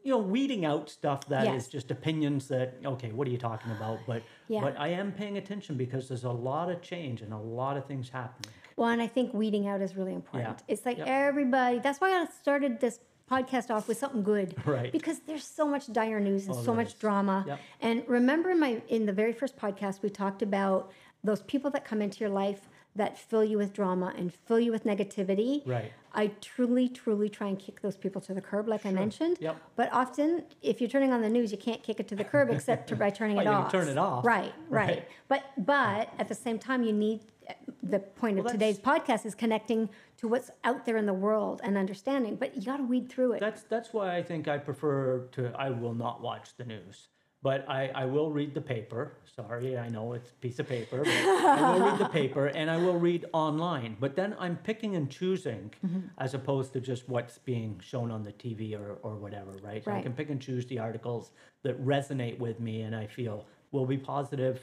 you 0.06 0.12
know, 0.12 0.20
weeding 0.20 0.64
out 0.66 0.88
stuff 0.90 1.28
that 1.30 1.48
is 1.48 1.64
Yes. 1.64 1.68
just 1.68 1.90
opinions 1.92 2.48
that 2.50 2.76
okay, 2.86 3.12
what 3.12 3.28
are 3.28 3.32
you 3.32 3.38
talking 3.40 3.72
about? 3.72 4.00
But 4.06 4.22
Yeah. 4.48 4.62
but 4.62 4.80
I 4.80 4.90
am 4.90 5.12
paying 5.12 5.38
attention 5.38 5.76
because 5.78 6.08
there's 6.08 6.24
a 6.26 6.32
lot 6.32 6.70
of 6.70 6.82
change 6.82 7.22
and 7.24 7.34
a 7.34 7.38
lot 7.40 7.76
of 7.76 7.86
things 7.88 8.10
happening. 8.10 8.54
Well, 8.78 8.90
and 8.90 9.02
I 9.02 9.08
think 9.08 9.34
weeding 9.34 9.68
out 9.68 9.82
is 9.82 9.96
really 9.96 10.14
important. 10.14 10.60
Yeah. 10.60 10.74
It's 10.74 10.86
like 10.86 11.00
Yep. 11.00 11.08
everybody. 11.08 11.80
That's 11.80 12.00
why 12.00 12.12
I 12.12 12.26
started 12.28 12.80
this 12.82 13.00
podcast 13.32 13.72
off 13.74 13.88
with 13.88 13.98
something 13.98 14.22
good, 14.22 14.54
Right. 14.68 14.92
Because 14.92 15.22
there's 15.22 15.44
so 15.44 15.68
much 15.68 15.92
dire 15.92 16.20
news 16.20 16.46
and 16.48 16.56
Oh, 16.56 16.62
so 16.62 16.76
much 16.76 16.90
is. 16.90 16.94
drama. 16.94 17.44
Yep. 17.48 17.60
And 17.82 18.04
remember, 18.08 18.52
in 18.52 18.60
my 18.60 18.84
in 18.88 19.08
the 19.08 19.14
very 19.14 19.34
first 19.34 19.58
podcast, 19.58 20.04
we 20.04 20.10
talked 20.12 20.44
about 20.44 20.92
those 21.24 21.42
people 21.42 21.72
that 21.72 21.84
come 21.84 22.04
into 22.04 22.20
your 22.20 22.30
life 22.30 22.70
that 22.96 23.18
fill 23.18 23.44
you 23.44 23.58
with 23.58 23.74
drama 23.74 24.14
and 24.16 24.32
fill 24.32 24.60
you 24.60 24.72
with 24.72 24.84
negativity. 24.86 25.68
Right. 25.68 25.92
I 26.16 26.28
truly, 26.42 26.88
truly 26.88 27.30
try 27.30 27.48
and 27.48 27.60
kick 27.60 27.82
those 27.82 27.98
people 27.98 28.22
to 28.22 28.34
the 28.34 28.42
curb, 28.42 28.68
like 28.68 28.86
I 28.86 28.92
mentioned. 28.92 29.38
Yep. 29.42 29.58
But 29.76 29.90
often, 29.92 30.44
if 30.62 30.80
you're 30.80 30.90
turning 30.90 31.12
on 31.12 31.22
the 31.22 31.30
news, 31.30 31.52
you 31.52 31.58
can't 31.58 31.84
kick 31.84 32.00
it 32.00 32.08
to 32.08 32.16
the 32.16 32.24
curb 32.24 32.50
except 32.50 32.88
to, 32.90 32.96
by 32.96 33.10
turning 33.10 33.36
Well, 33.38 33.46
it 33.48 33.50
you 33.50 33.56
off. 33.56 33.72
turn 33.72 33.88
it 33.88 33.98
off. 33.98 34.26
Right, 34.26 34.54
right. 34.70 34.88
Right. 34.88 35.08
But 35.28 35.44
but 35.58 36.10
at 36.18 36.28
the 36.28 36.36
same 36.36 36.58
time, 36.58 36.84
you 36.84 36.94
need 36.94 37.22
uh, 37.50 37.54
the 37.84 38.00
point 38.00 38.40
of 38.40 38.48
today's 38.48 38.80
podcast 38.80 39.26
is 39.26 39.36
connecting 39.36 39.90
to 40.18 40.28
what's 40.28 40.50
out 40.64 40.86
there 40.86 40.98
in 40.98 41.06
the 41.06 41.14
world 41.14 41.60
and 41.64 41.78
understanding. 41.78 42.36
But 42.38 42.56
you 42.56 42.64
got 42.64 42.78
to 42.78 42.84
weed 42.84 43.10
through 43.10 43.34
it. 43.34 43.40
That's 43.42 43.64
that's 43.64 43.94
why 43.94 44.16
I 44.16 44.24
think 44.24 44.48
I 44.48 44.58
prefer 44.58 45.28
to. 45.34 45.52
I 45.58 45.70
will 45.70 45.94
not 45.94 46.22
watch 46.22 46.56
the 46.58 46.66
news, 46.66 47.10
but 47.46 47.64
I, 47.70 47.92
I 47.94 48.06
will 48.06 48.32
read 48.32 48.56
the 48.56 48.66
paper. 48.76 49.12
Sorry, 49.36 49.78
I 49.78 49.88
know 49.88 50.14
it's 50.14 50.32
a 50.32 50.34
piece 50.46 50.58
of 50.58 50.68
paper, 50.68 50.98
but 51.04 51.08
I 51.14 51.62
will 51.78 51.86
read 51.86 52.00
the 52.00 52.10
paper 52.10 52.48
and 52.60 52.72
I 52.72 52.78
will 52.78 52.98
read 53.10 53.26
online. 53.34 53.98
But 54.00 54.16
then 54.16 54.36
I'm 54.40 54.56
picking 54.70 54.96
and 54.96 55.08
choosing, 55.12 55.72
Mm-hmm. 55.86 56.00
as 56.18 56.34
opposed 56.34 56.74
to 56.74 56.80
just 56.92 57.08
what's 57.08 57.38
being 57.38 57.80
shown 57.92 58.10
on 58.10 58.24
the 58.24 58.32
TV 58.44 58.62
or, 58.82 58.98
or 59.04 59.14
whatever, 59.24 59.52
right? 59.62 59.84
So 59.86 59.92
I 59.92 60.02
can 60.02 60.14
pick 60.14 60.32
and 60.32 60.42
choose 60.42 60.66
the 60.66 60.80
articles 60.80 61.24
that 61.62 61.76
resonate 61.86 62.40
with 62.40 62.60
me 62.60 62.82
and 62.82 62.96
I 62.96 63.06
feel 63.06 63.46
will 63.72 63.86
be 63.86 64.00
positive 64.16 64.58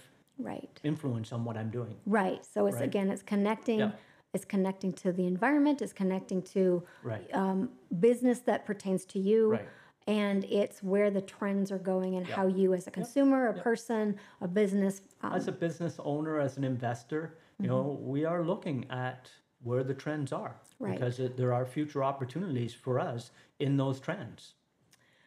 right. 0.50 0.74
influence 0.82 1.30
on 1.32 1.44
what 1.44 1.56
I'm 1.56 1.70
doing. 1.70 1.94
Right. 2.04 2.40
So 2.52 2.66
it's 2.66 2.78
Right. 2.78 2.84
again, 2.90 3.10
it's 3.10 3.22
connecting. 3.22 3.78
Yeah. 3.78 3.92
It's 4.34 4.44
connecting 4.56 4.92
to 5.04 5.12
the 5.12 5.26
environment. 5.34 5.82
It's 5.82 5.92
connecting 6.02 6.42
to 6.56 6.82
Right. 7.04 7.28
um, 7.32 7.58
business 8.00 8.40
that 8.50 8.66
pertains 8.66 9.04
to 9.12 9.20
you. 9.20 9.40
Right. 9.52 9.68
And 10.06 10.44
it's 10.44 10.82
where 10.82 11.10
the 11.10 11.20
trends 11.20 11.70
are 11.70 11.78
going 11.78 12.16
and 12.16 12.26
Yep. 12.26 12.36
how 12.36 12.46
you, 12.46 12.74
as 12.74 12.86
a 12.86 12.90
consumer, 12.90 13.48
a 13.48 13.54
person, 13.54 14.16
a 14.40 14.48
business, 14.48 15.00
um, 15.22 15.32
as 15.34 15.48
a 15.48 15.52
business 15.52 15.96
owner, 16.00 16.40
as 16.40 16.56
an 16.56 16.64
investor, 16.64 17.34
you 17.60 17.68
know, 17.68 17.98
we 18.02 18.24
are 18.24 18.42
looking 18.42 18.86
at 18.90 19.30
where 19.62 19.84
the 19.84 19.94
trends 19.94 20.32
are 20.32 20.56
Right. 20.80 20.94
because 20.94 21.20
it, 21.20 21.36
there 21.36 21.54
are 21.54 21.64
future 21.64 22.02
opportunities 22.02 22.74
for 22.74 22.98
us 22.98 23.30
in 23.60 23.76
those 23.76 24.00
trends. 24.00 24.54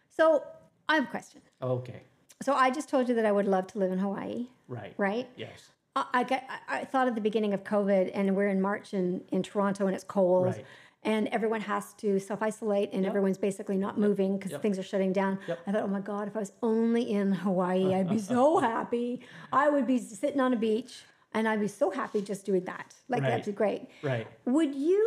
So 0.09 0.43
I 0.89 0.95
have 0.95 1.05
a 1.05 1.07
question. 1.07 1.41
Okay, 1.61 2.03
So 2.41 2.53
I 2.53 2.69
just 2.69 2.89
told 2.89 3.07
you 3.07 3.15
that 3.15 3.25
I 3.25 3.31
would 3.31 3.47
love 3.47 3.67
to 3.67 3.79
live 3.79 3.91
in 3.93 3.99
Hawaii, 3.99 4.47
right. 4.67 4.93
right? 4.97 5.29
Yes. 5.37 5.69
I, 5.95 6.05
I, 6.13 6.23
got, 6.25 6.43
I 6.67 6.79
I 6.81 6.85
thought 6.85 7.07
at 7.07 7.15
the 7.15 7.21
beginning 7.21 7.53
of 7.53 7.63
COVID, 7.63 8.11
and 8.13 8.35
we're 8.35 8.49
in 8.49 8.61
March 8.61 8.93
in, 8.93 9.23
in 9.29 9.41
Toronto, 9.41 9.85
and 9.87 9.95
it's 9.95 10.03
cold, 10.03 10.47
Right. 10.47 10.65
And 11.05 11.27
everyone 11.29 11.61
has 11.61 11.93
to 11.93 12.19
self 12.19 12.41
isolate, 12.41 12.89
and 12.91 13.03
Yep. 13.03 13.09
everyone's 13.11 13.37
basically 13.37 13.77
not 13.77 13.97
moving 13.97 14.37
because 14.37 14.51
Yep. 14.53 14.61
things 14.61 14.79
are 14.79 14.83
shutting 14.83 15.13
down. 15.13 15.39
Yep. 15.47 15.59
I 15.67 15.71
thought, 15.71 15.83
oh 15.83 15.87
my 15.87 16.01
God, 16.01 16.27
if 16.27 16.35
I 16.35 16.39
was 16.39 16.51
only 16.61 17.03
in 17.11 17.31
Hawaii, 17.31 17.93
I'd 17.93 18.09
be 18.09 18.17
so 18.19 18.57
happy. 18.73 19.21
I 19.53 19.69
would 19.69 19.87
be 19.87 19.99
sitting 19.99 20.41
on 20.41 20.51
a 20.51 20.57
beach, 20.57 21.03
and 21.33 21.47
I'd 21.47 21.59
be 21.61 21.67
so 21.67 21.91
happy 21.91 22.21
just 22.21 22.45
doing 22.45 22.63
that. 22.65 22.95
Like 23.07 23.21
Right. 23.21 23.29
that'd 23.29 23.45
be 23.45 23.51
great. 23.51 23.87
Right. 24.03 24.27
Would 24.45 24.75
you? 24.75 25.01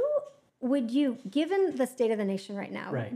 Would 0.60 0.90
you, 0.90 1.18
given 1.30 1.76
the 1.76 1.86
state 1.86 2.10
of 2.10 2.18
the 2.18 2.24
nation 2.24 2.56
right 2.56 2.72
now, 2.72 2.90
Right. 2.92 3.12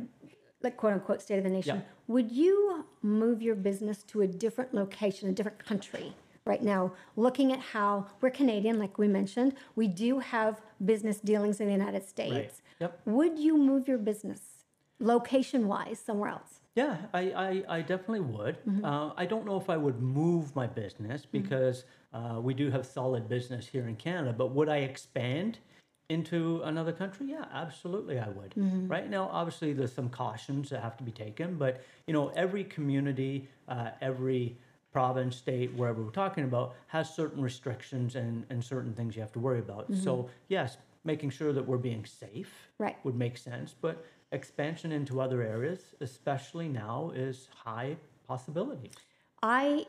like 0.62 0.76
quote 0.76 0.92
unquote 0.92 1.20
state 1.20 1.38
of 1.38 1.44
the 1.44 1.50
nation, 1.50 1.82
would 2.06 2.30
you 2.30 2.84
move 3.02 3.42
your 3.42 3.56
business 3.56 4.04
to 4.04 4.20
a 4.20 4.28
different 4.28 4.72
location, 4.74 5.28
a 5.28 5.32
different 5.32 5.64
country 5.64 6.14
right 6.44 6.62
now? 6.62 6.92
Looking 7.16 7.52
at 7.52 7.60
how 7.60 8.06
we're 8.20 8.30
Canadian, 8.30 8.78
like 8.78 8.98
we 8.98 9.08
mentioned, 9.08 9.54
we 9.76 9.88
do 9.88 10.18
have 10.18 10.60
business 10.84 11.18
dealings 11.18 11.60
in 11.60 11.66
the 11.66 11.72
United 11.72 12.06
States. 12.08 12.62
Yep. 12.80 13.00
Would 13.06 13.38
you 13.38 13.56
move 13.56 13.88
your 13.88 13.98
business 13.98 14.40
location 14.98 15.68
wise 15.68 15.98
somewhere 16.04 16.30
else? 16.30 16.60
Yeah, 16.74 16.96
I, 17.12 17.20
I, 17.20 17.76
I 17.76 17.80
definitely 17.82 18.20
would. 18.20 18.56
Mm-hmm. 18.64 18.84
Uh, 18.84 19.12
I 19.16 19.26
don't 19.26 19.44
know 19.44 19.58
if 19.58 19.68
I 19.68 19.76
would 19.76 20.00
move 20.00 20.56
my 20.56 20.66
business 20.66 21.26
because 21.30 21.84
uh, 22.14 22.40
we 22.40 22.54
do 22.54 22.70
have 22.70 22.86
solid 22.86 23.28
business 23.28 23.66
here 23.66 23.86
in 23.86 23.96
Canada, 23.96 24.32
but 24.32 24.52
would 24.52 24.68
I 24.70 24.78
expand 24.78 25.58
into 26.08 26.62
another 26.64 26.92
country? 26.92 27.26
Yeah, 27.26 27.44
absolutely 27.52 28.18
I 28.18 28.28
would. 28.28 28.54
Mm-hmm. 28.54 28.88
Right 28.88 29.08
now, 29.08 29.28
obviously, 29.32 29.72
there's 29.72 29.92
some 29.92 30.08
cautions 30.08 30.70
that 30.70 30.82
have 30.82 30.96
to 30.98 31.04
be 31.04 31.12
taken, 31.12 31.56
but 31.56 31.82
you 32.06 32.12
know, 32.12 32.28
every 32.36 32.64
community, 32.64 33.48
uh, 33.68 33.90
every 34.00 34.58
province, 34.92 35.36
state, 35.36 35.72
wherever 35.74 36.02
we're 36.02 36.10
talking 36.10 36.44
about, 36.44 36.74
has 36.88 37.12
certain 37.14 37.42
restrictions 37.42 38.14
and, 38.14 38.44
and 38.50 38.62
certain 38.62 38.92
things 38.92 39.16
you 39.16 39.22
have 39.22 39.32
to 39.32 39.38
worry 39.38 39.58
about. 39.58 39.86
So, 39.94 40.28
yes, 40.48 40.76
making 41.04 41.30
sure 41.30 41.52
that 41.52 41.66
we're 41.66 41.78
being 41.78 42.04
safe 42.04 42.52
Mm-hmm. 42.52 42.82
Right. 42.82 42.96
would 43.04 43.14
make 43.14 43.38
sense, 43.38 43.74
but 43.80 44.04
expansion 44.32 44.90
into 44.90 45.20
other 45.20 45.40
areas, 45.42 45.94
especially 46.00 46.68
now, 46.68 47.12
is 47.14 47.48
high 47.64 47.96
possibility. 48.26 48.90
I 49.42 49.86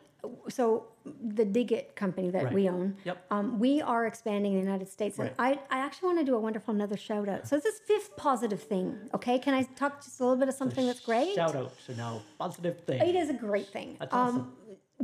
so 0.48 0.86
the 1.22 1.44
Digit 1.44 1.96
company 1.96 2.30
that 2.30 2.46
Right. 2.46 2.54
we 2.54 2.70
own. 2.70 2.96
Yep. 3.04 3.26
Um, 3.30 3.60
we 3.60 3.82
are 3.82 4.06
expanding 4.06 4.54
in 4.54 4.60
the 4.60 4.64
United 4.66 4.88
States, 4.90 5.20
and 5.20 5.32
I, 5.38 5.60
I 5.70 5.80
actually 5.80 6.08
want 6.08 6.20
to 6.20 6.26
do 6.26 6.36
a 6.36 6.40
wonderful 6.40 6.74
another 6.74 6.98
shout 6.98 7.28
out. 7.28 7.48
So 7.48 7.60
this 7.60 7.80
fifth 7.80 8.16
positive 8.16 8.62
thing. 8.62 9.10
Okay, 9.14 9.38
can 9.40 9.54
I 9.54 9.64
talk 9.64 10.04
just 10.04 10.20
a 10.20 10.24
little 10.24 10.38
bit 10.38 10.48
of 10.48 10.54
something 10.56 10.86
that's 10.86 11.02
great? 11.02 11.36
Shout 11.36 11.56
outs 11.56 11.90
are 11.90 11.96
now 11.96 12.22
positive 12.40 12.80
thing. 12.86 13.02
It 13.02 13.16
is 13.16 13.30
a 13.30 13.34
great 13.34 13.68
thing. 13.68 13.98
That's 14.00 14.14
awesome. 14.14 14.54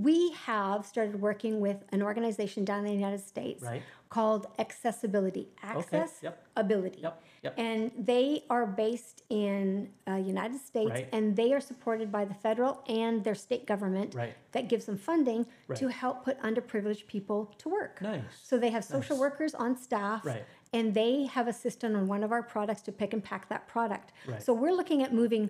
We 0.04 0.32
have 0.46 0.86
started 0.86 1.20
working 1.20 1.60
with 1.60 1.84
an 1.92 2.02
organization 2.02 2.64
down 2.64 2.80
in 2.80 2.86
the 2.86 2.94
United 2.94 3.20
States 3.20 3.62
Right. 3.64 3.82
called 4.10 4.48
Accessibility. 4.58 5.50
Access 5.62 6.20
yep. 6.22 6.46
Ability. 6.56 7.00
Yep, 7.02 7.24
yep. 7.44 7.54
And 7.58 7.92
they 7.98 8.44
are 8.50 8.66
based 8.66 9.24
in 9.30 9.90
uh, 10.08 10.16
United 10.16 10.60
States, 10.60 10.92
Right. 10.92 11.10
and 11.12 11.36
they 11.36 11.54
are 11.54 11.60
supported 11.60 12.12
by 12.12 12.24
the 12.26 12.34
federal 12.34 12.82
and 12.88 13.24
their 13.24 13.36
state 13.36 13.66
government 13.66 14.16
Right. 14.16 14.36
that 14.54 14.70
gives 14.70 14.86
them 14.86 14.98
funding 14.98 15.46
to 15.76 15.88
help 15.90 16.24
put 16.24 16.40
underprivileged 16.42 17.06
people 17.08 17.54
to 17.58 17.70
work. 17.70 18.02
Nice. 18.02 18.22
So 18.44 18.58
they 18.58 18.70
have 18.70 18.84
social 18.84 19.18
workers 19.18 19.54
on 19.54 19.76
staff, 19.76 20.26
and 20.72 20.94
they 20.94 21.26
have 21.26 21.48
a 21.48 21.54
system 21.54 21.96
on 21.96 22.08
one 22.08 22.24
of 22.24 22.32
our 22.32 22.44
products 22.44 22.82
to 22.84 22.92
pick 22.92 23.14
and 23.14 23.24
pack 23.24 23.50
that 23.50 23.68
product. 23.68 24.14
Right. 24.28 24.42
So 24.42 24.54
we're 24.54 24.74
looking 24.74 25.02
at 25.04 25.14
moving 25.14 25.50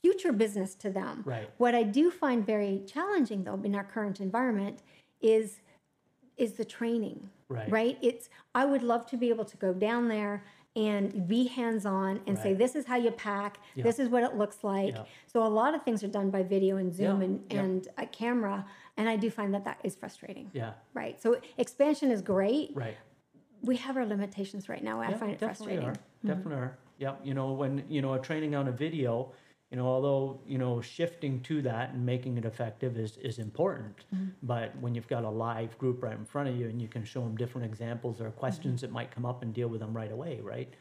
future 0.00 0.32
business 0.32 0.74
to 0.76 0.90
them. 0.90 1.22
Right. 1.24 1.50
What 1.58 1.74
I 1.74 1.82
do 1.82 2.10
find 2.10 2.44
very 2.44 2.82
challenging, 2.86 3.44
though, 3.44 3.60
in 3.62 3.74
our 3.74 3.84
current 3.84 4.20
environment, 4.20 4.82
is 5.20 5.60
is 6.36 6.52
the 6.52 6.64
training. 6.64 7.30
Right. 7.48 7.70
Right. 7.70 7.98
It's. 8.02 8.28
I 8.54 8.64
would 8.64 8.82
love 8.82 9.06
to 9.06 9.16
be 9.16 9.28
able 9.30 9.44
to 9.46 9.56
go 9.56 9.72
down 9.72 10.08
there 10.08 10.44
and 10.76 11.26
be 11.26 11.48
hands 11.48 11.84
on 11.86 12.20
and 12.28 12.38
say, 12.38 12.54
this 12.54 12.76
is 12.76 12.86
how 12.86 12.94
you 12.96 13.10
pack. 13.10 13.58
This 13.74 13.98
is 13.98 14.08
what 14.08 14.22
it 14.22 14.36
looks 14.36 14.62
like. 14.62 14.94
Yeah. 14.94 15.04
So 15.26 15.42
a 15.42 15.48
lot 15.48 15.74
of 15.74 15.82
things 15.82 16.04
are 16.04 16.08
done 16.08 16.30
by 16.30 16.44
video 16.44 16.76
and 16.76 16.94
Zoom 16.94 17.20
Yeah, 17.20 17.26
and 17.26 17.44
yeah. 17.50 17.58
and 17.60 17.88
a 17.98 18.06
camera. 18.06 18.64
And 18.96 19.08
I 19.08 19.16
do 19.16 19.30
find 19.30 19.52
that 19.54 19.64
that 19.64 19.80
is 19.82 19.96
frustrating. 19.96 20.50
Yeah. 20.52 20.72
Right. 20.94 21.20
So 21.20 21.40
expansion 21.56 22.10
is 22.12 22.22
great. 22.22 22.70
Right. 22.74 22.96
We 23.62 23.76
have 23.76 23.96
our 23.96 24.06
limitations 24.06 24.68
right 24.68 24.84
now. 24.84 25.00
I 25.00 25.10
Yeah, 25.10 25.16
find 25.16 25.32
it 25.32 25.40
definitely 25.40 25.78
frustrating. 25.78 25.88
Are. 25.88 25.92
Mm-hmm. 25.92 26.28
Definitely 26.28 26.54
are. 26.54 26.78
Yep. 26.98 27.20
You 27.24 27.34
know, 27.34 27.52
when 27.52 27.84
you 27.88 28.00
know 28.02 28.14
a 28.14 28.20
training 28.20 28.54
on 28.54 28.68
a 28.68 28.72
video, 28.72 29.32
you 29.70 29.76
know, 29.76 29.86
although 29.86 30.40
you 30.46 30.56
know 30.56 30.80
shifting 30.80 31.40
to 31.42 31.60
that 31.62 31.90
and 31.92 32.04
making 32.06 32.38
it 32.38 32.44
effective 32.46 32.96
is 32.98 33.18
is 33.18 33.38
important, 33.38 33.96
Mm-hmm. 34.14 34.28
but 34.42 34.74
when 34.80 34.94
you've 34.94 35.08
got 35.08 35.24
a 35.24 35.28
live 35.28 35.76
group 35.76 36.02
right 36.02 36.16
in 36.16 36.24
front 36.24 36.48
of 36.48 36.56
you 36.56 36.66
and 36.68 36.80
you 36.80 36.88
can 36.88 37.04
show 37.04 37.20
them 37.20 37.36
different 37.36 37.66
examples 37.66 38.20
or 38.20 38.30
questions 38.30 38.80
Mm-hmm. 38.80 38.86
that 38.86 38.92
might 38.92 39.10
come 39.10 39.26
up 39.26 39.42
and 39.42 39.52
deal 39.52 39.68
with 39.68 39.80
them 39.80 39.92
right 39.94 40.10
away, 40.10 40.40
right? 40.42 40.72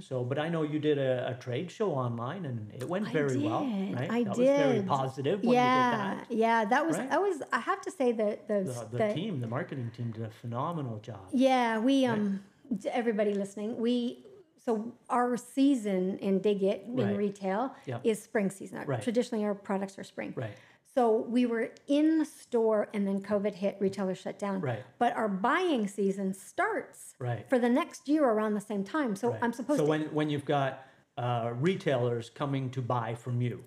So, 0.00 0.22
but 0.22 0.38
I 0.38 0.48
know 0.48 0.62
you 0.62 0.78
did 0.78 0.98
a, 0.98 1.12
a 1.32 1.34
trade 1.34 1.70
show 1.70 1.90
online 1.90 2.44
and 2.46 2.72
it 2.72 2.88
went 2.88 3.08
I 3.08 3.12
very 3.12 3.38
well, 3.38 3.64
right? 3.64 4.06
I 4.10 4.22
that 4.24 4.36
was 4.38 4.46
very 4.46 4.82
positive 4.82 5.42
when 5.42 5.54
yeah, 5.54 6.12
you 6.12 6.24
did 6.28 6.38
yeah, 6.38 6.64
that 6.66 6.86
was 6.86 6.96
Right? 6.98 7.10
that 7.10 7.20
was. 7.20 7.42
I 7.52 7.58
have 7.70 7.80
to 7.82 7.90
say 7.90 8.12
that 8.12 8.46
the 8.46 8.58
that. 8.62 8.90
The, 8.92 8.98
the 8.98 9.14
team, 9.14 9.40
the 9.40 9.48
marketing 9.48 9.90
team, 9.96 10.12
did 10.12 10.22
a 10.22 10.30
phenomenal 10.30 10.98
job. 10.98 11.26
Yeah, 11.32 11.78
we 11.80 12.06
um, 12.06 12.40
to 12.82 12.96
everybody 12.96 13.34
listening, 13.34 13.76
we 13.76 14.24
so 14.66 14.92
our 15.08 15.36
season 15.36 16.18
in 16.18 16.40
Dig 16.40 16.62
It 16.64 16.82
in 16.86 16.96
Right. 16.96 17.16
retail 17.16 17.74
Yep. 17.86 18.00
is 18.04 18.20
spring 18.22 18.50
season. 18.50 18.82
Right. 18.84 19.00
Traditionally, 19.00 19.44
our 19.44 19.54
products 19.54 19.96
are 19.98 20.02
spring. 20.04 20.34
Right. 20.36 20.50
So 20.92 21.18
we 21.28 21.46
were 21.46 21.70
in 21.86 22.18
the 22.18 22.24
store, 22.24 22.88
and 22.92 23.06
then 23.06 23.20
COVID 23.22 23.54
hit. 23.54 23.76
Retailers 23.80 24.18
shut 24.18 24.38
down. 24.38 24.60
Right. 24.62 24.82
But 24.98 25.14
our 25.14 25.28
buying 25.28 25.86
season 25.86 26.34
starts 26.34 27.14
Right. 27.20 27.48
for 27.48 27.58
the 27.60 27.68
next 27.68 28.08
year 28.08 28.24
around 28.24 28.54
the 28.54 28.60
same 28.60 28.82
time. 28.82 29.14
So 29.14 29.30
Right. 29.30 29.38
I'm 29.42 29.52
supposed 29.52 29.78
so 29.78 29.84
to 29.84 29.90
when 29.90 30.02
when 30.14 30.28
you've 30.30 30.44
got 30.46 30.82
uh, 31.18 31.52
retailers 31.58 32.28
coming 32.28 32.68
to 32.70 32.82
buy 32.82 33.14
from 33.14 33.40
you, 33.40 33.62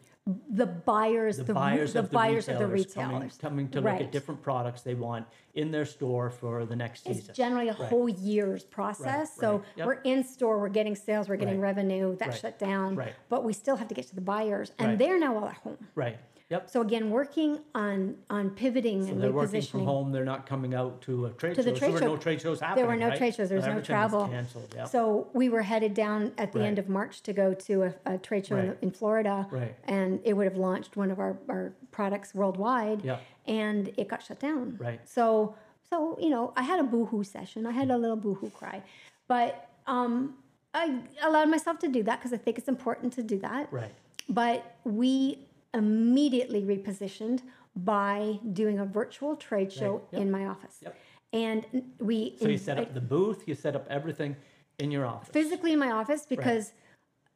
the 0.50 0.66
buyers, 0.66 1.38
the, 1.38 1.44
the, 1.44 1.54
buyers 1.54 1.94
the 1.94 2.00
of 2.00 2.10
the 2.10 2.14
buyers 2.16 2.48
retailers, 2.48 2.62
of 2.64 2.70
the 2.70 2.74
retailers. 2.76 3.38
Coming, 3.38 3.68
coming 3.68 3.70
to 3.70 3.82
look 3.82 4.02
at 4.02 4.12
different 4.12 4.42
products 4.42 4.82
they 4.82 4.94
want 4.96 5.26
in 5.56 5.72
their 5.72 5.86
store 5.86 6.30
for 6.30 6.66
the 6.66 6.76
next 6.76 7.06
It's 7.08 7.18
season. 7.18 7.30
It's 7.30 7.38
generally 7.38 7.70
a 7.70 7.74
Right. 7.74 7.90
whole 7.90 8.10
year's 8.10 8.64
process. 8.64 9.36
So 9.36 9.58
right. 9.58 9.66
Yep. 9.78 9.88
we're 9.88 9.94
in 10.04 10.24
store, 10.24 10.60
we're 10.60 10.70
getting 10.70 10.96
sales, 10.96 11.30
we're 11.30 11.38
getting 11.38 11.60
Right. 11.60 11.68
revenue. 11.76 12.16
That 12.18 12.30
Right. 12.30 12.38
shut 12.38 12.60
down, 12.60 12.96
Right. 12.96 13.14
but 13.30 13.44
we 13.44 13.54
still 13.54 13.76
have 13.78 13.88
to 13.88 13.96
get 13.96 14.08
to 14.08 14.16
the 14.16 14.22
buyers, 14.22 14.72
and 14.80 14.90
Right. 14.90 14.98
they're 15.00 15.20
now 15.20 15.38
all 15.38 15.46
at 15.48 15.56
home. 15.58 15.78
right. 15.96 16.18
Yep. 16.50 16.70
So 16.72 16.82
again, 16.82 17.12
working 17.12 17.60
on 17.76 18.16
on 18.30 18.50
pivoting 18.50 19.06
So 19.06 19.12
and 19.12 19.22
they're 19.22 19.32
working 19.32 19.62
from 19.62 19.82
repositioning. 19.82 19.86
home. 19.86 20.12
They're 20.12 20.26
not 20.26 20.48
coming 20.48 20.74
out 20.74 21.00
to 21.04 21.28
a 21.28 21.30
trade 21.30 21.56
To 21.56 21.62
the 21.62 21.70
show. 21.72 21.76
trade 21.78 21.92
there 21.94 22.00
show. 22.00 22.06
were 22.10 22.16
no 22.16 22.18
trade 22.18 22.42
shows 22.42 22.60
happening. 22.60 22.86
There 22.86 22.92
were 22.96 23.00
no 23.00 23.10
right? 23.10 23.18
trade 23.18 23.36
shows. 23.36 23.50
There 23.50 23.58
was 23.58 23.66
no 23.68 23.72
Everything 23.74 23.96
was 23.96 24.10
travel. 24.12 24.28
canceled. 24.28 24.74
Yep. 24.76 24.88
So 24.88 25.28
we 25.34 25.48
were 25.50 25.62
headed 25.62 25.94
down 25.94 26.32
at 26.40 26.52
the 26.52 26.62
end 26.64 26.80
of 26.80 26.90
March 26.90 27.22
to 27.22 27.34
go 27.34 27.54
to 27.54 27.84
a, 27.84 27.94
a 28.08 28.18
trade 28.18 28.48
show 28.48 28.56
in, 28.58 28.76
in 28.82 28.90
Florida, 28.92 29.48
Right. 29.52 29.76
and 29.84 30.20
it 30.24 30.34
would 30.34 30.46
have 30.46 30.58
launched 30.58 30.98
one 30.98 31.12
of 31.12 31.20
our, 31.20 31.38
our 31.48 31.74
products 31.92 32.34
worldwide, 32.34 33.04
Yep. 33.06 33.22
and 33.46 33.94
it 33.96 34.08
got 34.08 34.24
shut 34.24 34.40
down. 34.40 34.78
Right. 34.80 35.00
So 35.08 35.56
so 35.92 36.18
you 36.20 36.30
know, 36.30 36.52
I 36.56 36.64
had 36.64 36.80
a 36.80 36.84
boohoo 36.84 37.24
session. 37.24 37.68
I 37.68 37.72
had 37.72 37.92
a 37.92 37.98
little 37.98 38.16
boohoo 38.18 38.50
cry, 38.50 38.82
but 39.28 39.70
um, 39.86 40.34
I 40.74 41.00
allowed 41.24 41.50
myself 41.50 41.78
to 41.80 41.88
do 41.88 42.02
that 42.04 42.20
because 42.20 42.34
I 42.34 42.38
think 42.38 42.58
it's 42.58 42.68
important 42.68 43.14
to 43.14 43.24
do 43.24 43.38
that. 43.40 43.72
right. 43.72 43.94
But 44.32 44.76
we 44.84 45.40
immediately 45.74 46.64
repositioned 46.64 47.42
by 47.76 48.40
doing 48.54 48.80
a 48.80 48.86
virtual 48.86 49.36
trade 49.36 49.72
show 49.72 49.94
Right, 49.94 50.04
yep. 50.14 50.22
in 50.22 50.32
my 50.32 50.46
office. 50.48 50.78
Yep. 50.82 50.96
And 51.32 51.66
we 52.00 52.36
So 52.42 52.48
you 52.48 52.58
set 52.58 52.80
up 52.80 52.94
the 52.94 53.02
booth. 53.02 53.44
You 53.48 53.54
set 53.56 53.76
up 53.76 53.86
everything 53.90 54.36
in 54.80 54.90
your 54.92 55.06
office. 55.06 55.30
physically 55.30 55.74
in 55.74 55.80
my 55.80 55.92
office 55.92 56.26
because 56.26 56.74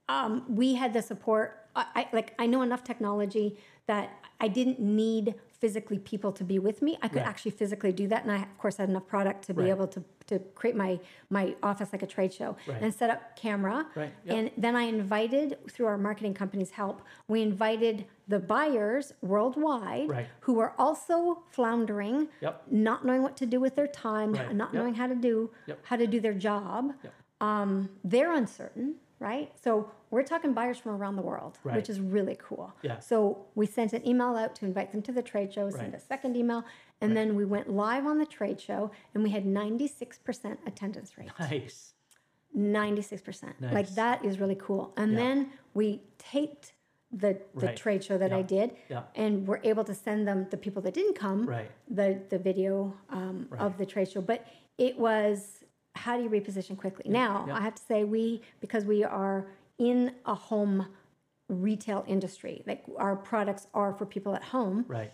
um, 0.09 0.43
we 0.49 0.73
had 0.75 0.93
the 0.93 1.01
support. 1.01 1.67
I, 1.75 1.86
I 1.95 2.07
like 2.11 2.34
I 2.39 2.45
know 2.47 2.61
enough 2.63 2.84
technology 2.84 3.57
that 3.88 4.09
I 4.39 4.47
didn't 4.47 4.79
need 4.79 5.36
physically 5.64 5.97
people 5.97 6.34
to 6.34 6.43
be 6.43 6.59
with 6.59 6.82
me. 6.82 6.91
I 7.01 7.07
could 7.07 7.20
Right. 7.20 7.26
actually 7.32 7.51
physically 7.51 7.93
do 7.93 8.05
that, 8.09 8.24
and 8.24 8.32
I 8.34 8.39
of 8.51 8.57
course 8.57 8.76
had 8.82 8.89
enough 8.89 9.07
product 9.07 9.45
to 9.47 9.53
be 9.53 9.61
Right. 9.61 9.70
able 9.76 9.88
to 9.95 10.03
to 10.32 10.39
create 10.59 10.76
my 10.76 10.99
my 11.30 11.55
office 11.70 11.89
like 11.93 12.03
a 12.07 12.11
trade 12.16 12.34
show 12.34 12.51
Right. 12.68 12.82
and 12.82 12.93
set 12.93 13.09
up 13.09 13.22
camera. 13.38 13.78
Right, 13.95 14.11
yep. 14.26 14.36
And 14.38 14.51
then 14.64 14.76
I 14.76 14.84
invited 14.84 15.47
through 15.72 15.86
our 15.91 15.97
marketing 15.97 16.34
company's 16.34 16.72
help, 16.72 16.97
we 17.34 17.41
invited 17.41 18.05
the 18.28 18.39
buyers 18.39 19.05
worldwide 19.22 20.09
Right. 20.09 20.28
who 20.45 20.53
were 20.61 20.74
also 20.78 21.43
floundering, 21.55 22.28
Yep. 22.41 22.55
not 22.89 22.99
knowing 23.05 23.22
what 23.28 23.36
to 23.38 23.45
do 23.45 23.59
with 23.66 23.76
their 23.76 23.88
time, 24.09 24.32
not 24.34 24.70
yep. 24.70 24.74
knowing 24.78 24.95
how 24.95 25.07
to 25.07 25.16
do 25.30 25.49
how 25.89 25.95
to 25.95 26.07
do 26.07 26.20
their 26.26 26.34
job. 26.49 26.93
Um, 27.41 27.89
they're 28.11 28.34
uncertain, 28.34 28.95
right? 29.20 29.51
So 29.61 29.89
we're 30.11 30.24
talking 30.24 30.53
buyers 30.53 30.78
from 30.78 30.93
around 30.93 31.16
the 31.16 31.22
world, 31.22 31.57
Right. 31.64 31.76
which 31.76 31.89
is 31.89 31.99
really 31.99 32.38
cool. 32.41 32.74
Yeah. 32.82 32.99
So 32.99 33.45
we 33.55 33.66
sent 33.66 33.93
an 33.93 34.05
email 34.07 34.36
out 34.36 34.55
to 34.55 34.66
invite 34.66 34.91
them 34.91 35.01
to 35.03 35.11
the 35.11 35.22
trade 35.22 35.53
show, 35.53 35.70
sent 35.70 35.84
Right. 35.84 35.93
a 35.95 35.99
second 35.99 36.36
email, 36.36 36.64
and 37.01 37.16
then 37.16 37.36
we 37.36 37.45
went 37.45 37.70
live 37.70 38.05
on 38.05 38.18
the 38.18 38.26
trade 38.26 38.59
show, 38.59 38.91
and 39.14 39.24
we 39.24 39.30
had 39.30 39.45
96% 39.45 40.59
attendance 40.66 41.18
rate. 41.18 41.30
Nice. 41.39 41.93
96%. 42.55 43.59
Nice. 43.61 43.74
Like 43.74 43.89
that 43.95 44.24
is 44.24 44.39
really 44.39 44.55
cool. 44.55 44.93
And 44.97 45.11
Yeah. 45.14 45.18
then 45.20 45.51
we 45.74 46.01
taped 46.18 46.74
the, 47.11 47.39
the 47.55 47.68
Right. 47.68 47.78
trade 47.78 48.03
show 48.03 48.18
that 48.18 48.34
I 48.34 48.41
did 48.41 48.76
Yeah. 48.89 49.03
and 49.16 49.47
we're 49.47 49.59
able 49.64 49.84
to 49.84 49.93
send 49.93 50.28
them 50.28 50.47
the 50.49 50.57
people 50.57 50.82
that 50.82 50.95
didn't 50.95 51.14
come 51.14 51.47
Right. 51.47 51.70
the 51.88 52.20
the 52.30 52.39
video 52.39 52.95
um, 53.09 53.45
Right. 53.51 53.61
of 53.61 53.78
the 53.78 53.86
trade 53.86 54.09
show. 54.09 54.22
But 54.22 54.45
it 54.80 54.97
was 54.97 55.62
how 55.95 56.17
do 56.17 56.23
you 56.23 56.29
reposition 56.29 56.77
quickly? 56.77 57.05
Now 57.07 57.45
yeah. 57.47 57.55
I 57.55 57.61
have 57.61 57.75
to 57.75 57.81
say 57.83 58.03
we 58.03 58.41
because 58.61 58.85
we 58.85 59.03
are 59.03 59.47
in 59.77 60.13
a 60.25 60.35
home 60.35 60.87
retail 61.49 62.03
industry, 62.07 62.63
like 62.65 62.83
our 62.97 63.15
products 63.15 63.67
are 63.73 63.93
for 63.93 64.05
people 64.05 64.35
at 64.35 64.43
home. 64.43 64.85
Right. 64.87 65.11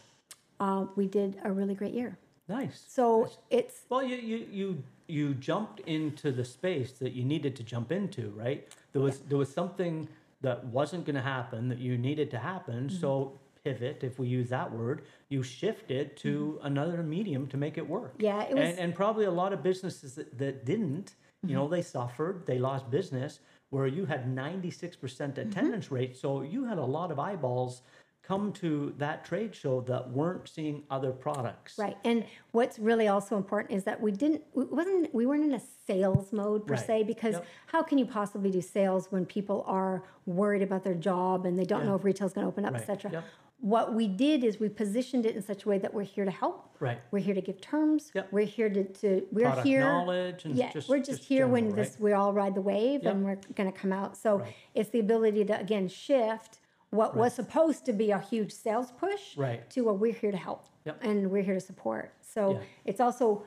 Uh, 0.59 0.86
we 0.95 1.07
did 1.07 1.38
a 1.43 1.51
really 1.51 1.73
great 1.73 1.93
year. 1.93 2.17
Nice. 2.47 2.84
So 2.88 3.21
Nice. 3.21 3.38
it's 3.49 3.82
Well, 3.89 4.03
you, 4.03 4.17
you 4.17 4.47
you 4.51 4.84
you 5.07 5.34
jumped 5.36 5.80
into 5.82 6.32
the 6.32 6.45
space 6.45 6.91
that 6.93 7.13
you 7.13 7.23
needed 7.23 7.55
to 7.57 7.63
jump 7.63 7.91
into, 7.91 8.30
right? 8.36 8.67
There 8.93 9.01
was 9.01 9.19
there 9.19 9.38
was 9.38 9.51
something 9.51 10.07
that 10.41 10.65
wasn't 10.65 11.05
going 11.05 11.15
to 11.15 11.21
happen 11.21 11.67
that 11.69 11.80
you 11.80 11.97
needed 11.97 12.32
to 12.32 12.39
happen. 12.39 12.88
Mm-hmm. 12.88 12.99
So 12.99 13.39
pivot, 13.64 14.03
if 14.03 14.20
we 14.20 14.28
use 14.28 14.49
that 14.49 14.72
word, 14.72 15.03
you 15.30 15.43
shifted 15.43 16.16
to 16.18 16.60
another 16.64 17.03
medium 17.03 17.47
to 17.47 17.57
make 17.57 17.78
it 17.78 17.88
work. 17.88 18.14
Mm-hmm. 18.14 18.24
Yeah, 18.26 18.43
it 18.43 18.55
was- 18.55 18.70
and, 18.70 18.80
and 18.80 18.95
probably 18.95 19.26
a 19.26 19.32
lot 19.32 19.53
of 19.53 19.62
businesses 19.64 20.16
that, 20.16 20.38
that 20.38 20.66
didn't. 20.66 21.16
You 21.45 21.55
know, 21.55 21.64
Mm-hmm. 21.66 21.74
they 21.76 21.82
suffered, 21.82 22.45
they 22.45 22.60
lost 22.60 22.89
business. 22.91 23.39
Where 23.72 23.86
you 23.86 24.05
had 24.05 24.28
ninety 24.28 24.72
six 24.72 24.95
percent 24.97 25.36
Mm-hmm. 25.36 25.49
attendance 25.51 25.91
rate, 25.91 26.18
so 26.18 26.41
you 26.41 26.66
had 26.66 26.80
a 26.80 26.84
lot 26.97 27.12
of 27.12 27.20
eyeballs 27.20 27.84
come 28.24 28.51
to 28.53 28.93
that 28.97 29.24
trade 29.24 29.53
show 29.55 29.82
that 29.82 30.10
weren't 30.10 30.47
seeing 30.49 30.84
other 30.89 31.12
products. 31.12 31.78
Right. 31.78 31.95
And 32.03 32.26
what's 32.51 32.78
really 32.80 33.07
also 33.07 33.38
important 33.38 33.72
is 33.78 33.84
that 33.84 34.01
we 34.01 34.12
didn't 34.12 34.41
we 34.53 34.66
wasn't 34.66 35.14
we 35.14 35.26
weren't 35.28 35.43
in 35.43 35.53
a 35.53 35.62
sales 35.88 36.34
mode 36.34 36.66
per 36.68 36.74
Right. 36.74 36.86
se 36.88 37.03
because 37.03 37.36
Yep. 37.36 37.45
how 37.68 37.84
can 37.84 37.97
you 37.99 38.05
possibly 38.07 38.49
do 38.51 38.60
sales 38.62 39.12
when 39.12 39.24
people 39.26 39.64
are 39.68 40.03
worried 40.26 40.64
about 40.64 40.84
their 40.84 40.95
job 40.95 41.45
and 41.45 41.57
they 41.57 41.64
don't 41.66 41.86
know 41.86 41.95
if 41.95 42.03
retail's 42.03 42.34
going 42.34 42.45
to 42.45 42.49
open 42.49 42.66
up, 42.66 42.74
Right. 42.74 42.82
etc. 42.82 43.12
Yep. 43.12 43.24
What 43.62 43.93
we 43.93 44.07
did 44.07 44.45
is 44.45 44.57
we 44.60 44.70
positioned 44.70 45.26
it 45.26 45.36
in 45.36 45.41
such 45.41 45.66
a 45.66 45.70
way 45.70 45.78
that 45.80 45.93
we're 45.93 46.03
here 46.03 46.24
to 46.24 46.32
help. 46.32 46.70
Right. 46.80 46.97
We're 47.12 47.20
here 47.20 47.34
to 47.36 47.41
give 47.41 47.60
terms. 47.60 48.10
Yep. 48.14 48.30
We're 48.32 48.45
here 48.45 48.70
to, 48.70 48.86
to 48.86 49.28
we're 49.32 49.47
Product 49.47 49.68
here. 49.68 49.82
knowledge 49.82 50.45
and 50.45 50.55
yeah, 50.55 50.72
just- 50.72 50.88
we're 50.88 50.99
just, 50.99 51.10
just 51.20 51.24
here 51.26 51.45
when 51.45 51.66
general, 51.72 51.76
this 51.84 51.99
we 51.99 52.14
all 52.14 52.32
ride 52.32 52.55
the 52.55 52.62
wave 52.62 53.03
Yep. 53.03 53.14
and 53.14 53.26
we're 53.26 53.39
going 53.55 53.70
to 53.72 53.78
come 53.78 53.91
out. 53.91 54.16
So 54.16 54.39
Right. 54.39 54.55
it's 54.76 54.89
the 54.91 54.99
ability 54.99 55.43
to 55.45 55.60
again 55.60 55.89
shift 55.89 56.60
what 56.91 57.16
was 57.18 57.34
supposed 57.34 57.86
to 57.86 57.93
be 57.93 58.12
a 58.12 58.20
huge 58.20 58.51
sales 58.53 58.91
push 58.93 59.38
Right. 59.38 59.70
to 59.72 59.89
a 59.89 59.93
we're 59.93 60.14
here 60.14 60.32
to 60.32 60.38
help 60.38 60.64
Yep. 60.86 60.99
and 61.03 61.30
we're 61.30 61.43
here 61.43 61.53
to 61.55 61.60
support. 61.60 62.14
So 62.22 62.53
Yeah. 62.53 62.60
it's 62.86 63.01
also 63.01 63.43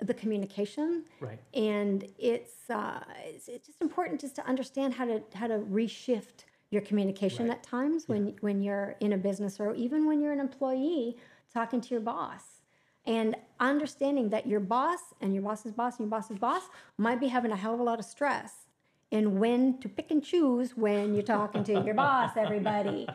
the 0.00 0.12
communication 0.12 1.04
Right. 1.18 1.38
and 1.54 2.04
it's, 2.18 2.68
uh, 2.68 3.02
it's 3.24 3.48
it's 3.48 3.66
just 3.66 3.80
important 3.80 4.20
just 4.20 4.36
to 4.36 4.46
understand 4.46 4.92
how 4.92 5.06
to 5.06 5.22
how 5.34 5.46
to 5.46 5.60
reshift 5.60 6.44
your 6.70 6.82
communication 6.82 7.46
Right. 7.48 7.56
at 7.56 7.62
times 7.62 8.08
when 8.08 8.36
when 8.40 8.62
you're 8.62 8.96
in 9.00 9.12
a 9.12 9.18
business 9.18 9.60
or 9.60 9.74
even 9.74 10.06
when 10.06 10.20
you're 10.20 10.32
an 10.32 10.40
employee 10.40 11.16
talking 11.52 11.80
to 11.80 11.90
your 11.90 12.00
boss 12.00 12.62
and 13.06 13.36
understanding 13.60 14.30
that 14.30 14.46
your 14.46 14.60
boss 14.60 15.00
and 15.20 15.32
your 15.32 15.42
boss's 15.42 15.72
boss 15.72 15.98
and 15.98 16.06
your 16.06 16.10
boss's 16.10 16.38
boss 16.38 16.62
might 16.98 17.20
be 17.20 17.28
having 17.28 17.52
a 17.52 17.56
hell 17.56 17.74
of 17.74 17.80
a 17.80 17.82
lot 17.82 17.98
of 18.00 18.04
stress 18.04 18.66
and 19.12 19.38
when 19.38 19.78
to 19.78 19.88
pick 19.88 20.10
and 20.10 20.24
choose 20.24 20.76
when 20.76 21.14
you're 21.14 21.22
talking 21.22 21.62
to 21.62 21.72
your 21.84 21.94
boss 21.94 22.32
everybody 22.36 23.06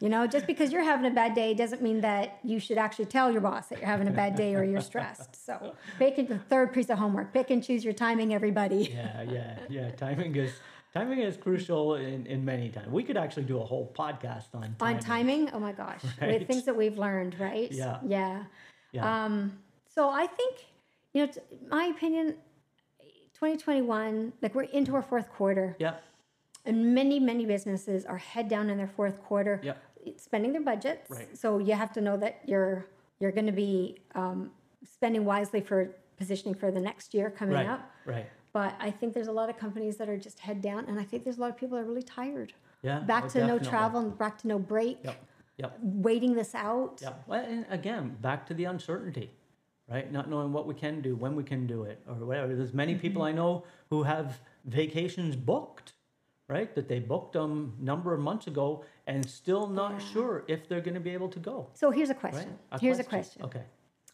you 0.00 0.08
know 0.08 0.24
just 0.28 0.46
because 0.46 0.70
you're 0.72 0.84
having 0.84 1.10
a 1.10 1.14
bad 1.14 1.34
day 1.34 1.52
doesn't 1.52 1.82
mean 1.82 2.00
that 2.00 2.38
you 2.44 2.60
should 2.60 2.78
actually 2.78 3.04
tell 3.06 3.32
your 3.32 3.40
boss 3.40 3.66
that 3.66 3.78
you're 3.80 3.88
having 3.88 4.06
a 4.06 4.12
bad 4.12 4.36
day 4.36 4.54
or 4.54 4.62
you're 4.62 4.80
stressed 4.80 5.44
so 5.44 5.74
pick 5.98 6.16
and 6.18 6.28
the 6.28 6.38
third 6.38 6.72
piece 6.72 6.88
of 6.88 6.96
homework 6.98 7.32
pick 7.32 7.50
and 7.50 7.64
choose 7.64 7.82
your 7.84 7.92
timing 7.92 8.32
everybody 8.32 8.94
Yeah, 8.94 9.22
yeah, 9.22 9.58
yeah. 9.68 9.90
Timing 9.90 10.36
is 10.36 10.52
timing 10.94 11.20
is 11.20 11.36
crucial 11.36 11.94
in, 11.94 12.26
in 12.26 12.44
many 12.44 12.68
times. 12.68 12.88
We 12.88 13.02
could 13.02 13.16
actually 13.16 13.44
do 13.44 13.60
a 13.60 13.64
whole 13.64 13.92
podcast 13.96 14.54
on 14.54 14.74
timing. 14.78 14.96
on 14.96 14.98
timing 15.00 15.50
oh 15.52 15.58
my 15.60 15.72
gosh 15.72 16.02
Right. 16.20 16.38
with 16.40 16.46
things 16.48 16.64
that 16.64 16.76
we've 16.76 16.98
learned 16.98 17.38
right 17.40 17.70
Yeah. 17.72 17.98
yeah 18.06 18.44
Yeah. 18.92 19.24
um 19.24 19.58
so 19.94 20.08
i 20.10 20.26
think 20.26 20.54
you 21.14 21.24
know 21.26 21.32
t- 21.32 21.40
my 21.68 21.84
opinion 21.86 22.36
2021 23.34 24.32
like 24.42 24.54
we're 24.54 24.62
into 24.64 24.94
our 24.94 25.02
fourth 25.02 25.28
quarter 25.32 25.76
Yeah. 25.78 25.94
and 26.64 26.94
many 26.94 27.18
many 27.18 27.46
businesses 27.46 28.04
are 28.04 28.18
head 28.18 28.48
down 28.48 28.70
in 28.70 28.76
their 28.78 28.86
fourth 28.98 29.22
quarter 29.22 29.60
Yep. 29.62 29.82
spending 30.16 30.52
their 30.52 30.62
budgets 30.62 31.10
Right. 31.10 31.36
so 31.36 31.58
you 31.58 31.74
have 31.74 31.92
to 31.94 32.00
know 32.00 32.16
that 32.18 32.40
you're 32.46 32.86
You're 33.20 33.32
going 33.40 33.46
to 33.54 33.58
be 33.68 33.98
um, 34.16 34.50
spending 34.84 35.24
wisely 35.24 35.60
for 35.60 35.78
positioning 36.16 36.54
for 36.62 36.72
the 36.72 36.80
next 36.80 37.14
year 37.14 37.30
coming 37.30 37.54
Right. 37.54 37.68
up. 37.74 37.82
Right. 38.04 38.26
But 38.52 38.74
I 38.78 38.90
think 38.90 39.14
there's 39.14 39.28
a 39.28 39.32
lot 39.32 39.48
of 39.48 39.56
companies 39.56 39.96
that 39.96 40.08
are 40.08 40.18
just 40.18 40.38
head 40.40 40.60
down, 40.60 40.84
and 40.86 41.00
I 41.00 41.04
think 41.04 41.24
there's 41.24 41.38
a 41.38 41.40
lot 41.40 41.50
of 41.50 41.56
people 41.56 41.76
that 41.76 41.84
are 41.84 41.86
really 41.86 42.02
tired. 42.02 42.52
Yeah. 42.82 43.00
Oh, 43.02 43.06
back 43.06 43.24
oh, 43.24 43.28
to 43.30 43.46
no 43.46 43.58
travel 43.58 44.00
and 44.00 44.18
back 44.18 44.38
to 44.38 44.48
no 44.48 44.58
break, 44.58 44.98
Yep. 45.04 45.24
Yep. 45.58 45.78
waiting 45.82 46.34
this 46.34 46.54
out. 46.54 46.98
Yep. 47.00 47.22
Well, 47.26 47.44
and 47.44 47.64
again, 47.70 48.16
back 48.20 48.46
to 48.48 48.54
the 48.54 48.64
uncertainty, 48.64 49.30
right? 49.88 50.10
Not 50.12 50.28
knowing 50.28 50.52
what 50.52 50.66
we 50.66 50.74
can 50.74 51.00
do, 51.00 51.14
when 51.16 51.34
we 51.34 51.44
can 51.44 51.66
do 51.66 51.84
it, 51.84 52.02
or 52.06 52.14
whatever. 52.14 52.54
There's 52.54 52.74
many 52.74 52.94
people 52.96 53.22
mm-hmm. 53.22 53.38
I 53.38 53.40
know 53.40 53.64
who 53.88 54.02
have 54.02 54.40
vacations 54.64 55.36
booked, 55.36 55.92
right? 56.48 56.74
That 56.74 56.88
they 56.88 56.98
booked 56.98 57.32
them 57.32 57.74
a 57.80 57.84
number 57.84 58.12
of 58.12 58.20
months 58.20 58.46
ago 58.48 58.84
and 59.06 59.28
still 59.28 59.66
not 59.66 59.92
Yeah. 59.92 59.98
sure 60.12 60.44
if 60.48 60.68
they're 60.68 60.80
going 60.80 60.94
to 60.94 61.00
be 61.00 61.10
able 61.10 61.28
to 61.30 61.38
go. 61.38 61.68
So 61.74 61.90
here's 61.90 62.10
a 62.10 62.14
Right? 62.14 62.20
question. 62.20 62.58
Here's 62.80 62.98
a 62.98 63.04
question. 63.04 63.42
Okay. 63.44 63.62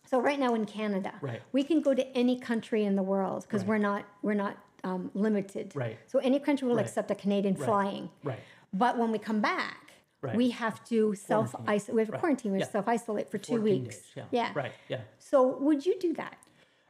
So 0.08 0.20
right 0.20 0.38
now 0.38 0.54
in 0.54 0.64
Canada, 0.64 1.12
Right. 1.20 1.42
we 1.52 1.62
can 1.62 1.80
go 1.82 1.92
to 1.94 2.04
any 2.16 2.38
country 2.40 2.84
in 2.84 2.96
the 2.96 3.02
world 3.02 3.42
because 3.42 3.62
Right. 3.62 3.68
we're 3.68 3.78
not 3.90 4.04
we're 4.22 4.34
not 4.46 4.56
um, 4.84 5.10
limited. 5.12 5.74
Right. 5.74 5.98
So 6.06 6.18
any 6.20 6.38
country 6.38 6.66
will 6.68 6.76
Right. 6.76 6.86
accept 6.86 7.10
a 7.10 7.14
Canadian 7.14 7.56
flying. 7.56 8.08
Right. 8.22 8.38
But 8.72 8.96
when 8.96 9.10
we 9.10 9.18
come 9.18 9.40
back, 9.40 9.92
Right. 10.22 10.36
we 10.36 10.50
have 10.50 10.82
to 10.84 11.14
self 11.14 11.54
isolate. 11.66 11.94
We 11.96 12.02
have 12.04 12.14
a 12.14 12.18
quarantine. 12.18 12.52
We 12.52 12.58
have 12.58 12.62
Yeah. 12.62 12.66
to 12.66 12.72
self 12.78 12.88
isolate 12.88 13.28
for 13.28 13.38
two 13.38 13.60
weeks. 13.60 13.96
days, 13.96 14.12
yeah. 14.16 14.24
yeah. 14.30 14.50
Right. 14.54 14.72
Yeah. 14.88 15.00
So 15.18 15.58
would 15.58 15.84
you 15.84 15.98
do 15.98 16.12
that? 16.14 16.36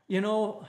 You 0.06 0.20
know, 0.20 0.64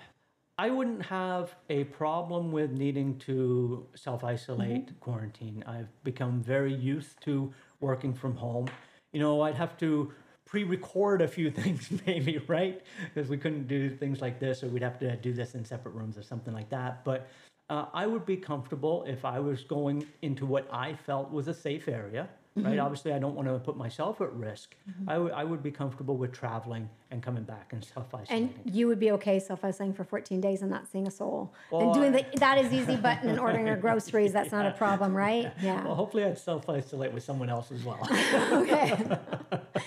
I 0.57 0.69
wouldn't 0.71 1.03
have 1.05 1.55
a 1.69 1.83
problem 1.85 2.51
with 2.51 2.71
needing 2.71 3.17
to 3.27 3.85
self 3.95 4.23
isolate, 4.23 4.85
Mm-hmm. 4.87 4.99
quarantine. 4.99 5.63
I've 5.67 5.91
become 6.03 6.41
very 6.41 6.73
used 6.73 7.21
to 7.27 7.53
working 7.79 8.13
from 8.13 8.33
home. 8.37 8.67
You 9.13 9.19
know, 9.19 9.41
I'd 9.41 9.55
have 9.55 9.77
to 9.77 10.11
pre 10.49 10.63
record 10.63 11.21
a 11.21 11.27
few 11.27 11.51
things, 11.61 11.89
maybe, 12.05 12.39
right? 12.47 12.81
Because 13.13 13.29
we 13.29 13.37
couldn't 13.37 13.67
do 13.67 13.89
things 13.89 14.21
like 14.21 14.39
this, 14.39 14.63
or 14.63 14.67
we'd 14.67 14.81
have 14.83 14.99
to 14.99 15.15
do 15.17 15.33
this 15.33 15.55
in 15.55 15.63
separate 15.63 15.93
rooms 15.93 16.17
or 16.17 16.23
something 16.23 16.53
like 16.53 16.69
that. 16.69 17.05
But 17.05 17.29
uh, 17.69 17.85
I 17.93 18.07
would 18.07 18.25
be 18.25 18.35
comfortable 18.35 19.05
if 19.07 19.25
I 19.25 19.39
was 19.39 19.63
going 19.63 20.07
into 20.23 20.45
what 20.45 20.67
I 20.71 20.95
felt 20.95 21.31
was 21.31 21.47
a 21.47 21.53
safe 21.53 21.87
area. 21.87 22.27
Mm-hmm. 22.57 22.67
Right. 22.67 22.79
Obviously, 22.79 23.13
I 23.13 23.19
don't 23.19 23.35
want 23.35 23.47
to 23.47 23.59
put 23.59 23.77
myself 23.77 24.21
at 24.21 24.33
risk. 24.33 24.75
I 25.07 25.19
would 25.19 25.31
I 25.33 25.43
would 25.43 25.61
be 25.61 25.69
comfortable 25.69 26.17
with 26.17 26.33
traveling 26.33 26.89
and 27.11 27.21
coming 27.21 27.43
back 27.43 27.73
and 27.73 27.83
self 27.83 28.07
And 28.27 28.51
you 28.65 28.87
would 28.87 28.99
be 28.99 29.11
okay 29.11 29.39
self 29.39 29.63
isolating 29.63 29.93
for 29.93 30.03
14 30.03 30.41
days 30.41 30.63
and 30.63 30.71
not 30.71 30.87
seeing 30.91 31.05
a 31.07 31.11
soul. 31.11 31.53
and 31.71 31.93
doing 31.93 32.11
the, 32.11 32.25
that 32.37 32.57
is 32.57 32.73
easy 32.79 32.95
button 32.95 33.29
and 33.29 33.39
ordering 33.39 33.67
your 33.67 33.77
groceries. 33.77 34.33
That's 34.33 34.51
not 34.51 34.65
a 34.65 34.71
problem, 34.71 35.15
right? 35.15 35.53
Yeah. 35.61 35.85
Well, 35.85 35.93
hopefully 35.93 36.25
I'd 36.25 36.39
self 36.39 36.67
isolate 36.67 37.13
with 37.13 37.23
someone 37.23 37.49
else 37.49 37.71
as 37.71 37.83
well. 37.83 37.99
okay. 38.51 38.97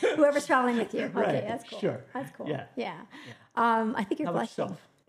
Whoever's 0.17 0.47
traveling 0.47 0.77
with 0.79 0.93
you. 0.95 1.03
Okay, 1.05 1.13
Right, 1.21 1.47
that's 1.49 1.65
cool. 1.69 1.79
sure. 1.81 2.05
That's 2.15 2.31
cool. 2.37 2.49
Yeah. 2.49 2.65
Yeah. 2.77 3.01
Um, 3.57 3.95
I 3.97 4.05
think 4.05 4.21
you're 4.21 4.27
How 4.29 4.33
about 4.35 4.43
yourself? 4.43 4.81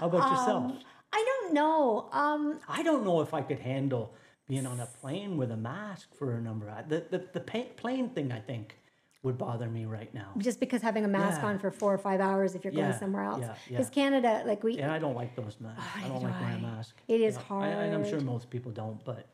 How 0.00 0.06
about 0.08 0.30
yourself? 0.30 0.72
I 1.12 1.24
don't 1.24 1.54
know. 1.54 2.08
Um, 2.12 2.60
I 2.68 2.82
don't 2.82 3.04
know 3.04 3.20
if 3.22 3.32
I 3.32 3.40
could 3.42 3.58
handle 3.60 4.12
being 4.46 4.66
on 4.66 4.80
a 4.80 4.86
plane 4.86 5.36
with 5.36 5.50
a 5.50 5.56
mask 5.56 6.14
for 6.14 6.34
a 6.34 6.40
number 6.40 6.68
of 6.68 6.88
the 6.88 7.04
the, 7.10 7.24
the 7.32 7.40
plane 7.40 8.10
thing. 8.10 8.32
I 8.32 8.40
think 8.40 8.76
would 9.22 9.38
bother 9.38 9.66
me 9.68 9.86
right 9.86 10.12
now. 10.14 10.28
just 10.38 10.60
because 10.60 10.82
having 10.82 11.04
a 11.04 11.08
mask 11.08 11.40
Yeah. 11.42 11.48
on 11.48 11.58
for 11.58 11.70
four 11.72 11.92
or 11.92 11.98
five 11.98 12.20
hours 12.20 12.54
if 12.54 12.62
you're 12.62 12.72
going 12.72 12.84
Yeah, 12.90 12.98
somewhere 12.98 13.24
else. 13.24 13.40
yeah, 13.40 13.46
yeah. 13.46 13.54
Because 13.78 13.90
Canada, 13.90 14.42
like 14.46 14.62
we, 14.62 14.78
And 14.78 14.88
I 14.92 15.00
don't 15.00 15.16
like 15.16 15.34
those 15.34 15.56
masks. 15.58 15.82
I 15.96 16.06
don't 16.06 16.20
do 16.20 16.26
like 16.26 16.40
wearing 16.40 16.62
a 16.64 16.68
I. 16.68 16.70
mask. 16.76 16.94
It 17.08 17.20
is 17.20 17.34
Yeah, 17.50 17.56
I, 17.56 17.66
and 17.66 17.94
I'm 17.94 18.08
sure 18.08 18.20
most 18.20 18.50
people 18.50 18.70
don't, 18.70 19.04
but 19.04 19.26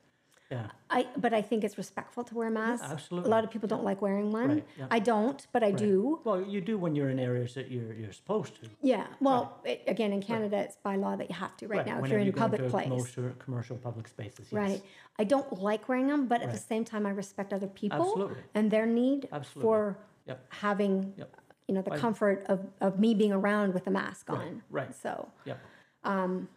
yeah. 0.52 0.66
I, 0.90 1.06
but 1.16 1.32
I 1.32 1.42
think 1.48 1.64
it's 1.64 1.78
respectful 1.78 2.22
to 2.24 2.34
wear 2.34 2.50
masks. 2.50 2.86
absolutely. 2.96 3.28
A 3.30 3.34
lot 3.34 3.42
of 3.44 3.50
people 3.50 3.68
don't 3.74 3.84
like 3.90 4.00
wearing 4.02 4.30
one. 4.30 4.48
Right, 4.48 4.64
yeah. 4.78 4.86
I 4.90 4.98
don't, 5.12 5.40
but 5.54 5.62
I 5.64 5.70
do. 5.70 6.20
Well, 6.24 6.40
you 6.42 6.60
do 6.60 6.74
when 6.84 6.94
you're 6.96 7.08
in 7.14 7.18
areas 7.18 7.54
that 7.54 7.70
you're 7.70 7.92
you're 8.00 8.12
supposed 8.12 8.52
to. 8.60 8.68
Yeah. 8.82 9.06
Well, 9.20 9.42
it, 9.64 9.82
again, 9.94 10.12
in 10.12 10.20
Canada, 10.22 10.58
it's 10.58 10.76
by 10.76 10.94
law 10.96 11.14
that 11.16 11.28
you 11.30 11.36
have 11.44 11.56
to 11.58 11.66
right, 11.68 11.86
now 11.86 11.96
if 12.02 12.10
you're 12.10 12.18
in 12.20 12.26
you 12.26 12.32
a 12.32 12.36
go 12.36 12.44
into 12.44 12.56
public 12.58 12.70
place. 12.70 12.88
Commercial, 12.88 13.30
commercial 13.44 13.76
public 13.88 14.06
spaces. 14.08 14.46
Yes. 14.50 14.52
Right. 14.52 14.82
I 15.18 15.24
don't 15.24 15.50
like 15.70 15.88
wearing 15.88 16.06
them, 16.08 16.26
but 16.26 16.42
at 16.42 16.52
the 16.52 16.58
same 16.72 16.84
time, 16.84 17.06
I 17.06 17.10
respect 17.10 17.52
other 17.52 17.66
people 17.68 18.02
Absolutely. 18.06 18.42
and 18.54 18.70
their 18.70 18.86
need 18.86 19.28
Absolutely. 19.32 19.62
for 19.62 19.98
Yep. 20.26 20.38
having, 20.50 21.14
Yep. 21.16 21.36
you 21.68 21.74
know, 21.74 21.82
the 21.82 21.92
I- 21.92 21.98
comfort 21.98 22.44
of, 22.48 22.58
of 22.80 22.98
me 23.00 23.14
being 23.14 23.32
around 23.32 23.74
with 23.74 23.86
a 23.86 23.90
mask 23.90 24.28
Right, 24.28 24.38
on. 24.48 24.62
right. 24.70 24.94
So, 24.94 25.28
Yep. 25.46 25.58
Um, 26.04 26.48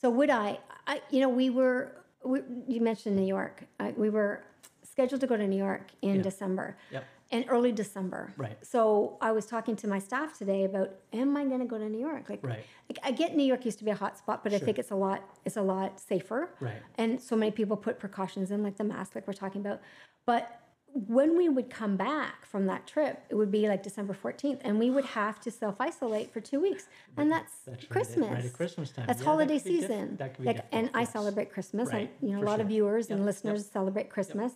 so 0.00 0.10
would 0.10 0.30
I, 0.30 0.58
I, 0.86 1.00
you 1.10 1.20
know, 1.20 1.28
we 1.28 1.48
were, 1.50 1.92
we, 2.24 2.40
you 2.68 2.80
mentioned 2.80 3.16
New 3.16 3.26
York. 3.26 3.64
I, 3.80 3.92
we 3.96 4.10
were 4.10 4.42
scheduled 4.82 5.20
to 5.22 5.26
go 5.26 5.36
to 5.36 5.46
New 5.46 5.56
York 5.56 5.90
in 6.02 6.16
Yeah. 6.16 6.22
December. 6.22 6.76
Yep. 6.90 7.04
And 7.30 7.46
early 7.48 7.72
December. 7.72 8.30
Right. 8.36 8.58
So 8.64 9.16
I 9.22 9.32
was 9.32 9.46
talking 9.46 9.74
to 9.76 9.88
my 9.88 9.98
staff 9.98 10.36
today 10.36 10.64
about, 10.64 10.90
am 11.14 11.34
I 11.34 11.44
going 11.46 11.60
to 11.60 11.64
go 11.66 11.78
to 11.78 11.88
New 11.88 11.98
York? 11.98 12.28
Like, 12.28 12.40
Right. 12.44 12.62
like, 12.90 12.98
I 13.02 13.10
get 13.10 13.34
New 13.34 13.42
York 13.44 13.64
used 13.64 13.78
to 13.78 13.84
be 13.84 13.90
a 13.90 13.94
hot 13.94 14.18
spot, 14.18 14.44
but 14.44 14.52
I 14.52 14.58
think 14.58 14.78
it's 14.78 14.90
a 14.90 14.94
lot, 14.94 15.22
it's 15.46 15.56
a 15.56 15.62
lot 15.62 15.98
safer. 15.98 16.50
Right. 16.60 16.76
And 16.98 17.18
so 17.18 17.34
many 17.34 17.50
people 17.50 17.76
put 17.78 17.98
precautions 17.98 18.50
in, 18.50 18.62
like 18.62 18.76
the 18.76 18.84
mask, 18.84 19.14
like 19.14 19.26
we're 19.26 19.32
talking 19.32 19.62
about. 19.62 19.80
But 20.26 20.60
when 20.94 21.36
we 21.36 21.48
would 21.48 21.70
come 21.70 21.96
back 21.96 22.44
from 22.44 22.66
that 22.66 22.86
trip, 22.86 23.22
it 23.30 23.34
would 23.34 23.50
be 23.50 23.66
like 23.68 23.82
December 23.82 24.14
14th, 24.14 24.60
and 24.62 24.78
we 24.78 24.90
would 24.90 25.04
have 25.06 25.40
to 25.40 25.50
self 25.50 25.80
isolate 25.80 26.32
for 26.32 26.40
two 26.40 26.60
weeks. 26.60 26.86
And 27.16 27.30
that's, 27.32 27.52
That's 27.66 27.76
right 27.76 27.82
at- 27.84 27.88
Christmas. 27.90 28.30
right 28.30 28.44
at 28.44 28.52
Christmas 28.52 28.90
time. 28.90 29.06
That's 29.06 29.20
Yeah, 29.20 29.24
holiday 29.24 29.58
could 29.58 29.64
be 29.64 29.70
diff- 29.80 29.80
season. 29.90 30.16
that 30.16 30.34
could 30.34 30.42
be 30.42 30.46
like, 30.48 30.66
and 30.72 30.90
I 30.94 31.04
celebrate 31.04 31.50
Christmas. 31.52 31.90
Right, 31.92 32.10
And, 32.20 32.30
you 32.30 32.36
know, 32.36 32.42
a 32.42 32.46
lot 32.46 32.60
of 32.60 32.68
viewers 32.68 33.08
Yep, 33.08 33.16
and 33.16 33.20
yep. 33.20 33.26
listeners 33.26 33.66
celebrate 33.66 34.10
Christmas. 34.10 34.52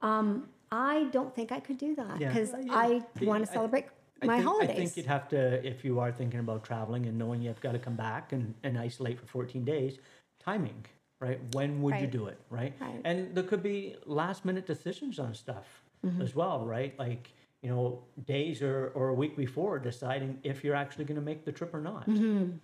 Um, 0.00 0.48
I 0.70 1.04
don't 1.12 1.34
think 1.34 1.52
I 1.52 1.60
could 1.60 1.78
do 1.78 1.94
that 1.96 2.20
Yeah. 2.20 2.28
because 2.28 2.52
Well, 2.52 2.62
yeah. 2.62 2.74
I 2.74 3.02
want 3.24 3.44
to 3.46 3.52
celebrate 3.52 3.86
I 4.22 4.26
my 4.26 4.36
think, 4.36 4.46
holidays. 4.48 4.70
I 4.70 4.74
think 4.78 4.96
you'd 4.96 5.06
have 5.06 5.28
to, 5.30 5.66
if 5.66 5.84
you 5.84 5.98
are 6.00 6.12
thinking 6.12 6.40
about 6.40 6.64
traveling 6.64 7.06
and 7.06 7.18
knowing 7.18 7.42
you've 7.42 7.60
got 7.60 7.72
to 7.72 7.78
come 7.78 7.96
back 7.96 8.32
and, 8.32 8.54
and 8.62 8.78
isolate 8.78 9.18
for 9.20 9.26
14 9.26 9.64
days, 9.64 9.98
timing, 10.38 10.86
right? 11.22 11.40
When 11.54 11.80
would 11.82 11.94
you 12.00 12.06
do 12.08 12.26
it, 12.26 12.38
right? 12.50 12.74
Right. 12.80 13.00
And 13.04 13.34
there 13.34 13.44
could 13.44 13.62
be 13.62 13.96
last 14.04 14.44
minute 14.44 14.66
decisions 14.66 15.18
on 15.18 15.34
stuff 15.34 15.66
Mm-hmm. 16.04 16.20
as 16.20 16.34
well, 16.34 16.66
right? 16.66 16.98
Like, 16.98 17.32
you 17.62 17.70
know, 17.70 18.02
days 18.26 18.60
or, 18.60 18.90
or 18.96 19.10
a 19.10 19.14
week 19.14 19.36
before 19.36 19.78
deciding 19.78 20.36
if 20.42 20.64
you're 20.64 20.74
actually 20.74 21.04
going 21.04 21.14
to 21.20 21.24
make 21.24 21.44
the 21.44 21.52
trip 21.52 21.72
or 21.72 21.80
not, 21.80 22.08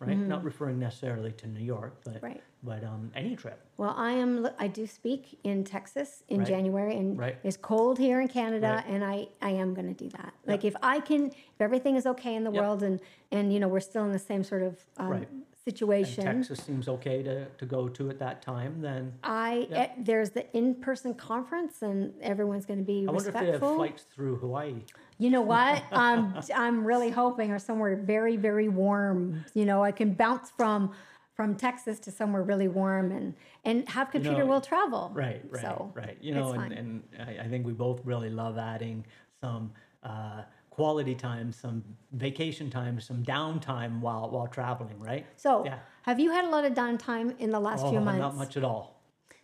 right? 0.01 0.19
Not 0.19 0.43
referring 0.43 0.81
necessarily 0.81 1.31
to 1.35 1.47
New 1.47 1.61
York, 1.65 2.01
but, 2.05 2.15
Mm-hmm. 2.17 2.27
Right. 2.27 2.43
but 2.65 2.83
um, 2.83 3.13
any 3.15 3.37
trip. 3.37 3.65
Well, 3.77 3.95
I 3.97 4.11
am. 4.11 4.49
I 4.59 4.67
do 4.67 4.89
speak 4.89 5.39
in 5.45 5.63
Texas 5.63 6.25
in 6.29 6.39
Right. 6.39 6.49
January, 6.49 6.97
and 6.97 7.17
Right. 7.17 7.37
it's 7.45 7.57
cold 7.57 7.97
here 7.97 8.21
in 8.21 8.27
Canada, 8.27 8.83
Right. 8.85 8.93
and 8.93 9.05
I 9.05 9.29
I 9.41 9.51
am 9.51 9.73
going 9.73 9.87
to 9.87 9.95
do 10.05 10.09
that. 10.19 10.35
Like 10.45 10.65
if 10.65 10.75
I 10.83 10.99
can, 10.99 11.27
if 11.27 11.61
everything 11.61 11.95
is 11.95 12.05
okay 12.07 12.35
in 12.35 12.43
the 12.43 12.51
Yep. 12.51 12.61
world, 12.61 12.83
and 12.83 12.99
and 13.31 13.53
you 13.53 13.61
know 13.61 13.69
we're 13.69 13.79
still 13.93 14.05
in 14.05 14.11
the 14.11 14.19
same 14.19 14.43
sort 14.43 14.65
of 14.65 14.85
um, 14.97 15.25
Right. 15.73 16.19
And. 16.19 16.39
Texas 16.39 16.65
seems 16.65 16.89
okay 16.89 17.23
to, 17.23 17.47
to 17.47 17.67
go 17.67 17.89
to 17.89 18.11
at 18.11 18.19
that 18.19 18.43
time, 18.43 18.81
then 18.81 19.15
I 19.23 19.67
Yep. 19.71 19.73
eh, 19.73 20.03
there's 20.03 20.31
the 20.31 20.57
in-person 20.57 21.15
conference, 21.15 21.83
and 21.83 22.15
everyone's 22.21 22.67
going 22.67 22.79
to 22.79 22.85
be 22.85 23.05
I 23.09 23.11
wonder 23.11 23.29
if 23.29 23.35
they 23.35 23.39
have 23.39 23.49
respectful. 23.49 23.77
flights 23.77 24.07
through 24.15 24.37
Hawaii. 24.37 24.83
You 25.19 25.31
know 25.31 25.43
what? 25.43 25.83
um, 25.93 26.39
I'm 26.55 26.85
really 26.85 27.11
hoping 27.11 27.51
or 27.51 27.59
somewhere 27.59 27.97
very, 27.97 28.37
very 28.37 28.69
warm. 28.69 29.45
You 29.55 29.65
know, 29.65 29.83
I 29.83 29.93
can 29.93 30.15
bounce 30.15 30.51
from 30.51 30.93
from 31.35 31.55
Texas 31.55 32.01
to 32.01 32.11
somewhere 32.11 32.43
really 32.43 32.67
warm 32.67 33.13
and 33.13 33.33
and 33.65 33.89
have 33.91 34.11
computer 34.11 34.45
will 34.45 34.61
travel. 34.61 35.13
Right, 35.15 35.41
right, 35.51 35.63
So 35.63 35.93
right. 35.95 36.19
You 36.21 36.35
know, 36.35 36.51
and, 36.53 36.73
and 36.73 37.03
I, 37.19 37.45
I 37.45 37.49
think 37.49 37.65
we 37.65 37.73
both 37.73 38.01
really 38.05 38.29
love 38.29 38.59
adding 38.59 39.07
some 39.41 39.71
uh, 40.03 40.43
quality 40.79 41.13
time, 41.17 41.51
some 41.51 41.83
vacation 42.13 42.71
time, 42.71 43.01
some 43.01 43.21
downtime 43.25 43.99
while 44.01 44.31
while 44.31 44.47
traveling, 44.47 44.97
right? 45.01 45.27
So, 45.35 45.65
Yeah. 45.65 45.79
have 46.03 46.21
you 46.21 46.31
had 46.31 46.45
a 46.45 46.51
lot 46.57 46.65
of 46.65 46.73
downtime 46.75 47.29
in 47.41 47.51
the 47.51 47.59
last 47.59 47.85
Oh, 47.85 47.91
few 47.91 48.01
months? 48.01 48.21
not 48.21 48.37
much 48.37 48.57
at 48.57 48.63
all. 48.63 48.85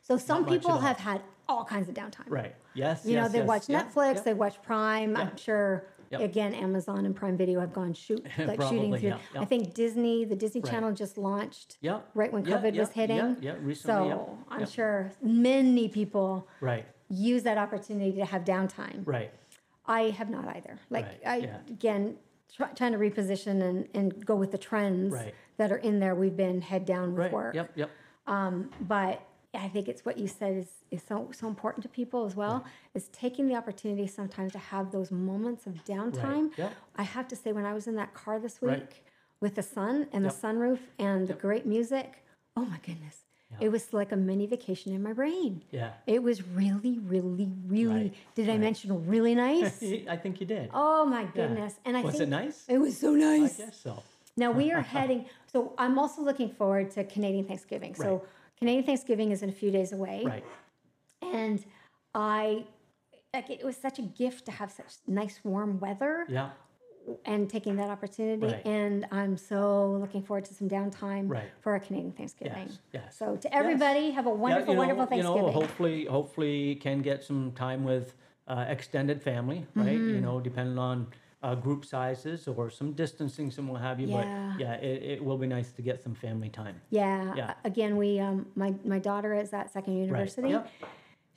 So, 0.00 0.16
some 0.16 0.44
at 0.44 0.48
people 0.54 0.78
have 0.78 0.98
had 0.98 1.22
all 1.48 1.64
kinds 1.64 1.88
of 1.88 1.94
downtime. 1.96 2.28
Right. 2.40 2.54
Yes. 2.74 3.04
You 3.04 3.16
know, 3.16 3.26
they 3.28 3.38
yes, 3.44 3.48
watch 3.48 3.66
Netflix, 3.66 4.22
they 4.22 4.32
watch 4.44 4.62
Prime. 4.62 5.16
I'm 5.16 5.36
sure, 5.36 5.86
Yep. 6.10 6.20
again, 6.20 6.54
Amazon 6.54 7.04
and 7.06 7.16
Prime 7.16 7.36
Video 7.36 7.58
have 7.58 7.72
gone 7.72 7.92
shoot 7.94 8.22
like 8.50 8.62
shooting 8.62 8.96
through. 8.96 9.14
I 9.36 9.44
think 9.44 9.74
Disney, 9.74 10.24
the 10.24 10.36
Disney 10.36 10.60
Right. 10.60 10.70
Channel, 10.72 10.92
just 10.92 11.18
launched 11.18 11.78
Yeah. 11.80 11.98
right 12.14 12.32
when 12.32 12.44
COVID 12.44 12.76
was 12.78 12.90
hitting. 13.00 13.16
Yeah. 13.16 13.34
yeah 13.40 13.54
recently. 13.60 14.10
so 14.10 14.38
I'm 14.48 14.66
sure 14.66 15.10
many 15.20 15.88
people 15.88 16.46
Right. 16.60 16.84
use 17.08 17.42
that 17.42 17.58
opportunity 17.58 18.12
to 18.22 18.24
have 18.24 18.44
downtime. 18.44 19.02
Right. 19.04 19.30
I 19.86 20.10
have 20.10 20.30
not 20.30 20.48
either. 20.56 20.78
Like 20.90 21.06
Right, 21.06 21.20
I 21.26 21.36
yeah. 21.38 21.58
again 21.68 22.16
try, 22.54 22.68
trying 22.68 22.92
to 22.92 22.98
reposition 22.98 23.62
and, 23.62 23.88
and 23.94 24.24
go 24.24 24.34
with 24.36 24.50
the 24.52 24.58
trends 24.58 25.12
Right. 25.12 25.34
that 25.56 25.70
are 25.72 25.76
in 25.78 26.00
there. 26.00 26.14
We've 26.14 26.36
been 26.36 26.60
head 26.60 26.84
down 26.86 27.10
with 27.10 27.18
Right. 27.18 27.32
work. 27.32 27.54
Yep. 27.54 27.72
Yep. 27.76 27.90
Um, 28.26 28.70
but 28.80 29.20
I 29.52 29.68
think 29.68 29.88
it's 29.88 30.04
what 30.04 30.18
you 30.18 30.26
said 30.26 30.56
is, 30.56 30.68
is 30.90 31.02
so 31.02 31.30
so 31.32 31.46
important 31.46 31.82
to 31.84 31.88
people 31.88 32.24
as 32.26 32.34
well. 32.34 32.64
Is 32.94 33.08
taking 33.08 33.46
the 33.46 33.54
opportunity 33.54 34.06
sometimes 34.06 34.52
to 34.52 34.58
have 34.58 34.90
those 34.90 35.10
moments 35.12 35.66
of 35.66 35.74
downtime. 35.84 36.50
Yep. 36.56 36.72
I 36.96 37.02
have 37.04 37.28
to 37.28 37.36
say, 37.36 37.52
when 37.52 37.64
I 37.64 37.72
was 37.74 37.86
in 37.86 37.94
that 37.96 38.14
car 38.14 38.40
this 38.40 38.60
week 38.60 39.04
with 39.40 39.54
the 39.54 39.62
sun 39.62 40.08
and 40.12 40.24
the 40.24 40.30
sunroof 40.30 40.80
and 40.98 41.28
the 41.28 41.34
great 41.34 41.66
music, 41.66 42.24
oh 42.56 42.64
my 42.64 42.78
goodness, 42.84 43.18
It 43.60 43.70
was 43.70 43.92
like 43.92 44.10
a 44.10 44.16
mini 44.16 44.46
vacation 44.46 44.92
in 44.92 45.02
my 45.02 45.12
brain. 45.12 45.62
Yeah. 45.70 45.92
It 46.08 46.22
was 46.22 46.42
really, 46.48 46.98
really, 46.98 47.48
really. 47.68 47.94
Right, 48.04 48.14
Did 48.34 48.50
I 48.50 48.58
mention 48.58 49.06
really 49.06 49.34
nice? 49.36 49.80
I 50.08 50.16
think 50.16 50.40
you 50.40 50.46
did. 50.46 50.70
oh 50.74 51.04
my 51.06 51.22
Yeah. 51.22 51.30
goodness! 51.34 51.74
And 51.84 51.96
I 51.96 52.02
Was 52.02 52.18
it 52.20 52.28
nice? 52.28 52.64
It 52.68 52.78
was 52.78 52.98
so 52.98 53.14
I 53.14 53.18
nice. 53.18 53.56
guess 53.58 53.80
so. 53.80 54.02
Now 54.36 54.50
we 54.50 54.72
are 54.72 54.80
heading. 54.96 55.26
So 55.52 55.72
I'm 55.78 55.98
also 56.00 56.20
looking 56.22 56.50
forward 56.50 56.90
to 56.92 57.04
Canadian 57.04 57.44
Thanksgiving. 57.44 57.94
So 57.94 58.04
Right. 58.14 58.22
Canadian 58.58 58.84
Thanksgiving 58.84 59.30
is 59.30 59.42
in 59.44 59.48
a 59.50 59.52
few 59.52 59.70
days 59.70 59.92
away, 59.92 60.22
Right. 60.24 60.44
and 61.22 61.64
I. 62.14 62.64
Like 63.32 63.50
it 63.50 63.64
was 63.64 63.76
such 63.76 63.98
a 63.98 64.02
gift 64.02 64.44
to 64.46 64.52
have 64.52 64.70
such 64.70 64.92
nice 65.08 65.40
warm 65.42 65.80
weather 65.80 66.24
Yeah. 66.28 66.50
And 67.24 67.48
taking 67.48 67.76
that 67.76 67.90
opportunity. 67.90 68.46
Right. 68.46 68.66
And 68.66 69.06
I'm 69.10 69.36
so 69.36 69.92
looking 70.00 70.22
forward 70.22 70.44
to 70.46 70.54
some 70.54 70.68
downtime 70.68 71.28
Right. 71.28 71.50
for 71.60 71.72
our 71.72 71.80
Canadian 71.80 72.12
Thanksgiving. 72.12 72.68
Yes. 72.68 72.78
Yes. 72.92 73.16
So 73.18 73.36
to 73.36 73.54
everybody, 73.54 74.10
have 74.10 74.26
a 74.26 74.30
wonderful, 74.30 74.74
yeah, 74.74 74.80
you 74.80 74.88
know, 74.88 74.94
wonderful 74.96 75.16
You 75.16 75.22
know, 75.22 75.50
hopefully, 75.50 76.04
hopefully, 76.06 76.76
can 76.76 77.02
get 77.02 77.22
some 77.22 77.52
time 77.52 77.84
with 77.84 78.14
uh, 78.48 78.66
extended 78.68 79.22
family, 79.22 79.66
right? 79.74 79.88
Mm-hmm. 79.88 80.14
You 80.14 80.20
know, 80.20 80.40
depending 80.40 80.78
on 80.78 81.06
uh, 81.42 81.54
group 81.54 81.84
sizes 81.84 82.48
or 82.48 82.70
some 82.70 82.92
distancing, 82.92 83.50
some 83.50 83.68
what 83.68 83.80
have 83.82 84.00
you. 84.00 84.08
Yeah. 84.08 84.16
But 84.56 84.60
yeah, 84.60 84.74
it, 84.74 85.02
it 85.02 85.24
will 85.24 85.36
be 85.38 85.46
nice 85.46 85.72
to 85.72 85.82
get 85.82 86.02
some 86.02 86.14
family 86.14 86.48
time. 86.48 86.80
yeah. 86.90 87.34
Yeah. 87.36 87.54
Again, 87.64 87.96
we 87.96 88.18
um, 88.20 88.46
my 88.54 88.74
my 88.84 88.98
daughter 88.98 89.34
is 89.34 89.52
at 89.52 89.70
Second 89.72 89.98
University. 89.98 90.42
Right. 90.42 90.50
Yep. 90.52 90.70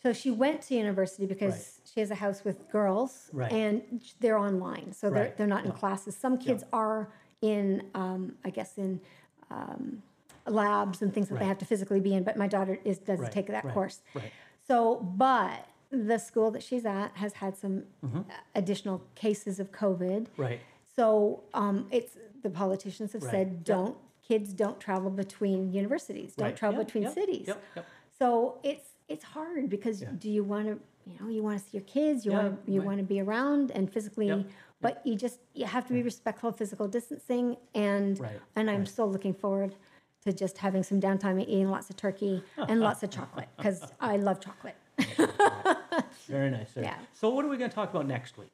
So 0.03 0.13
she 0.13 0.29
went 0.31 0.61
to 0.63 0.75
university 0.75 1.25
because 1.25 1.53
Right. 1.53 1.89
she 1.93 1.99
has 1.99 2.11
a 2.11 2.15
house 2.15 2.43
with 2.43 2.69
girls, 2.69 3.29
Right. 3.33 3.51
and 3.51 4.01
they're 4.19 4.37
online, 4.37 4.93
so 4.93 5.09
they're 5.09 5.23
Right. 5.25 5.37
they're 5.37 5.47
not 5.47 5.65
in 5.65 5.71
Yeah. 5.71 5.77
classes. 5.77 6.15
Some 6.15 6.37
kids 6.37 6.63
are 6.71 7.09
in, 7.41 7.89
um, 7.93 8.37
I 8.43 8.49
guess, 8.51 8.77
in 8.77 9.01
um, 9.49 10.03
labs 10.45 11.01
and 11.01 11.13
things 11.13 11.29
that 11.29 11.39
they 11.39 11.45
have 11.45 11.57
to 11.57 11.65
physically 11.65 11.99
be 12.01 12.13
in. 12.13 12.23
But 12.23 12.35
my 12.37 12.47
daughter 12.47 12.77
is 12.83 12.97
doesn't 12.99 13.31
take 13.31 13.47
that 13.47 13.63
course. 13.69 14.01
right. 14.13 14.31
So, 14.67 14.95
but 14.97 15.65
the 15.89 16.17
school 16.17 16.51
that 16.51 16.61
she's 16.61 16.85
at 16.85 17.15
has 17.15 17.33
had 17.33 17.55
some 17.55 17.85
Mm-hmm. 18.05 18.21
additional 18.55 19.01
cases 19.15 19.57
of 19.59 19.71
COVID. 19.71 20.27
Right. 20.37 20.59
So 20.95 21.43
um, 21.53 21.87
it's 21.91 22.17
the 22.43 22.49
politicians 22.49 23.13
have 23.13 23.23
said 23.23 23.63
don't 23.63 23.97
kids 24.21 24.51
don't 24.51 24.79
travel 24.81 25.09
between 25.09 25.71
universities, 25.71 26.35
don't 26.35 26.55
travel 26.57 26.79
Yep, 26.79 26.87
between 26.87 27.03
yep, 27.03 27.13
cities. 27.13 27.47
Yep. 27.47 27.63
Yep. 27.77 27.85
So 28.19 28.59
it's 28.63 28.89
it's 29.07 29.23
hard 29.23 29.69
because 29.69 30.01
Yeah. 30.01 30.09
do 30.17 30.29
you 30.29 30.43
want 30.43 30.67
to 30.67 30.79
you 31.09 31.17
know 31.19 31.29
you 31.29 31.41
want 31.41 31.57
to 31.59 31.63
see 31.63 31.77
your 31.77 31.85
kids, 31.85 32.25
you 32.25 32.31
Yeah, 32.31 32.39
want 32.43 32.65
to 32.65 32.71
you 32.71 32.79
right. 32.81 32.85
want 32.87 32.97
to 32.99 33.03
be 33.05 33.19
around 33.21 33.71
and 33.71 33.91
physically, 33.91 34.27
Yep, 34.27 34.45
but 34.81 35.01
you 35.05 35.15
just 35.15 35.39
you 35.53 35.65
have 35.65 35.85
to 35.87 35.93
be 35.93 36.03
respectful 36.03 36.49
of 36.49 36.57
physical 36.57 36.87
distancing 36.87 37.57
and 37.73 38.19
Right, 38.19 38.39
and 38.55 38.69
I'm 38.69 38.79
right. 38.79 38.87
so 38.87 39.05
looking 39.05 39.33
forward 39.33 39.75
to 40.25 40.33
just 40.33 40.57
having 40.57 40.83
some 40.83 40.99
downtime 40.99 41.31
and 41.39 41.47
eating 41.47 41.69
lots 41.69 41.89
of 41.89 41.95
turkey 41.95 42.43
and 42.57 42.81
lots 42.81 43.03
of 43.03 43.09
chocolate 43.11 43.47
because 43.55 43.79
I 44.01 44.17
love 44.17 44.41
chocolate. 44.41 44.75
Very 46.27 46.49
nice. 46.51 46.71
Very- 46.71 46.85
Yeah. 46.87 46.97
So, 47.13 47.29
what 47.29 47.45
are 47.45 47.47
we 47.47 47.57
going 47.57 47.69
to 47.69 47.75
talk 47.75 47.89
about 47.91 48.07
next 48.07 48.37
week? 48.37 48.51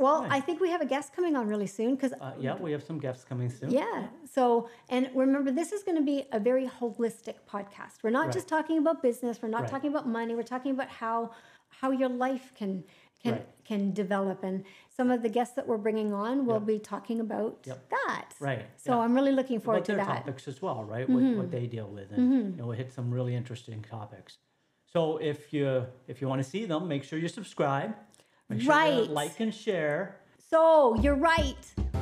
Well, 0.00 0.22
Right. 0.22 0.32
I 0.32 0.40
think 0.40 0.60
we 0.60 0.70
have 0.70 0.80
a 0.80 0.86
guest 0.86 1.12
coming 1.12 1.36
on 1.36 1.46
really 1.46 1.66
soon 1.66 1.94
because 1.94 2.14
Uh, 2.14 2.32
yeah, 2.40 2.56
we 2.56 2.72
have 2.72 2.82
some 2.82 2.98
guests 2.98 3.22
coming 3.30 3.50
soon. 3.50 3.70
Yeah. 3.70 4.08
So, 4.24 4.68
and 4.88 5.10
remember, 5.14 5.50
this 5.60 5.72
is 5.72 5.82
going 5.82 5.98
to 6.02 6.06
be 6.14 6.18
a 6.32 6.40
very 6.40 6.66
holistic 6.66 7.36
podcast. 7.54 7.94
We're 8.02 8.10
not 8.18 8.26
Right. 8.26 8.32
just 8.38 8.48
talking 8.48 8.78
about 8.78 9.02
business. 9.02 9.42
We're 9.42 9.48
not 9.50 9.62
Right. 9.62 9.70
talking 9.74 9.90
about 9.94 10.06
money. 10.08 10.34
We're 10.34 10.52
talking 10.56 10.72
about 10.72 10.88
how 10.88 11.30
how 11.82 11.90
your 11.92 12.08
life 12.08 12.46
can 12.54 12.84
can 13.22 13.32
Right. 13.34 13.46
can 13.70 13.92
develop. 13.92 14.42
And 14.42 14.64
some 14.88 15.10
of 15.14 15.20
the 15.22 15.28
guests 15.28 15.54
that 15.56 15.66
we're 15.68 15.76
bringing 15.86 16.10
on 16.24 16.46
will 16.46 16.54
Yep. 16.62 16.66
be 16.74 16.78
talking 16.78 17.20
about 17.20 17.58
Yep. 17.66 17.80
that. 17.90 18.28
Right. 18.40 18.66
So 18.76 18.92
yeah. 18.94 19.00
I'm 19.04 19.14
really 19.14 19.32
looking 19.40 19.60
forward 19.60 19.80
about 19.80 19.86
to 19.86 19.92
their 19.92 20.04
that. 20.04 20.08
Mm-hmm. 20.08 20.18
topics 20.30 20.48
as 20.48 20.62
well, 20.62 20.82
right? 20.84 21.06
What, 21.08 21.22
what 21.40 21.50
they 21.50 21.66
deal 21.66 21.86
with, 21.96 22.10
and 22.12 22.32
you 22.32 22.56
know, 22.58 22.66
we 22.68 22.76
hit 22.78 22.90
some 22.90 23.08
really 23.18 23.34
interesting 23.34 23.82
topics. 23.82 24.38
So 24.94 25.18
if 25.18 25.52
you 25.52 25.86
if 26.08 26.16
you 26.22 26.26
want 26.32 26.40
to 26.44 26.48
see 26.54 26.64
them, 26.64 26.88
make 26.88 27.04
sure 27.04 27.18
you 27.18 27.28
subscribe. 27.28 27.94
Make 28.50 28.62
sure 28.62 28.68
Right. 28.72 29.08
like 29.10 29.38
and 29.40 29.54
share. 29.54 30.16
So 30.50 30.96
you're 30.96 31.14
right. 31.14 31.54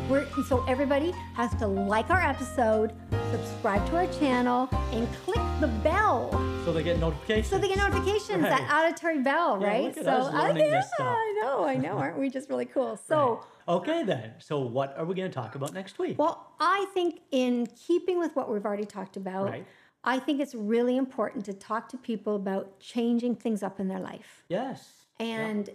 We're, 0.09 0.27
so 0.47 0.65
everybody 0.67 1.11
has 1.35 1.55
to 1.57 1.67
like 1.67 2.09
our 2.09 2.23
episode, 2.23 2.95
subscribe 3.31 3.87
to 3.91 3.97
our 3.97 4.07
channel, 4.07 4.71
and 4.91 5.07
click 5.25 5.41
the 5.61 5.67
bell. 5.85 6.31
So 6.65 6.73
they 6.73 6.83
get 6.83 6.99
notifications. 6.99 7.49
So 7.49 7.59
they 7.59 7.69
get 7.69 7.77
notifications, 7.77 8.43
that 8.43 8.67
auditory 8.73 9.19
bell, 9.23 9.59
Yeah, 9.61 9.67
right? 9.69 9.95
so 9.95 10.01
I, 10.33 10.53
yeah. 10.57 10.83
I 10.99 11.39
know, 11.43 11.65
I 11.65 11.77
know. 11.77 11.99
Aren't 11.99 12.19
we 12.19 12.31
just 12.31 12.49
really 12.49 12.65
cool? 12.65 12.97
So, 13.07 13.45
Okay 13.69 14.03
then. 14.03 14.33
So 14.39 14.61
what 14.61 14.97
are 14.97 15.05
we 15.05 15.15
going 15.15 15.31
to 15.31 15.35
talk 15.35 15.55
about 15.55 15.75
next 15.75 15.99
week? 15.99 16.19
well, 16.19 16.53
I 16.59 16.87
think 16.95 17.21
in 17.31 17.67
keeping 17.67 18.19
with 18.19 18.35
what 18.35 18.51
we've 18.51 18.65
already 18.65 18.87
talked 18.87 19.19
about, 19.19 19.51
Right. 19.51 19.67
I 20.05 20.19
think 20.21 20.41
it's 20.41 20.55
really 20.55 20.97
important 20.97 21.45
to 21.47 21.53
talk 21.53 21.91
to 21.91 21.99
people 21.99 22.37
about 22.37 22.81
changing 22.81 23.35
things 23.37 23.63
up 23.63 23.79
in 23.79 23.89
their 23.89 24.01
life. 24.01 24.43
yes. 24.49 24.95
And 25.21 25.69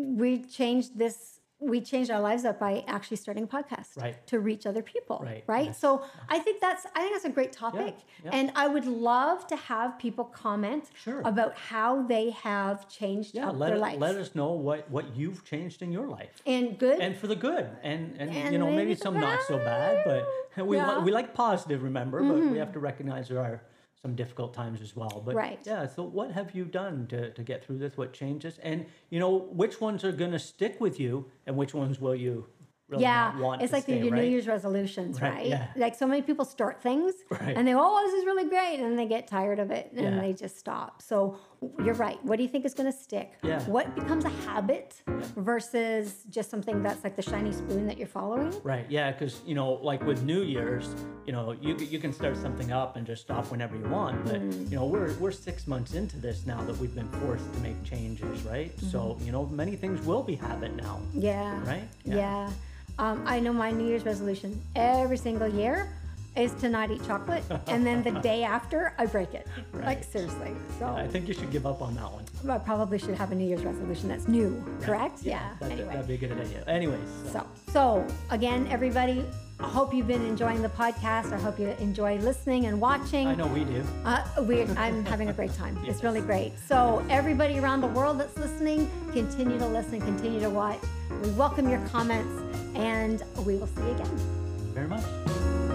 we 0.00 0.42
changed 0.42 0.98
this. 0.98 1.36
We 1.62 1.82
changed 1.82 2.10
our 2.10 2.22
lives 2.22 2.46
up 2.46 2.58
by 2.58 2.82
actually 2.88 3.18
starting 3.18 3.44
a 3.44 3.46
podcast 3.46 3.94
Right. 4.00 4.16
to 4.28 4.40
reach 4.40 4.64
other 4.64 4.80
people. 4.82 5.20
Right, 5.22 5.44
Right. 5.46 5.66
yes. 5.66 5.78
So 5.78 6.02
I 6.26 6.38
think 6.38 6.58
that's 6.58 6.86
I 6.96 7.00
think 7.02 7.12
that's 7.12 7.26
a 7.26 7.36
great 7.38 7.52
topic, 7.52 7.96
yeah. 8.24 8.30
and 8.32 8.50
I 8.56 8.66
would 8.66 8.86
love 8.86 9.46
to 9.48 9.56
have 9.56 9.98
people 9.98 10.24
comment 10.24 10.84
Sure. 10.94 11.20
about 11.32 11.52
how 11.58 12.00
they 12.14 12.30
have 12.30 12.88
changed 12.88 13.34
Yeah. 13.34 13.48
up 13.50 13.56
Let 13.58 13.68
their 13.70 13.78
life. 13.78 13.98
let 14.00 14.16
us 14.16 14.34
know 14.34 14.52
what 14.52 14.90
what 14.90 15.14
you've 15.14 15.44
changed 15.44 15.82
in 15.82 15.92
your 15.92 16.06
life. 16.18 16.40
and 16.46 16.78
good. 16.78 16.98
And 16.98 17.14
for 17.14 17.26
the 17.26 17.36
good, 17.36 17.66
and 17.82 18.16
and, 18.18 18.30
And 18.30 18.52
you 18.54 18.58
know 18.58 18.70
maybe 18.70 18.76
maybe 18.76 18.94
some 18.94 19.20
not 19.20 19.42
so 19.42 19.58
bad, 19.58 20.02
but 20.06 20.66
we 20.66 20.76
Yeah. 20.78 20.86
Mm-hmm. 20.86 21.04
we 21.04 21.10
like 21.12 21.34
positive, 21.34 21.82
remember, 21.82 22.22
but 22.22 22.38
we 22.52 22.56
have 22.56 22.72
to 22.72 22.80
recognize 22.80 23.28
there 23.28 23.38
are 23.48 23.60
some 24.02 24.14
difficult 24.14 24.54
times 24.54 24.80
as 24.80 24.96
well. 24.96 25.22
But 25.24 25.34
Right. 25.34 25.58
yeah, 25.64 25.86
so 25.86 26.02
what 26.02 26.30
have 26.32 26.54
you 26.54 26.64
done 26.64 27.06
to, 27.08 27.30
to 27.32 27.42
get 27.42 27.64
through 27.64 27.78
this? 27.78 27.96
What 27.96 28.12
changes? 28.12 28.58
And 28.62 28.86
you 29.10 29.18
know 29.20 29.30
which 29.52 29.80
ones 29.80 30.04
are 30.04 30.12
going 30.12 30.32
to 30.32 30.38
stick 30.38 30.80
with 30.80 30.98
you, 30.98 31.26
and 31.46 31.56
which 31.56 31.74
ones 31.74 32.00
will 32.00 32.14
you 32.14 32.46
really 32.88 33.02
yeah, 33.02 33.32
not 33.34 33.38
want 33.38 33.62
it's 33.62 33.70
to 33.70 33.76
like 33.76 33.84
stay, 33.84 34.00
your 34.02 34.10
right? 34.12 34.24
New 34.24 34.30
Year's 34.30 34.46
resolutions, 34.48 35.20
Right, 35.20 35.32
right? 35.32 35.46
yeah. 35.46 35.66
Like 35.76 35.94
so 35.94 36.06
many 36.06 36.22
people 36.22 36.44
start 36.44 36.82
things 36.82 37.14
Right. 37.30 37.56
and 37.56 37.68
they 37.68 37.72
go, 37.72 37.80
"Oh, 37.82 38.02
this 38.06 38.14
is 38.20 38.24
really 38.24 38.48
great," 38.48 38.76
and 38.76 38.84
then 38.84 38.96
they 38.96 39.06
get 39.06 39.26
tired 39.28 39.58
of 39.58 39.70
it 39.70 39.92
and 39.92 40.00
Yeah. 40.16 40.20
they 40.20 40.32
just 40.32 40.56
stop. 40.58 41.02
So 41.02 41.36
you're 41.84 41.94
right. 41.94 42.18
What 42.24 42.36
do 42.36 42.42
you 42.42 42.48
think 42.48 42.64
is 42.64 42.72
going 42.74 42.90
to 42.90 42.96
stick? 42.98 43.32
Yeah. 43.42 43.62
What 43.64 43.94
becomes 43.94 44.24
a 44.24 44.30
habit 44.48 45.02
versus 45.36 46.22
just 46.30 46.50
something 46.50 46.82
that's 46.82 47.04
like 47.04 47.16
the 47.16 47.22
shiny 47.22 47.52
spoon 47.52 47.86
that 47.86 47.98
you're 47.98 48.06
following? 48.06 48.52
Right. 48.62 48.86
Yeah, 48.88 49.12
because 49.12 49.40
you 49.46 49.54
know, 49.54 49.72
like 49.74 50.02
with 50.04 50.22
New 50.22 50.42
Year's, 50.42 50.94
you 51.26 51.32
know, 51.32 51.52
you 51.60 51.76
you 51.76 51.98
can 51.98 52.12
start 52.12 52.36
something 52.36 52.72
up 52.72 52.96
and 52.96 53.06
just 53.06 53.22
stop 53.22 53.50
whenever 53.50 53.76
you 53.76 53.88
want. 53.88 54.24
But 54.24 54.40
Mm. 54.40 54.70
you 54.70 54.76
know, 54.76 54.86
we're 54.86 55.12
we're 55.14 55.32
six 55.32 55.66
months 55.66 55.94
into 55.94 56.16
this 56.16 56.46
now 56.46 56.60
that 56.62 56.76
we've 56.78 56.94
been 56.94 57.08
forced 57.20 57.50
to 57.52 57.58
make 57.60 57.82
changes, 57.84 58.42
right? 58.44 58.72
So 58.80 58.98
Mm-hmm. 59.00 59.26
you 59.26 59.32
know, 59.32 59.46
many 59.46 59.76
things 59.76 60.04
will 60.06 60.22
be 60.22 60.34
habit 60.36 60.74
now, 60.76 61.00
Yeah. 61.12 61.60
right? 61.66 61.84
Yeah. 62.04 62.50
Um, 62.98 63.22
I 63.26 63.40
know 63.40 63.52
my 63.52 63.70
New 63.70 63.86
Year's 63.86 64.04
resolution 64.04 64.60
every 64.76 65.16
single 65.16 65.48
year 65.48 65.88
is 66.36 66.52
to 66.54 66.68
not 66.68 66.90
eat 66.90 67.04
chocolate, 67.06 67.42
and 67.66 67.84
then 67.84 68.02
the 68.02 68.12
day 68.20 68.44
after 68.44 68.94
I 68.98 69.06
break 69.06 69.34
it. 69.34 69.46
Like 69.80 70.04
seriously. 70.04 70.52
So 70.78 70.86
I 70.86 71.06
think 71.06 71.26
you 71.26 71.32
should 71.32 71.50
give 71.50 71.66
up 71.66 71.80
on 71.80 71.94
that 71.94 72.12
one. 72.12 72.24
I 72.48 72.58
probably 72.58 72.98
should 72.98 73.14
have 73.14 73.32
a 73.32 73.34
New 73.34 73.46
Year's 73.46 73.62
resolution 73.62 74.08
that's 74.08 74.28
new, 74.28 74.62
correct? 74.82 75.22
Yeah. 75.22 75.54
That, 75.58 75.72
anyway. 75.72 75.88
that'd 75.94 76.06
be 76.06 76.14
a 76.14 76.18
good 76.18 76.32
idea. 76.32 76.62
Anyways, 76.66 77.00
so, 77.24 77.30
So, 77.32 77.46
so 77.72 78.06
again, 78.30 78.66
everybody, 78.70 79.24
I 79.58 79.68
hope 79.68 79.94
you've 79.94 80.06
been 80.06 80.24
enjoying 80.26 80.60
the 80.60 80.68
podcast. 80.68 81.32
I 81.32 81.38
hope 81.38 81.58
you 81.58 81.68
enjoy 81.80 82.18
listening 82.18 82.66
and 82.66 82.80
watching. 82.80 83.26
I 83.26 83.34
know 83.34 83.46
we 83.46 83.64
do. 83.64 83.82
Uh, 84.04 84.24
we, 84.42 84.62
I'm 84.62 85.04
having 85.06 85.30
a 85.30 85.32
great 85.32 85.54
time. 85.54 85.78
It's 85.86 86.02
really 86.04 86.20
great. 86.20 86.52
So, 86.68 87.04
everybody 87.08 87.58
around 87.58 87.80
the 87.80 87.88
world 87.88 88.20
that's 88.20 88.36
listening, 88.36 88.90
continue 89.12 89.58
to 89.58 89.66
listen, 89.66 90.00
continue 90.00 90.40
to 90.40 90.50
watch. 90.50 90.80
We 91.22 91.30
welcome 91.30 91.68
your 91.68 91.80
comments, 91.88 92.42
and 92.74 93.22
we 93.46 93.56
will 93.56 93.66
see 93.66 93.82
you 93.82 93.90
again. 93.92 94.06
Thank 94.06 94.18
you 94.18 94.72
Very 94.74 94.88
much. 94.88 95.69